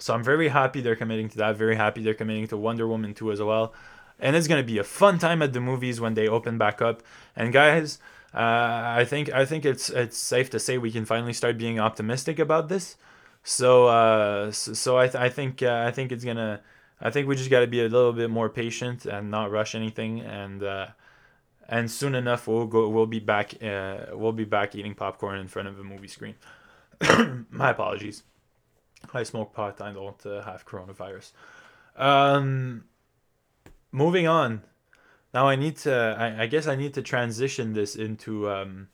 So 0.00 0.14
I'm 0.14 0.22
very 0.22 0.48
happy 0.48 0.80
they're 0.80 0.96
committing 0.96 1.28
to 1.30 1.38
that. 1.38 1.56
Very 1.56 1.76
happy 1.76 2.02
they're 2.02 2.14
committing 2.14 2.48
to 2.48 2.56
Wonder 2.56 2.86
Woman 2.86 3.14
2 3.14 3.32
as 3.32 3.40
well. 3.40 3.72
And 4.20 4.34
it's 4.36 4.48
gonna 4.48 4.64
be 4.64 4.78
a 4.78 4.84
fun 4.84 5.18
time 5.18 5.42
at 5.42 5.52
the 5.52 5.60
movies 5.60 6.00
when 6.00 6.14
they 6.14 6.26
open 6.28 6.58
back 6.58 6.82
up. 6.82 7.02
And 7.36 7.52
guys, 7.52 7.98
uh, 8.34 8.98
I 8.98 9.06
think 9.08 9.32
I 9.32 9.44
think 9.44 9.64
it's 9.64 9.90
it's 9.90 10.18
safe 10.18 10.50
to 10.50 10.58
say 10.58 10.76
we 10.76 10.90
can 10.90 11.04
finally 11.04 11.32
start 11.32 11.56
being 11.56 11.78
optimistic 11.78 12.40
about 12.40 12.68
this. 12.68 12.96
So 13.48 13.86
uh, 13.86 14.52
so, 14.52 14.74
so 14.74 14.98
I, 14.98 15.06
th- 15.08 15.14
I 15.14 15.30
think 15.30 15.62
uh, 15.62 15.84
I 15.86 15.90
think 15.90 16.12
it's 16.12 16.22
gonna 16.22 16.60
I 17.00 17.08
think 17.08 17.26
we 17.28 17.34
just 17.34 17.48
got 17.48 17.60
to 17.60 17.66
be 17.66 17.80
a 17.80 17.88
little 17.88 18.12
bit 18.12 18.28
more 18.28 18.50
patient 18.50 19.06
and 19.06 19.30
not 19.30 19.50
rush 19.50 19.74
anything 19.74 20.20
and 20.20 20.62
uh, 20.62 20.88
and 21.66 21.90
soon 21.90 22.14
enough 22.14 22.46
we'll 22.46 22.66
go 22.66 22.90
we'll 22.90 23.06
be 23.06 23.20
back 23.20 23.54
uh, 23.62 24.04
we'll 24.12 24.32
be 24.32 24.44
back 24.44 24.74
eating 24.74 24.94
popcorn 24.94 25.38
in 25.38 25.48
front 25.48 25.66
of 25.66 25.80
a 25.80 25.82
movie 25.82 26.08
screen. 26.08 26.34
My 27.50 27.70
apologies. 27.70 28.22
I 29.14 29.22
smoke 29.22 29.54
pot. 29.54 29.80
I 29.80 29.92
don't 29.92 30.26
uh, 30.26 30.42
have 30.42 30.66
coronavirus. 30.66 31.32
Um, 31.96 32.84
moving 33.92 34.28
on. 34.28 34.60
Now 35.32 35.48
I 35.48 35.56
need 35.56 35.78
to. 35.78 36.16
I, 36.18 36.42
I 36.42 36.46
guess 36.48 36.66
I 36.66 36.76
need 36.76 36.92
to 36.94 37.02
transition 37.02 37.72
this 37.72 37.96
into 37.96 38.50
um, 38.50 38.88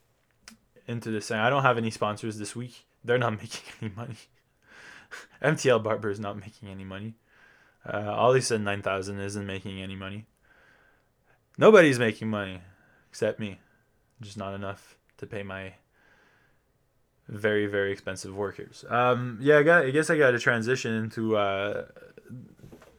into 0.86 1.10
this 1.10 1.26
thing. 1.26 1.38
I 1.38 1.50
don't 1.50 1.64
have 1.64 1.76
any 1.76 1.90
sponsors 1.90 2.38
this 2.38 2.54
week. 2.54 2.86
They're 3.02 3.18
not 3.18 3.32
making 3.42 3.64
any 3.82 3.92
money. 3.96 4.16
MTL 5.42 5.82
Barber 5.82 6.10
is 6.10 6.20
not 6.20 6.38
making 6.38 6.68
any 6.68 6.84
money. 6.84 7.14
Uh, 7.86 8.12
Ollie 8.12 8.40
said 8.40 8.60
9000 8.60 9.20
isn't 9.20 9.46
making 9.46 9.80
any 9.80 9.96
money. 9.96 10.26
Nobody's 11.58 11.98
making 11.98 12.28
money 12.28 12.60
except 13.10 13.38
me. 13.38 13.60
Just 14.20 14.36
not 14.36 14.54
enough 14.54 14.96
to 15.18 15.26
pay 15.26 15.42
my 15.42 15.74
very, 17.28 17.66
very 17.66 17.92
expensive 17.92 18.34
workers. 18.34 18.84
Um, 18.88 19.38
yeah, 19.40 19.58
I, 19.58 19.62
got, 19.62 19.84
I 19.86 19.90
guess 19.90 20.10
I 20.10 20.18
got 20.18 20.32
to 20.32 20.38
transition 20.38 20.94
into 20.94 21.36
uh, 21.36 21.86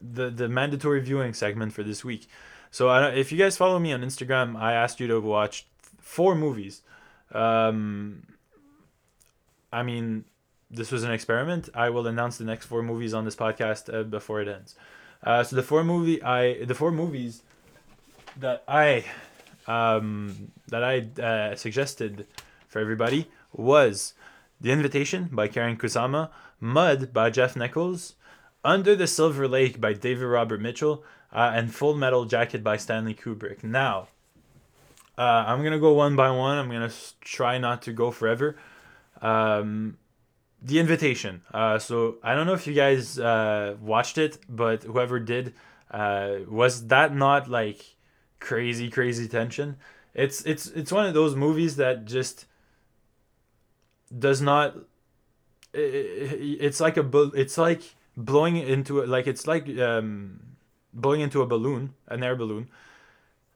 the, 0.01 0.29
the 0.29 0.47
mandatory 0.47 1.01
viewing 1.01 1.33
segment 1.33 1.73
for 1.73 1.83
this 1.83 2.03
week. 2.03 2.27
So 2.71 2.89
I 2.89 3.11
if 3.11 3.31
you 3.31 3.37
guys 3.37 3.55
follow 3.55 3.79
me 3.79 3.93
on 3.93 4.01
Instagram, 4.01 4.59
I 4.59 4.73
asked 4.73 4.99
you 4.99 5.07
to 5.07 5.19
watch 5.21 5.65
four 6.01 6.35
movies. 6.35 6.81
Um, 7.31 8.27
I 9.71 9.83
mean, 9.83 10.25
this 10.69 10.91
was 10.91 11.03
an 11.03 11.11
experiment. 11.11 11.69
I 11.73 11.89
will 11.89 12.07
announce 12.07 12.37
the 12.37 12.43
next 12.45 12.65
four 12.65 12.81
movies 12.83 13.13
on 13.13 13.25
this 13.25 13.35
podcast 13.35 13.93
uh, 13.93 14.03
before 14.03 14.41
it 14.41 14.47
ends. 14.47 14.75
Uh, 15.23 15.43
so 15.43 15.55
the 15.55 15.63
four 15.63 15.83
movie 15.83 16.21
I 16.21 16.63
the 16.65 16.75
four 16.75 16.91
movies 16.91 17.43
that 18.37 18.63
I 18.67 19.05
um, 19.67 20.51
that 20.67 20.83
I 20.83 21.21
uh, 21.21 21.55
suggested 21.55 22.27
for 22.67 22.79
everybody 22.79 23.29
was 23.51 24.13
The 24.61 24.71
Invitation 24.71 25.29
by 25.31 25.47
Karyn 25.47 25.77
Kusama, 25.77 26.29
Mud 26.59 27.13
by 27.13 27.29
Jeff 27.29 27.55
Nichols, 27.55 28.15
Under 28.63 28.95
the 28.95 29.07
Silver 29.07 29.47
Lake 29.47 29.79
by 29.79 29.93
David 29.93 30.25
Robert 30.25 30.61
Mitchell, 30.61 31.03
uh, 31.31 31.51
and 31.53 31.73
Full 31.73 31.95
Metal 31.95 32.25
Jacket 32.25 32.63
by 32.63 32.77
Stanley 32.77 33.15
Kubrick. 33.15 33.63
Now, 33.63 34.09
uh, 35.17 35.45
I'm 35.47 35.63
gonna 35.63 35.79
go 35.79 35.93
one 35.93 36.15
by 36.15 36.29
one. 36.29 36.57
I'm 36.57 36.69
gonna 36.69 36.91
try 37.21 37.57
not 37.57 37.81
to 37.83 37.93
go 37.93 38.11
forever. 38.11 38.57
Um, 39.21 39.97
the 40.65 40.79
invitation. 40.79 41.43
Uh, 41.53 41.77
so 41.77 42.15
I 42.23 42.33
don't 42.33 42.47
know 42.47 42.53
if 42.53 42.65
you 42.65 42.73
guys 42.73 43.19
uh, 43.19 43.75
watched 43.79 44.17
it, 44.17 44.39
but 44.49 44.83
whoever 44.83 45.19
did, 45.19 45.53
uh, 45.91 46.37
was 46.49 46.87
that 46.87 47.15
not 47.15 47.47
like 47.47 47.85
crazy, 48.39 48.89
crazy 48.89 49.27
tension? 49.27 49.77
It's 50.13 50.41
it's 50.43 50.67
it's 50.67 50.91
one 50.91 51.05
of 51.05 51.13
those 51.13 51.35
movies 51.35 51.75
that 51.75 52.05
just 52.05 52.45
does 54.17 54.41
not. 54.41 54.75
It, 55.73 56.57
it's 56.61 56.79
like 56.79 56.97
a 56.97 57.05
it's 57.35 57.57
like 57.57 57.83
blowing 58.17 58.55
into 58.57 59.01
it 59.01 59.09
like 59.09 59.27
it's 59.27 59.45
like 59.45 59.69
um, 59.77 60.39
blowing 60.93 61.21
into 61.21 61.41
a 61.43 61.45
balloon, 61.45 61.93
an 62.07 62.23
air 62.23 62.35
balloon, 62.35 62.69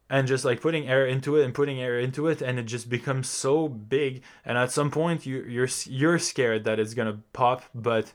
and 0.10 0.28
just 0.28 0.43
like 0.43 0.62
putting 0.62 0.88
air 0.88 1.06
into 1.06 1.36
it 1.36 1.45
and 1.45 1.54
putting 1.54 1.80
air 1.80 2.00
into 2.00 2.28
it 2.28 2.41
and 2.41 2.58
it 2.58 2.63
just 2.63 2.89
becomes 2.89 3.30
so 3.30 3.67
big 3.67 4.24
and 4.43 4.58
at 4.58 4.72
some 4.72 4.89
point 4.89 5.26
you 5.26 5.43
you're 5.43 5.69
you're 5.86 6.19
scared 6.19 6.63
that 6.63 6.80
it's 6.80 6.93
to 7.12 7.19
pop 7.34 7.63
but 7.76 8.13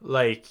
like 0.00 0.46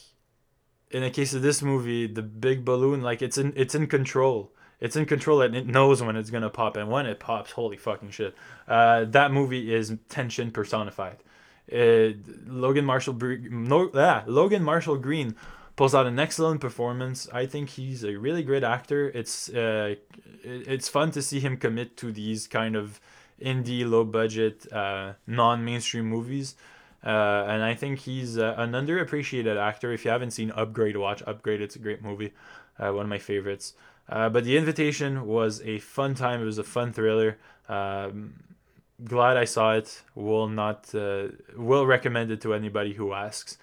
in 0.92 1.04
the 1.04 1.10
case 1.10 1.34
of 1.34 1.42
this 1.42 1.62
movie 1.62 2.08
the 2.08 2.22
big 2.22 2.66
balloon 2.66 3.02
like 3.02 3.22
it's 3.22 3.38
in 3.38 3.54
it's 3.56 3.76
in 3.76 3.88
control. 3.88 4.52
It's 4.80 4.96
in 4.96 5.06
control 5.06 5.42
and 5.42 5.56
it 5.56 5.68
knows 5.68 6.02
when 6.02 6.16
it's 6.16 6.30
to 6.44 6.50
pop 6.50 6.78
and 6.78 6.90
when 6.90 7.06
it 7.06 7.20
pops 7.20 7.52
holy 7.52 7.76
fucking 7.76 8.12
shit. 8.12 8.34
Uh, 8.66 9.04
that 9.06 9.32
movie 9.32 9.74
is 9.74 9.94
tension 10.08 10.52
personified. 10.52 11.18
Uh, 11.72 12.14
Logan 12.48 12.86
Marshall 12.86 13.14
no, 13.52 13.92
ah, 13.94 14.24
Logan 14.26 14.64
Marshall 14.64 14.98
Green 14.98 15.36
pulls 15.80 15.96
out 15.96 16.06
an 16.06 16.20
excellent 16.20 16.60
performance. 16.60 17.30
I 17.32 17.46
think 17.46 17.70
he's 17.70 18.04
a 18.04 18.18
really 18.18 18.44
great 18.44 18.66
actor. 18.66 19.08
It's 19.20 19.48
uh, 19.48 19.96
it's 20.44 20.90
fun 20.90 21.12
to 21.12 21.22
see 21.22 21.40
him 21.40 21.56
commit 21.56 21.96
to 22.02 22.12
these 22.12 22.48
kind 22.48 22.76
of 22.76 23.00
indie, 23.42 23.90
low 23.90 24.04
budget, 24.04 24.70
uh, 24.74 25.14
non 25.26 25.64
mainstream 25.64 26.06
movies. 26.06 26.56
Uh, 27.02 27.46
and 27.48 27.64
I 27.64 27.76
think 27.76 28.00
he's 28.00 28.38
uh, 28.38 28.56
an 28.58 28.74
underappreciated 28.74 29.58
actor. 29.58 29.94
If 29.94 30.04
you 30.04 30.12
haven't 30.12 30.32
seen 30.32 30.52
Upgrade, 30.52 30.98
watch 30.98 31.24
Upgrade. 31.26 31.62
It's 31.62 31.78
a 31.78 31.80
great 31.80 32.02
movie, 32.04 32.34
uh, 32.78 32.92
one 32.92 33.06
of 33.06 33.10
my 33.10 33.24
favorites. 33.32 33.74
Uh, 34.10 34.28
but 34.28 34.44
The 34.44 34.58
Invitation 34.58 35.26
was 35.26 35.62
a 35.62 35.80
fun 35.80 36.14
time. 36.14 36.42
It 36.42 36.46
was 36.54 36.58
a 36.58 36.70
fun 36.76 36.92
thriller. 36.92 37.38
Um, 37.70 38.34
glad 39.06 39.38
I 39.38 39.46
saw 39.46 39.76
it. 39.76 40.02
Will 40.14 40.50
not 40.50 40.94
uh, 40.94 41.30
will 41.56 41.86
recommend 41.86 42.32
it 42.32 42.42
to 42.42 42.54
anybody 42.54 42.96
who 42.96 43.14
asks. 43.14 43.58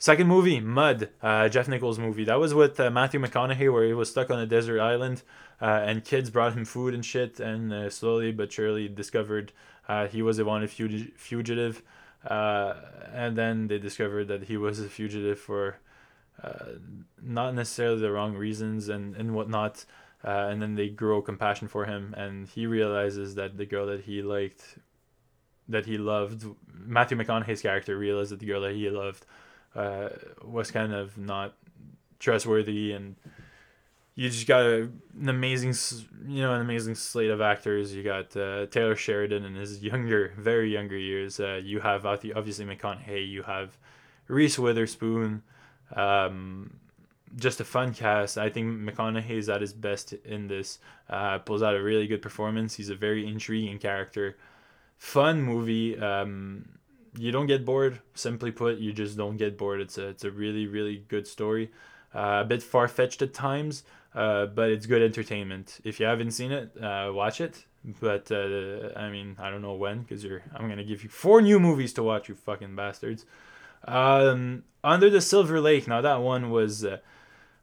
Second 0.00 0.28
movie, 0.28 0.60
Mud, 0.60 1.10
uh, 1.20 1.48
Jeff 1.48 1.66
Nichols 1.66 1.98
movie. 1.98 2.22
That 2.22 2.38
was 2.38 2.54
with 2.54 2.78
uh, 2.78 2.88
Matthew 2.88 3.18
McConaughey, 3.18 3.72
where 3.72 3.84
he 3.84 3.92
was 3.92 4.08
stuck 4.08 4.30
on 4.30 4.38
a 4.38 4.46
desert 4.46 4.80
island, 4.80 5.22
uh, 5.60 5.64
and 5.64 6.04
kids 6.04 6.30
brought 6.30 6.52
him 6.52 6.64
food 6.64 6.94
and 6.94 7.04
shit, 7.04 7.40
and 7.40 7.72
uh, 7.72 7.90
slowly 7.90 8.30
but 8.30 8.52
surely 8.52 8.86
discovered 8.86 9.52
uh, 9.88 10.06
he 10.06 10.22
was 10.22 10.38
a 10.38 10.44
wanted 10.44 10.70
fugitive, 10.70 11.82
uh, 12.24 12.74
and 13.12 13.36
then 13.36 13.66
they 13.66 13.78
discovered 13.78 14.28
that 14.28 14.44
he 14.44 14.56
was 14.56 14.78
a 14.78 14.88
fugitive 14.88 15.38
for 15.38 15.78
not 17.20 17.56
necessarily 17.56 18.00
the 18.00 18.12
wrong 18.12 18.36
reasons 18.36 18.88
and 18.88 19.16
and 19.16 19.34
whatnot. 19.34 19.84
and 20.22 20.62
then 20.62 20.76
they 20.76 20.88
grow 20.88 21.20
compassion 21.20 21.66
for 21.66 21.86
him, 21.86 22.14
and 22.16 22.46
he 22.46 22.66
realizes 22.66 23.34
that 23.34 23.56
the 23.56 23.66
girl 23.66 23.86
that 23.86 24.02
he 24.02 24.22
liked, 24.22 24.78
that 25.68 25.86
he 25.86 25.98
loved, 25.98 26.44
Matthew 26.72 27.16
McConaughey's 27.18 27.62
character 27.62 27.98
realized 27.98 28.30
that 28.30 28.38
the 28.38 28.46
girl 28.46 28.60
that 28.60 28.76
he 28.76 28.88
loved 28.90 29.26
uh, 29.74 30.08
was 30.44 30.70
kind 30.70 30.92
of 30.92 31.16
not 31.18 31.54
trustworthy 32.18 32.92
and 32.92 33.16
you 34.18 34.28
just 34.28 34.48
got 34.48 34.62
a, 34.62 34.90
an 35.20 35.28
amazing 35.28 35.72
you 36.26 36.42
know 36.42 36.52
an 36.52 36.60
amazing 36.60 36.96
slate 36.96 37.30
of 37.30 37.40
actors. 37.40 37.94
You 37.94 38.02
got 38.02 38.36
uh, 38.36 38.66
taylor 38.66 38.96
sheridan 38.96 39.44
in 39.44 39.54
his 39.54 39.80
younger 39.80 40.32
very 40.36 40.72
younger 40.72 40.98
years. 40.98 41.38
Uh, 41.38 41.60
you 41.62 41.78
have 41.78 42.04
obviously 42.04 42.64
mcconaughey 42.64 43.28
you 43.28 43.44
have 43.44 43.78
reese 44.26 44.58
witherspoon. 44.58 45.44
Um, 45.94 46.80
just 47.36 47.60
a 47.60 47.64
fun 47.64 47.94
cast. 47.94 48.38
I 48.38 48.50
think 48.50 48.66
mcconaughey 48.80 49.38
is 49.38 49.48
at 49.48 49.60
his 49.60 49.72
best 49.72 50.12
in 50.12 50.48
this. 50.48 50.80
Uh, 51.08 51.38
pulls 51.38 51.62
out 51.62 51.76
a 51.76 51.82
really 51.82 52.08
good 52.08 52.20
performance. 52.20 52.74
He's 52.74 52.90
a 52.90 52.96
very 52.96 53.24
intriguing 53.24 53.78
character. 53.78 54.36
Fun 54.96 55.40
movie. 55.42 55.96
Um, 55.96 56.68
you 57.16 57.32
don't 57.32 57.46
get 57.46 57.64
bored. 57.64 58.00
Simply 58.14 58.50
put, 58.50 58.78
you 58.78 58.92
just 58.92 59.16
don't 59.16 59.36
get 59.36 59.56
bored. 59.56 59.80
It's 59.80 59.98
a 59.98 60.08
it's 60.08 60.24
a 60.24 60.30
really 60.30 60.66
really 60.66 61.04
good 61.08 61.26
story. 61.26 61.70
Uh, 62.14 62.40
a 62.42 62.44
bit 62.44 62.62
far 62.62 62.88
fetched 62.88 63.20
at 63.22 63.34
times, 63.34 63.84
uh, 64.14 64.46
but 64.46 64.70
it's 64.70 64.86
good 64.86 65.02
entertainment. 65.02 65.80
If 65.84 66.00
you 66.00 66.06
haven't 66.06 66.32
seen 66.32 66.52
it, 66.52 66.72
uh, 66.82 67.10
watch 67.12 67.40
it. 67.40 67.64
But 68.00 68.30
uh, 68.30 68.90
I 68.96 69.08
mean, 69.10 69.36
I 69.38 69.50
don't 69.50 69.62
know 69.62 69.74
when 69.74 70.02
because 70.02 70.24
you're. 70.24 70.42
I'm 70.54 70.68
gonna 70.68 70.84
give 70.84 71.02
you 71.02 71.08
four 71.08 71.40
new 71.40 71.60
movies 71.60 71.92
to 71.94 72.02
watch. 72.02 72.28
You 72.28 72.34
fucking 72.34 72.74
bastards. 72.74 73.24
Um, 73.86 74.64
Under 74.82 75.08
the 75.08 75.20
Silver 75.20 75.60
Lake. 75.60 75.86
Now 75.86 76.00
that 76.00 76.20
one 76.22 76.50
was. 76.50 76.84
Uh, 76.84 76.98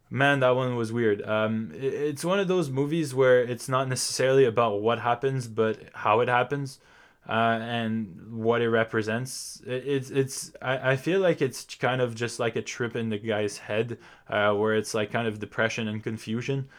man, 0.10 0.40
that 0.40 0.56
one 0.56 0.76
was 0.76 0.94
weird. 0.94 1.22
Um, 1.24 1.72
it's 1.74 2.24
one 2.24 2.40
of 2.40 2.48
those 2.48 2.70
movies 2.70 3.14
where 3.14 3.42
it's 3.42 3.68
not 3.68 3.88
necessarily 3.90 4.46
about 4.46 4.82
what 4.82 5.00
happens, 5.00 5.48
but 5.48 5.80
how 5.94 6.22
it 6.22 6.30
happens 6.30 6.80
uh, 7.28 7.60
and 7.62 8.32
what 8.32 8.62
it 8.62 8.70
represents. 8.70 9.62
It, 9.66 9.84
it's 9.88 10.10
it's 10.10 10.52
I, 10.62 10.92
I 10.92 10.96
feel 10.96 11.20
like 11.20 11.42
it's 11.42 11.66
kind 11.76 12.02
of 12.02 12.16
just 12.16 12.40
like 12.40 12.56
a 12.56 12.62
trip 12.62 12.96
in 12.96 13.10
the 13.10 13.18
guy's 13.18 13.58
head, 13.58 13.98
uh, 14.30 14.54
where 14.54 14.76
it's 14.76 14.94
like 14.94 15.12
kind 15.12 15.28
of 15.28 15.40
depression 15.40 15.88
and 15.88 16.04
confusion. 16.04 16.70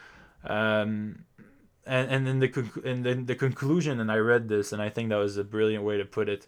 Um, 0.43 1.25
and 1.85 2.09
and 2.11 2.27
then 2.27 2.39
the 2.39 2.81
and 2.85 3.05
then 3.05 3.25
the 3.25 3.35
conclusion, 3.35 3.99
and 3.99 4.11
I 4.11 4.17
read 4.17 4.47
this, 4.47 4.71
and 4.71 4.81
I 4.81 4.89
think 4.89 5.09
that 5.09 5.17
was 5.17 5.37
a 5.37 5.43
brilliant 5.43 5.83
way 5.83 5.97
to 5.97 6.05
put 6.05 6.29
it. 6.29 6.47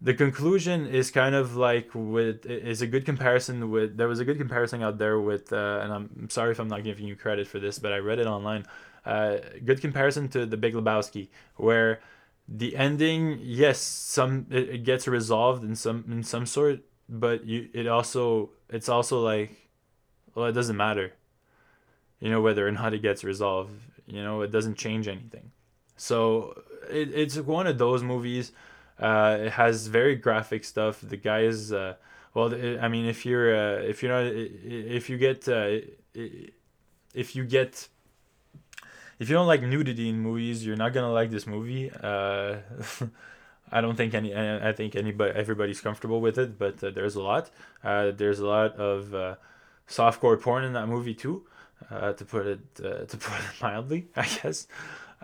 The 0.00 0.14
conclusion 0.14 0.86
is 0.86 1.10
kind 1.10 1.34
of 1.34 1.56
like 1.56 1.90
with 1.94 2.44
is 2.46 2.82
a 2.82 2.86
good 2.86 3.06
comparison 3.06 3.70
with 3.70 3.96
there 3.96 4.08
was 4.08 4.20
a 4.20 4.24
good 4.24 4.38
comparison 4.38 4.82
out 4.82 4.98
there 4.98 5.18
with 5.20 5.52
uh, 5.52 5.80
and 5.82 5.92
I'm 5.92 6.28
sorry 6.30 6.52
if 6.52 6.58
I'm 6.58 6.68
not 6.68 6.84
giving 6.84 7.06
you 7.06 7.16
credit 7.16 7.46
for 7.48 7.58
this, 7.58 7.78
but 7.78 7.92
I 7.92 7.98
read 7.98 8.18
it 8.18 8.26
online. 8.26 8.66
Uh, 9.04 9.36
good 9.64 9.80
comparison 9.80 10.28
to 10.28 10.46
the 10.46 10.56
Big 10.56 10.74
Lebowski, 10.74 11.28
where 11.56 12.00
the 12.46 12.76
ending 12.76 13.38
yes 13.40 13.80
some 13.80 14.46
it, 14.50 14.68
it 14.68 14.84
gets 14.84 15.08
resolved 15.08 15.64
in 15.64 15.74
some 15.74 16.04
in 16.10 16.22
some 16.22 16.44
sort 16.44 16.80
but 17.08 17.44
you 17.44 17.68
it 17.72 17.86
also 17.86 18.50
it's 18.68 18.88
also 18.88 19.22
like 19.22 19.70
well 20.34 20.46
it 20.46 20.52
doesn't 20.52 20.76
matter 20.76 21.12
you 22.20 22.30
know 22.30 22.40
whether 22.40 22.66
or 22.66 22.72
not 22.72 22.94
it 22.94 23.02
gets 23.02 23.24
resolved 23.24 23.72
you 24.06 24.22
know 24.22 24.42
it 24.42 24.50
doesn't 24.50 24.76
change 24.76 25.08
anything. 25.08 25.50
So 25.96 26.62
it, 26.90 27.10
it's 27.14 27.36
one 27.38 27.66
of 27.66 27.78
those 27.78 28.02
movies 28.02 28.52
uh, 28.98 29.38
it 29.40 29.52
has 29.52 29.86
very 29.86 30.16
graphic 30.16 30.64
stuff 30.64 31.00
the 31.02 31.16
guy 31.16 31.40
is 31.40 31.72
uh, 31.72 31.94
well 32.32 32.54
i 32.80 32.88
mean 32.88 33.06
if 33.06 33.26
you're 33.26 33.54
uh, 33.54 33.80
if 33.82 34.02
you're 34.02 34.12
not 34.12 34.32
if 34.32 35.10
you 35.10 35.18
get 35.18 35.48
uh, 35.48 35.78
if 37.14 37.36
you 37.36 37.44
get 37.44 37.88
if 39.24 39.30
you 39.30 39.36
don't 39.36 39.46
like 39.46 39.62
nudity 39.62 40.10
in 40.10 40.20
movies, 40.20 40.66
you're 40.66 40.76
not 40.76 40.92
gonna 40.92 41.10
like 41.10 41.30
this 41.30 41.46
movie. 41.46 41.90
Uh, 41.90 42.56
I 43.72 43.80
don't 43.80 43.96
think 43.96 44.12
any. 44.12 44.36
I 44.36 44.72
think 44.72 44.94
anybody, 44.94 45.32
everybody's 45.34 45.80
comfortable 45.80 46.20
with 46.20 46.36
it, 46.36 46.58
but 46.58 46.84
uh, 46.84 46.90
there's 46.90 47.14
a 47.14 47.22
lot. 47.22 47.48
Uh, 47.82 48.10
there's 48.10 48.38
a 48.38 48.46
lot 48.46 48.76
of 48.76 49.14
uh, 49.14 49.36
softcore 49.88 50.38
porn 50.38 50.62
in 50.62 50.74
that 50.74 50.88
movie 50.88 51.14
too, 51.14 51.46
uh, 51.90 52.12
to 52.12 52.24
put 52.26 52.46
it 52.46 52.60
uh, 52.80 53.04
to 53.12 53.16
put 53.16 53.38
it 53.38 53.62
mildly, 53.62 54.08
I 54.14 54.26
guess. 54.26 54.66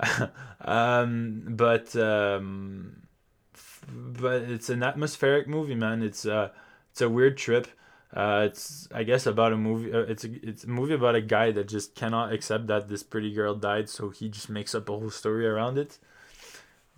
um, 0.62 1.42
but 1.48 1.94
um, 1.94 3.02
but 3.86 4.40
it's 4.44 4.70
an 4.70 4.82
atmospheric 4.82 5.46
movie, 5.46 5.74
man. 5.74 6.02
It's 6.02 6.24
uh, 6.24 6.48
it's 6.90 7.02
a 7.02 7.10
weird 7.10 7.36
trip. 7.36 7.68
Uh, 8.12 8.48
it's 8.50 8.88
I 8.92 9.04
guess 9.04 9.26
about 9.26 9.52
a 9.52 9.56
movie. 9.56 9.92
Uh, 9.92 10.00
it's 10.00 10.24
a 10.24 10.48
it's 10.48 10.64
a 10.64 10.68
movie 10.68 10.94
about 10.94 11.14
a 11.14 11.20
guy 11.20 11.52
that 11.52 11.68
just 11.68 11.94
cannot 11.94 12.32
accept 12.32 12.66
that 12.66 12.88
this 12.88 13.04
pretty 13.04 13.32
girl 13.32 13.54
died, 13.54 13.88
so 13.88 14.10
he 14.10 14.28
just 14.28 14.48
makes 14.50 14.74
up 14.74 14.88
a 14.88 14.92
whole 14.92 15.10
story 15.10 15.46
around 15.46 15.78
it. 15.78 15.98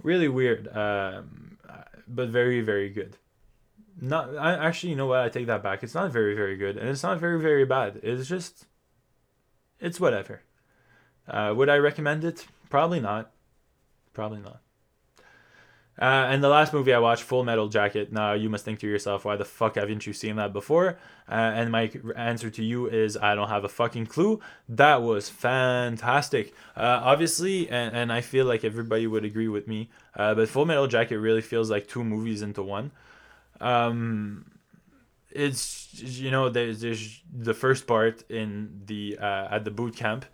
Really 0.03 0.29
weird, 0.29 0.69
um, 0.75 1.59
but 2.09 2.29
very 2.31 2.63
very 2.63 2.89
good. 2.89 3.19
Not 4.01 4.37
I 4.39 4.55
actually 4.55 4.91
you 4.91 4.97
know 4.97 5.07
what 5.07 5.21
I 5.21 5.29
take 5.29 5.47
that 5.49 5.63
back. 5.63 5.83
It's 5.83 5.95
not 5.95 6.11
very 6.11 6.35
very 6.35 6.57
good, 6.57 6.79
and 6.79 6.89
it's 6.89 7.03
not 7.03 7.21
very 7.21 7.39
very 7.39 7.67
bad. 7.67 8.01
It's 8.03 8.27
just 8.27 8.65
it's 9.81 10.01
whatever. 10.01 10.43
Uh, 11.29 11.53
would 11.55 11.69
I 11.69 11.77
recommend 11.77 12.25
it? 12.25 12.47
Probably 12.71 13.01
not. 13.01 13.33
Probably 14.15 14.41
not. 14.41 14.63
Uh, 16.01 16.27
and 16.31 16.43
the 16.43 16.49
last 16.49 16.73
movie 16.73 16.95
I 16.95 16.99
watched, 16.99 17.23
Full 17.23 17.45
Metal 17.45 17.69
Jacket. 17.69 18.13
Now 18.13 18.33
you 18.33 18.49
must 18.49 18.65
think 18.65 18.81
to 18.81 18.89
yourself, 18.89 19.25
why 19.25 19.37
the 19.37 19.45
fuck 19.45 19.75
haven't 19.77 20.07
you 20.07 20.13
seen 20.13 20.37
that 20.37 20.53
before? 20.53 20.99
Uh, 21.29 21.35
and 21.35 21.71
my 21.71 21.91
answer 22.17 22.49
to 22.51 22.65
you 22.65 22.87
is, 22.89 23.17
I 23.17 23.35
don't 23.35 23.49
have 23.49 23.65
a 23.65 23.69
fucking 23.69 24.07
clue. 24.07 24.41
That 24.69 25.03
was 25.03 25.29
fantastic. 25.29 26.55
Uh, 26.77 27.01
obviously, 27.03 27.69
and, 27.69 27.95
and 27.95 28.13
I 28.13 28.23
feel 28.23 28.47
like 28.47 28.65
everybody 28.65 29.07
would 29.07 29.25
agree 29.25 29.49
with 29.49 29.69
me, 29.69 29.91
uh, 30.17 30.35
but 30.35 30.49
Full 30.49 30.65
Metal 30.65 30.87
Jacket 30.87 31.19
really 31.19 31.43
feels 31.43 31.71
like 31.71 31.89
two 31.89 32.03
movies 32.03 32.41
into 32.41 32.63
one. 32.63 32.91
Um, 33.61 34.47
it's 35.31 35.89
you 35.95 36.31
know 36.31 36.49
there's, 36.49 36.81
there's 36.81 37.23
the 37.33 37.55
first 37.55 37.87
part 37.87 38.29
in 38.31 38.83
the 38.87 39.19
uh, 39.21 39.49
at 39.51 39.65
the 39.65 39.71
boot 39.71 39.97
camp, 39.97 40.25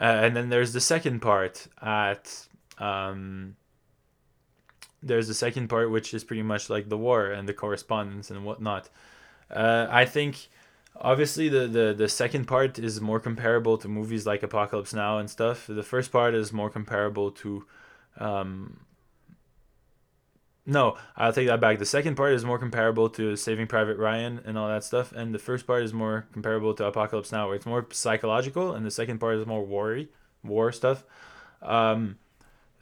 uh, 0.00 0.04
and 0.04 0.36
then 0.36 0.48
there's 0.48 0.72
the 0.72 0.80
second 0.80 1.20
part 1.20 1.66
at 1.80 2.48
um, 2.78 3.56
there's 5.06 5.28
the 5.28 5.34
second 5.34 5.68
part 5.68 5.90
which 5.90 6.14
is 6.14 6.24
pretty 6.24 6.42
much 6.42 6.70
like 6.70 6.88
the 6.88 6.98
war 6.98 7.26
and 7.26 7.48
the 7.48 7.54
correspondence 7.54 8.30
and 8.30 8.44
whatnot. 8.44 8.88
Uh, 9.50 9.86
I 9.90 10.04
think 10.04 10.48
obviously 10.96 11.48
the, 11.48 11.66
the 11.66 11.94
the 11.96 12.08
second 12.08 12.46
part 12.46 12.78
is 12.78 13.00
more 13.00 13.20
comparable 13.20 13.76
to 13.78 13.88
movies 13.88 14.26
like 14.26 14.42
Apocalypse 14.42 14.94
Now 14.94 15.18
and 15.18 15.28
stuff. 15.28 15.66
The 15.68 15.82
first 15.82 16.12
part 16.12 16.34
is 16.34 16.52
more 16.52 16.70
comparable 16.70 17.30
to 17.32 17.66
um, 18.18 18.84
no, 20.66 20.96
I'll 21.16 21.32
take 21.32 21.48
that 21.48 21.60
back. 21.60 21.78
The 21.78 21.84
second 21.84 22.14
part 22.14 22.32
is 22.32 22.44
more 22.44 22.58
comparable 22.58 23.10
to 23.10 23.36
Saving 23.36 23.66
Private 23.66 23.98
Ryan 23.98 24.40
and 24.46 24.56
all 24.56 24.68
that 24.68 24.82
stuff, 24.82 25.12
and 25.12 25.34
the 25.34 25.38
first 25.38 25.66
part 25.66 25.82
is 25.82 25.92
more 25.92 26.26
comparable 26.32 26.72
to 26.74 26.86
Apocalypse 26.86 27.32
Now, 27.32 27.48
where 27.48 27.56
it's 27.56 27.66
more 27.66 27.86
psychological, 27.90 28.72
and 28.72 28.86
the 28.86 28.90
second 28.90 29.18
part 29.18 29.36
is 29.36 29.46
more 29.46 29.64
war 29.64 30.00
war 30.42 30.72
stuff. 30.72 31.04
Um, 31.60 32.16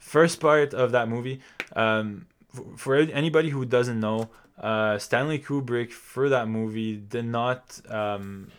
first 0.03 0.39
part 0.39 0.73
of 0.73 0.91
that 0.91 1.07
movie, 1.07 1.39
um, 1.75 2.27
for 2.75 2.95
anybody 2.95 3.49
who 3.49 3.65
doesn't 3.65 3.99
know, 3.99 4.29
uh, 4.61 4.99
Stanley 4.99 5.39
Kubrick 5.39 5.91
for 5.91 6.29
that 6.29 6.47
movie 6.47 6.97
did 6.97 7.25
not. 7.25 7.79
Um, 7.89 8.51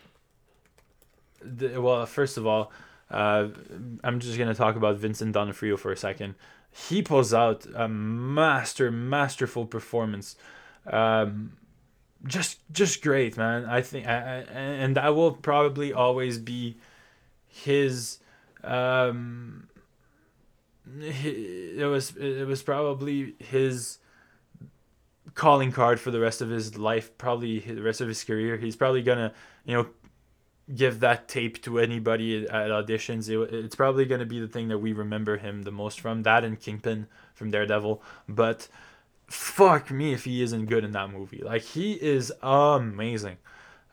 well, 1.77 2.07
first 2.07 2.39
of 2.39 2.47
all, 2.47 2.73
uh, 3.11 3.49
I'm 4.03 4.19
just 4.21 4.39
gonna 4.39 4.55
talk 4.55 4.75
about 4.77 4.97
Vincent 4.97 5.33
D'Onofrio 5.33 5.77
for 5.77 5.93
a 5.93 5.97
second. 5.97 6.35
He 6.73 7.03
pulls 7.03 7.33
out 7.33 7.67
a 7.75 7.87
master, 7.87 8.91
masterful 8.91 9.67
performance. 9.67 10.37
Um, 10.87 11.53
just, 12.27 12.59
just 12.73 13.03
great, 13.03 13.37
man. 13.37 13.67
I 13.67 13.83
think, 13.83 14.07
I, 14.09 14.17
I, 14.17 14.45
and 14.83 14.97
that 14.97 15.15
will 15.15 15.33
probably 15.33 15.93
always 15.93 16.39
be 16.39 16.77
his. 17.47 18.19
Um, 18.65 19.69
it 21.01 21.89
was 21.89 22.17
it 22.17 22.47
was 22.47 22.63
probably 22.63 23.35
his 23.39 23.99
calling 25.35 25.73
card 25.73 25.99
for 25.99 26.11
the 26.11 26.21
rest 26.21 26.41
of 26.41 26.51
his 26.51 26.77
life, 26.77 27.17
probably 27.19 27.61
the 27.61 27.83
rest 27.83 28.01
of 28.01 28.09
his 28.09 28.23
career. 28.23 28.57
He's 28.57 28.77
probably 28.77 29.03
gonna, 29.03 29.33
you 29.65 29.75
know, 29.75 29.87
give 30.75 31.01
that 31.01 31.29
tape 31.29 31.63
to 31.63 31.79
anybody 31.79 32.45
at 32.45 32.71
auditions. 32.71 33.29
It, 33.29 33.55
it's 33.55 33.75
probably 33.75 34.05
gonna 34.05 34.27
be 34.27 34.41
the 34.41 34.49
thing 34.49 34.69
that 34.69 34.79
we 34.79 34.93
remember 34.93 35.39
him 35.39 35.63
the 35.63 35.73
most 35.73 36.01
from. 36.01 36.23
That 36.23 36.45
and 36.45 36.61
Kingpin 36.61 37.07
from 37.35 37.51
Daredevil, 37.51 38.03
but 38.29 38.69
fuck 39.27 39.91
me 39.91 40.13
if 40.13 40.25
he 40.25 40.43
isn't 40.43 40.67
good 40.67 40.85
in 40.85 40.93
that 40.93 41.11
movie. 41.11 41.43
Like 41.43 41.63
he 41.63 41.95
is 41.95 42.33
amazing. 42.43 43.39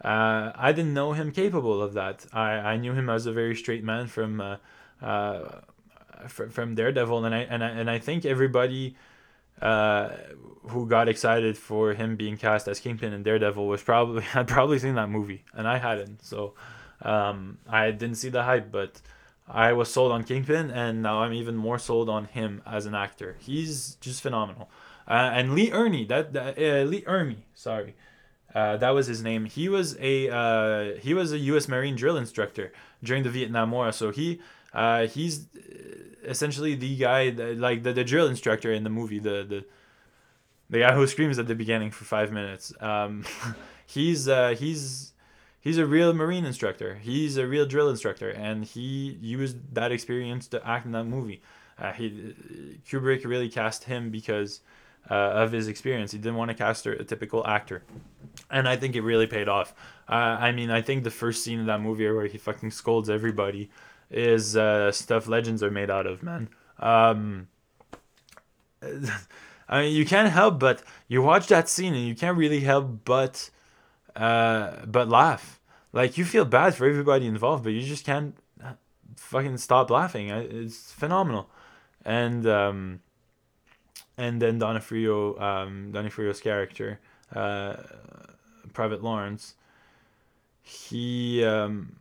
Uh, 0.04 0.52
I 0.56 0.72
didn't 0.72 0.94
know 0.94 1.14
him 1.14 1.32
capable 1.32 1.82
of 1.82 1.94
that. 1.94 2.26
I, 2.34 2.52
I 2.52 2.78
knew 2.78 2.94
him 2.94 3.10
as 3.10 3.28
a 3.28 3.32
very 3.32 3.56
straight 3.56 3.84
man 3.84 4.08
from 4.08 4.42
uh, 4.42 4.58
uh, 5.02 5.62
from 6.28 6.76
Daredevil, 6.76 7.26
and 7.26 7.36
I 7.36 7.40
and 7.40 7.64
I 7.64 7.70
and 7.70 7.90
I 7.90 8.00
think 8.00 8.26
everybody 8.26 8.96
uh, 9.62 10.10
who 10.70 10.88
got 10.88 11.08
excited 11.08 11.58
for 11.58 11.94
him 11.94 12.16
being 12.16 12.38
cast 12.38 12.68
as 12.68 12.80
Kingpin 12.80 13.14
in 13.14 13.24
Daredevil 13.24 13.68
was 13.68 13.82
probably 13.82 14.24
had 14.38 14.48
probably 14.48 14.80
seen 14.80 14.96
that 14.96 15.10
movie, 15.10 15.44
and 15.54 15.68
I 15.68 15.78
hadn't. 15.78 16.24
So 16.24 16.54
um, 17.02 17.60
I 17.68 17.92
didn't 17.92 18.16
see 18.16 18.30
the 18.30 18.44
hype, 18.44 18.72
but 18.72 19.02
I 19.48 19.74
was 19.74 19.92
sold 19.92 20.12
on 20.12 20.24
Kingpin, 20.24 20.72
and 20.72 21.02
now 21.02 21.22
I'm 21.22 21.34
even 21.34 21.56
more 21.58 21.78
sold 21.78 22.10
on 22.10 22.26
him 22.26 22.62
as 22.66 22.86
an 22.86 22.96
actor. 22.96 23.38
He's 23.40 23.96
just 23.96 24.22
phenomenal. 24.22 24.70
Uh, 25.08 25.32
and 25.34 25.54
Lee 25.54 25.72
Ernie, 25.72 26.06
that, 26.06 26.34
that 26.34 26.58
uh, 26.58 26.84
Lee 26.84 27.02
Ermey, 27.02 27.38
sorry, 27.54 27.96
uh, 28.56 28.78
that 28.78 28.92
was 28.92 29.08
his 29.08 29.22
name. 29.22 29.46
He 29.46 29.68
was 29.70 29.98
a 30.00 30.30
uh, 30.30 31.00
he 31.00 31.14
was 31.14 31.32
a 31.32 31.38
U.S. 31.38 31.68
Marine 31.68 31.96
drill 31.96 32.18
instructor 32.18 32.72
during 33.04 33.24
the 33.24 33.30
Vietnam 33.30 33.72
War, 33.72 33.92
so 33.92 34.12
he 34.12 34.42
uh, 34.74 35.08
he's 35.08 35.48
essentially 36.24 36.76
the 36.76 36.96
guy 36.98 37.30
that, 37.32 37.58
like 37.58 37.84
the, 37.84 37.94
the 37.94 38.04
drill 38.04 38.28
instructor 38.28 38.72
in 38.72 38.84
the 38.84 38.90
movie 38.90 39.20
the 39.20 39.44
the 39.44 39.66
the 40.70 40.80
guy 40.80 40.94
who 40.94 41.06
screams 41.06 41.38
at 41.38 41.48
the 41.48 41.56
beginning 41.56 41.92
for 41.92 42.06
five 42.06 42.32
minutes. 42.32 42.74
Um, 42.80 43.26
he's 43.86 44.28
uh, 44.28 44.56
he's 44.58 45.12
he's 45.60 45.78
a 45.78 45.86
real 45.86 46.14
marine 46.14 46.46
instructor. 46.46 46.96
He's 46.96 47.38
a 47.38 47.46
real 47.46 47.66
drill 47.66 47.90
instructor 47.90 48.30
and 48.30 48.66
he 48.66 49.18
used 49.22 49.76
that 49.76 49.92
experience 49.92 50.48
to 50.48 50.68
act 50.68 50.86
in 50.86 50.94
that 50.94 51.06
movie. 51.06 51.42
Uh, 51.78 51.92
he 51.92 52.36
kubrick 52.90 53.26
really 53.26 53.50
cast 53.50 53.86
him 53.86 54.10
because 54.12 54.62
uh, 55.10 55.14
of 55.14 55.52
his 55.52 55.68
experience. 55.68 56.12
He 56.12 56.20
didn't 56.20 56.38
want 56.38 56.50
to 56.50 56.56
cast 56.56 56.86
a, 56.86 57.02
a 57.02 57.04
typical 57.04 57.46
actor. 57.46 57.84
And 58.50 58.68
i 58.68 58.78
think 58.78 58.96
it 58.96 59.02
really 59.02 59.28
paid 59.28 59.50
off. 59.50 59.74
Uh, 60.08 60.38
i 60.40 60.52
mean 60.52 60.70
i 60.70 60.82
think 60.82 61.04
the 61.04 61.12
first 61.12 61.44
scene 61.44 61.60
of 61.60 61.66
that 61.66 61.82
movie 61.82 62.10
where 62.10 62.28
he 62.28 62.38
fucking 62.38 62.72
scolds 62.72 63.10
everybody 63.10 63.70
is 64.12 64.56
uh, 64.56 64.92
stuff 64.92 65.28
legends 65.28 65.64
are 65.64 65.72
made 65.72 65.90
out 65.90 66.06
of, 66.06 66.22
man. 66.22 66.50
Um, 66.80 67.48
I 69.70 69.84
mean, 69.84 69.96
you 69.96 70.06
can't 70.06 70.30
help 70.30 70.60
but 70.60 70.84
you 71.08 71.22
watch 71.22 71.48
that 71.48 71.70
scene 71.70 71.94
and 71.94 72.06
you 72.06 72.14
can't 72.14 72.38
really 72.38 72.60
help 72.60 73.06
but 73.06 73.50
uh, 74.16 74.86
but 74.86 75.08
laugh. 75.08 75.60
Like 75.94 76.18
you 76.18 76.26
feel 76.26 76.46
bad 76.46 76.76
for 76.76 76.88
everybody 76.88 77.26
involved, 77.26 77.64
but 77.64 77.74
you 77.74 77.82
just 77.82 78.06
can't 78.06 78.36
fucking 79.16 79.58
stop 79.58 79.90
laughing. 79.90 80.30
It's 80.30 80.92
phenomenal, 80.92 81.50
and 82.06 82.46
um, 82.48 83.00
and 84.18 84.42
then 84.42 84.60
D'Onofrio, 84.60 85.40
um, 85.40 85.92
D'Onofrio's 85.92 86.40
character, 86.40 87.00
uh, 87.34 87.76
Private 88.74 89.04
Lawrence, 89.04 89.56
he 90.64 91.44
um, 91.44 91.96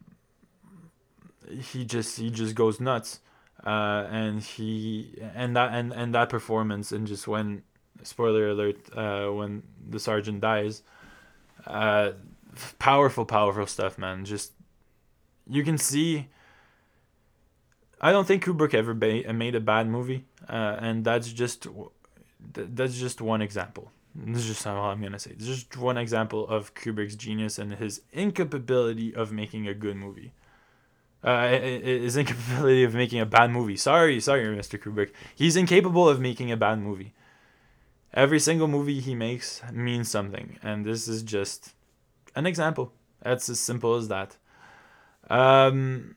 he 1.51 1.85
just 1.85 2.19
he 2.19 2.31
just 2.31 2.55
goes 2.55 2.81
nuts. 2.81 3.21
Uh, 3.65 4.07
and 4.11 4.43
he 4.43 5.19
and 5.35 5.55
that 5.55 5.75
and, 5.75 5.93
and 5.93 6.15
that 6.15 6.31
performance 6.31 6.93
and 6.93 7.07
just 7.07 7.29
when 7.29 7.63
spoiler 8.03 8.49
alert 8.49 8.79
uh, 8.97 9.29
when 9.29 9.63
the 9.87 10.01
sergeant 10.01 10.41
dies 10.41 10.83
uh, 11.67 12.13
powerful 12.79 13.27
powerful 13.27 13.67
stuff 13.67 13.99
man. 13.99 14.25
Just 14.25 14.53
you 15.47 15.63
can 15.63 15.77
see 15.77 16.29
I 18.01 18.13
don't 18.13 18.27
think 18.27 18.45
Kubrick 18.45 18.73
ever 18.73 18.95
ba- 18.95 19.31
made 19.35 19.55
a 19.55 19.61
bad 19.61 19.87
movie 19.89 20.25
uh, 20.49 20.77
and 20.79 21.05
that's 21.05 21.31
just 21.31 21.67
that's 22.55 22.99
just 22.99 23.21
one 23.21 23.43
example. 23.43 23.93
This 24.15 24.39
is 24.39 24.47
just 24.47 24.67
all 24.67 24.91
I'm 24.91 25.03
gonna 25.03 25.19
say. 25.19 25.33
Is 25.39 25.47
just 25.47 25.77
one 25.77 25.99
example 25.99 26.49
of 26.49 26.73
Kubrick's 26.73 27.15
genius 27.15 27.59
and 27.59 27.75
his 27.75 28.01
incapability 28.11 29.15
of 29.15 29.33
making 29.33 29.69
a 29.69 29.75
good 29.75 29.97
movie 29.97 30.33
uh, 31.23 31.49
his 31.49 32.17
incapability 32.17 32.85
of 32.85 32.95
making 32.95 33.21
a 33.21 33.27
bad 33.27 33.51
movie. 33.51 33.77
Sorry, 33.77 34.21
sorry, 34.21 34.43
Mr. 34.57 34.81
Kubrick. 34.81 35.11
He's 35.35 35.57
incapable 35.57 36.09
of 36.09 36.21
making 36.21 36.51
a 36.51 36.57
bad 36.57 36.79
movie. 36.81 37.13
Every 38.13 38.41
single 38.41 38.67
movie 38.67 39.01
he 39.01 39.15
makes 39.15 39.63
means 39.73 40.11
something, 40.11 40.59
and 40.63 40.85
this 40.85 41.07
is 41.07 41.23
just 41.23 41.75
an 42.35 42.47
example. 42.47 42.93
That's 43.23 43.49
as 43.49 43.61
simple 43.61 43.95
as 43.95 44.09
that. 44.09 44.37
Um, 45.29 46.17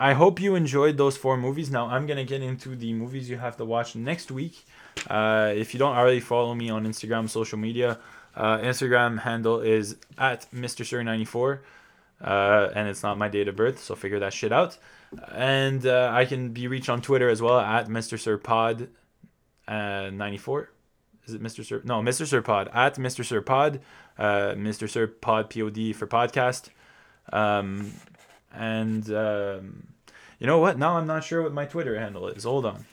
I 0.00 0.14
hope 0.14 0.40
you 0.40 0.56
enjoyed 0.56 0.96
those 0.96 1.16
four 1.16 1.36
movies. 1.36 1.70
Now 1.70 1.86
I'm 1.86 2.06
gonna 2.06 2.24
get 2.24 2.42
into 2.42 2.74
the 2.74 2.92
movies 2.92 3.30
you 3.30 3.36
have 3.36 3.56
to 3.58 3.64
watch 3.64 3.94
next 3.94 4.30
week. 4.30 4.64
Uh, 5.08 5.52
if 5.54 5.74
you 5.74 5.78
don't 5.78 5.96
already 5.96 6.20
follow 6.20 6.54
me 6.54 6.70
on 6.70 6.86
Instagram, 6.86 7.28
social 7.30 7.58
media, 7.58 7.98
uh, 8.34 8.58
Instagram 8.58 9.20
handle 9.20 9.60
is 9.60 9.96
at 10.18 10.50
Mr. 10.52 10.84
Sir 10.84 11.02
94 11.02 11.62
uh, 12.20 12.70
and 12.74 12.88
it's 12.88 13.02
not 13.02 13.18
my 13.18 13.28
date 13.28 13.48
of 13.48 13.56
birth, 13.56 13.82
so 13.82 13.94
figure 13.94 14.18
that 14.20 14.32
shit 14.32 14.52
out. 14.52 14.78
And 15.32 15.86
uh, 15.86 16.10
I 16.12 16.24
can 16.24 16.50
be 16.50 16.68
reached 16.68 16.88
on 16.88 17.00
Twitter 17.00 17.28
as 17.28 17.40
well 17.40 17.58
at 17.58 17.88
Mr. 17.88 18.18
Sir 18.18 18.38
Pod 18.38 18.88
uh, 19.68 20.10
94. 20.10 20.70
Is 21.26 21.34
it 21.34 21.42
Mr. 21.42 21.64
Sir? 21.64 21.82
No, 21.84 22.00
Mr. 22.00 22.26
Sir 22.26 22.40
Pod 22.40 22.70
at 22.72 22.96
Mr. 22.96 23.24
Sir 23.24 23.40
Pod, 23.40 23.80
uh, 24.18 24.54
Mr. 24.54 24.88
Sir 24.88 25.06
Pod 25.06 25.50
Pod 25.50 25.96
for 25.96 26.06
podcast. 26.06 26.68
Um, 27.32 27.92
and 28.54 29.10
um, 29.10 29.88
you 30.38 30.46
know 30.46 30.58
what? 30.58 30.78
Now 30.78 30.96
I'm 30.96 31.06
not 31.06 31.24
sure 31.24 31.42
what 31.42 31.52
my 31.52 31.64
Twitter 31.64 31.98
handle 31.98 32.28
is. 32.28 32.44
Hold 32.44 32.64
on. 32.64 32.86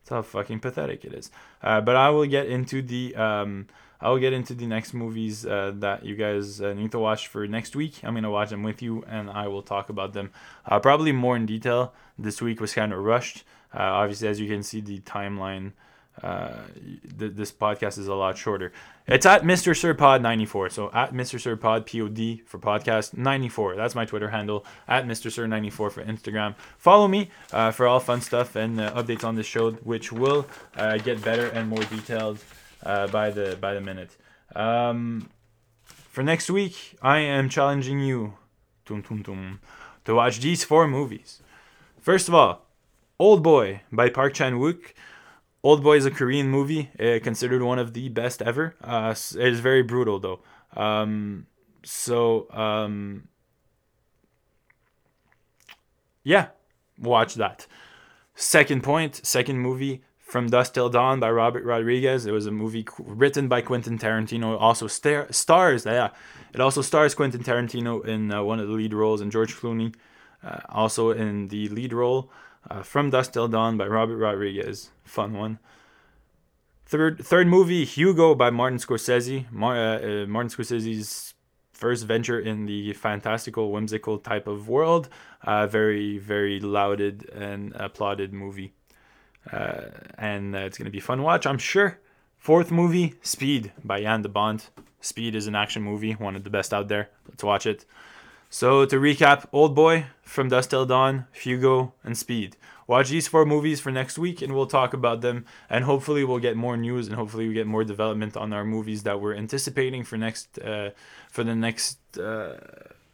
That's 0.00 0.10
how 0.10 0.22
fucking 0.22 0.60
pathetic 0.60 1.04
it 1.04 1.12
is. 1.12 1.30
Uh, 1.62 1.82
but 1.82 1.94
I 1.94 2.08
will 2.08 2.26
get 2.26 2.46
into 2.46 2.80
the 2.80 3.14
um, 3.16 3.66
I'll 4.00 4.18
get 4.18 4.32
into 4.32 4.54
the 4.54 4.66
next 4.66 4.94
movies 4.94 5.44
uh, 5.44 5.72
that 5.76 6.04
you 6.04 6.14
guys 6.14 6.60
uh, 6.60 6.72
need 6.72 6.92
to 6.92 6.98
watch 6.98 7.26
for 7.26 7.46
next 7.46 7.74
week. 7.74 8.00
I'm 8.04 8.14
gonna 8.14 8.30
watch 8.30 8.50
them 8.50 8.62
with 8.62 8.80
you, 8.80 9.04
and 9.08 9.28
I 9.28 9.48
will 9.48 9.62
talk 9.62 9.88
about 9.88 10.12
them 10.12 10.30
uh, 10.66 10.78
probably 10.78 11.12
more 11.12 11.36
in 11.36 11.46
detail. 11.46 11.92
This 12.18 12.40
week 12.40 12.60
was 12.60 12.74
kind 12.74 12.92
of 12.92 13.00
rushed. 13.00 13.44
Uh, 13.74 13.82
obviously, 13.82 14.28
as 14.28 14.40
you 14.40 14.48
can 14.48 14.62
see, 14.62 14.80
the 14.80 15.00
timeline. 15.00 15.72
Uh, 16.22 16.50
th- 17.16 17.34
this 17.34 17.52
podcast 17.52 17.96
is 17.96 18.08
a 18.08 18.14
lot 18.14 18.36
shorter. 18.36 18.72
It's 19.06 19.24
at 19.24 19.44
Mr. 19.44 19.76
Sir 19.76 19.94
Pod 19.94 20.20
94. 20.20 20.70
So 20.70 20.90
at 20.92 21.14
Mr. 21.14 21.40
Sir 21.40 21.54
Pod 21.54 21.86
POD 21.86 22.40
for 22.44 22.58
podcast 22.58 23.16
94. 23.16 23.76
That's 23.76 23.94
my 23.94 24.04
Twitter 24.04 24.28
handle. 24.28 24.66
At 24.88 25.06
Mr. 25.06 25.30
Sir 25.30 25.46
94 25.46 25.90
for 25.90 26.02
Instagram. 26.02 26.56
Follow 26.76 27.06
me 27.06 27.30
uh, 27.52 27.70
for 27.70 27.86
all 27.86 28.00
fun 28.00 28.20
stuff 28.20 28.56
and 28.56 28.80
updates 28.80 29.22
on 29.22 29.36
this 29.36 29.46
show, 29.46 29.70
which 29.70 30.10
will 30.10 30.44
get 30.76 31.22
better 31.22 31.46
and 31.50 31.68
more 31.68 31.84
detailed 31.84 32.40
uh, 32.84 33.06
by 33.08 33.30
the 33.30 33.56
by 33.60 33.74
the 33.74 33.80
minute. 33.80 34.16
Um, 34.54 35.30
for 35.86 36.22
next 36.22 36.50
week, 36.50 36.96
I 37.02 37.18
am 37.18 37.48
challenging 37.48 38.00
you 38.00 38.34
tum, 38.84 39.02
tum, 39.02 39.22
tum, 39.22 39.60
to 40.04 40.14
watch 40.14 40.40
these 40.40 40.64
four 40.64 40.88
movies. 40.88 41.42
First 42.00 42.28
of 42.28 42.34
all, 42.34 42.66
Old 43.18 43.42
Boy 43.42 43.82
by 43.92 44.08
Park 44.08 44.34
Chan 44.34 44.54
Wook. 44.54 44.94
Old 45.62 45.82
Boy 45.82 45.96
is 45.96 46.06
a 46.06 46.10
Korean 46.10 46.48
movie, 46.48 46.90
uh, 46.98 47.18
considered 47.22 47.62
one 47.62 47.78
of 47.78 47.92
the 47.92 48.08
best 48.08 48.40
ever. 48.42 48.74
Uh, 48.82 49.10
it 49.10 49.52
is 49.52 49.60
very 49.60 49.82
brutal 49.82 50.18
though. 50.18 50.40
Um, 50.76 51.46
so 51.84 52.50
um, 52.52 53.28
yeah, 56.22 56.48
watch 56.98 57.34
that. 57.34 57.66
Second 58.34 58.82
point, 58.84 59.26
second 59.26 59.58
movie, 59.58 60.02
From 60.28 60.48
Dusk 60.50 60.74
Till 60.74 60.90
Dawn 60.90 61.20
by 61.20 61.30
Robert 61.30 61.64
Rodriguez. 61.64 62.26
It 62.26 62.32
was 62.32 62.44
a 62.44 62.50
movie 62.50 62.86
written 62.98 63.48
by 63.48 63.62
Quentin 63.62 63.98
Tarantino. 63.98 64.60
Also 64.60 64.86
star- 64.86 65.32
stars, 65.32 65.86
yeah, 65.86 66.10
it 66.52 66.60
also 66.60 66.82
stars 66.82 67.14
Quentin 67.14 67.42
Tarantino 67.42 68.04
in 68.04 68.30
uh, 68.30 68.42
one 68.42 68.60
of 68.60 68.68
the 68.68 68.74
lead 68.74 68.92
roles, 68.92 69.22
and 69.22 69.32
George 69.32 69.56
Clooney 69.56 69.94
uh, 70.44 70.60
also 70.68 71.12
in 71.12 71.48
the 71.48 71.68
lead 71.68 71.94
role. 71.94 72.30
Uh, 72.70 72.82
From 72.82 73.08
Dusk 73.08 73.32
Till 73.32 73.48
Dawn 73.48 73.78
by 73.78 73.86
Robert 73.86 74.18
Rodriguez, 74.18 74.90
fun 75.02 75.32
one. 75.32 75.58
Third, 76.84 77.24
third 77.24 77.46
movie, 77.46 77.86
Hugo 77.86 78.34
by 78.34 78.50
Martin 78.50 78.78
Scorsese. 78.78 79.50
Mar- 79.50 79.76
uh, 79.76 79.98
uh, 79.98 80.26
Martin 80.26 80.50
Scorsese's 80.50 81.32
first 81.72 82.04
venture 82.04 82.38
in 82.38 82.66
the 82.66 82.92
fantastical, 82.92 83.72
whimsical 83.72 84.18
type 84.18 84.46
of 84.46 84.68
world. 84.68 85.08
Uh, 85.42 85.66
very, 85.66 86.18
very 86.18 86.60
lauded 86.60 87.30
and 87.30 87.72
applauded 87.76 88.34
movie. 88.34 88.74
Uh, 89.52 89.90
and 90.16 90.54
uh, 90.54 90.60
it's 90.60 90.78
going 90.78 90.86
to 90.86 90.90
be 90.90 91.00
fun 91.00 91.22
watch, 91.22 91.46
I'm 91.46 91.58
sure. 91.58 91.98
Fourth 92.38 92.70
movie, 92.70 93.14
Speed 93.22 93.72
by 93.84 94.00
Jan 94.00 94.22
de 94.22 94.28
Bont. 94.28 94.70
Speed 95.00 95.34
is 95.34 95.46
an 95.46 95.54
action 95.54 95.82
movie, 95.82 96.12
one 96.12 96.36
of 96.36 96.44
the 96.44 96.50
best 96.50 96.72
out 96.74 96.88
there. 96.88 97.10
Let's 97.28 97.44
watch 97.44 97.66
it. 97.66 97.84
So 98.50 98.86
to 98.86 98.96
recap, 98.96 99.46
Old 99.52 99.74
Boy, 99.74 100.06
From 100.22 100.48
Dusk 100.48 100.70
Till 100.70 100.86
Dawn, 100.86 101.26
Hugo, 101.32 101.92
and 102.02 102.16
Speed. 102.16 102.56
Watch 102.86 103.10
these 103.10 103.28
four 103.28 103.44
movies 103.44 103.80
for 103.80 103.92
next 103.92 104.18
week, 104.18 104.40
and 104.40 104.54
we'll 104.54 104.66
talk 104.66 104.94
about 104.94 105.20
them. 105.20 105.44
And 105.68 105.84
hopefully, 105.84 106.24
we'll 106.24 106.38
get 106.38 106.56
more 106.56 106.76
news, 106.76 107.06
and 107.06 107.16
hopefully, 107.16 107.46
we 107.46 107.52
get 107.52 107.66
more 107.66 107.84
development 107.84 108.34
on 108.34 108.54
our 108.54 108.64
movies 108.64 109.02
that 109.02 109.20
we're 109.20 109.34
anticipating 109.34 110.04
for 110.04 110.16
next, 110.16 110.58
uh, 110.60 110.90
for 111.30 111.44
the 111.44 111.54
next 111.54 111.98
uh, 112.16 112.56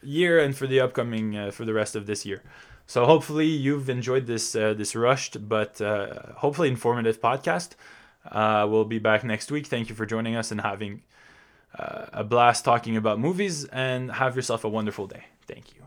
year, 0.01 0.39
and 0.39 0.57
for 0.57 0.69
the 0.69 0.79
upcoming, 0.79 1.37
uh, 1.37 1.51
for 1.51 1.65
the 1.65 1.75
rest 1.75 1.97
of 1.97 2.07
this 2.07 2.25
year. 2.25 2.43
So 2.87 3.07
hopefully, 3.07 3.47
you've 3.47 3.89
enjoyed 3.89 4.27
this 4.27 4.55
uh, 4.55 4.75
this 4.75 4.95
rushed 4.95 5.49
but 5.49 5.81
uh, 5.81 6.33
hopefully 6.37 6.69
informative 6.69 7.21
podcast. 7.21 7.71
Uh, 8.31 8.67
we'll 8.69 8.85
be 8.85 8.99
back 8.99 9.25
next 9.25 9.51
week. 9.51 9.67
Thank 9.67 9.89
you 9.89 9.95
for 9.95 10.07
joining 10.07 10.37
us 10.37 10.51
and 10.51 10.61
having 10.61 11.03
uh, 11.79 12.07
a 12.13 12.25
blast 12.25 12.65
talking 12.65 12.97
about 12.97 13.19
movies 13.19 13.65
and 13.67 14.13
have 14.13 14.37
yourself 14.37 14.65
a 14.65 14.69
wonderful 14.69 15.07
day. 15.07 15.25
Thank 15.47 15.75
you. 15.75 15.84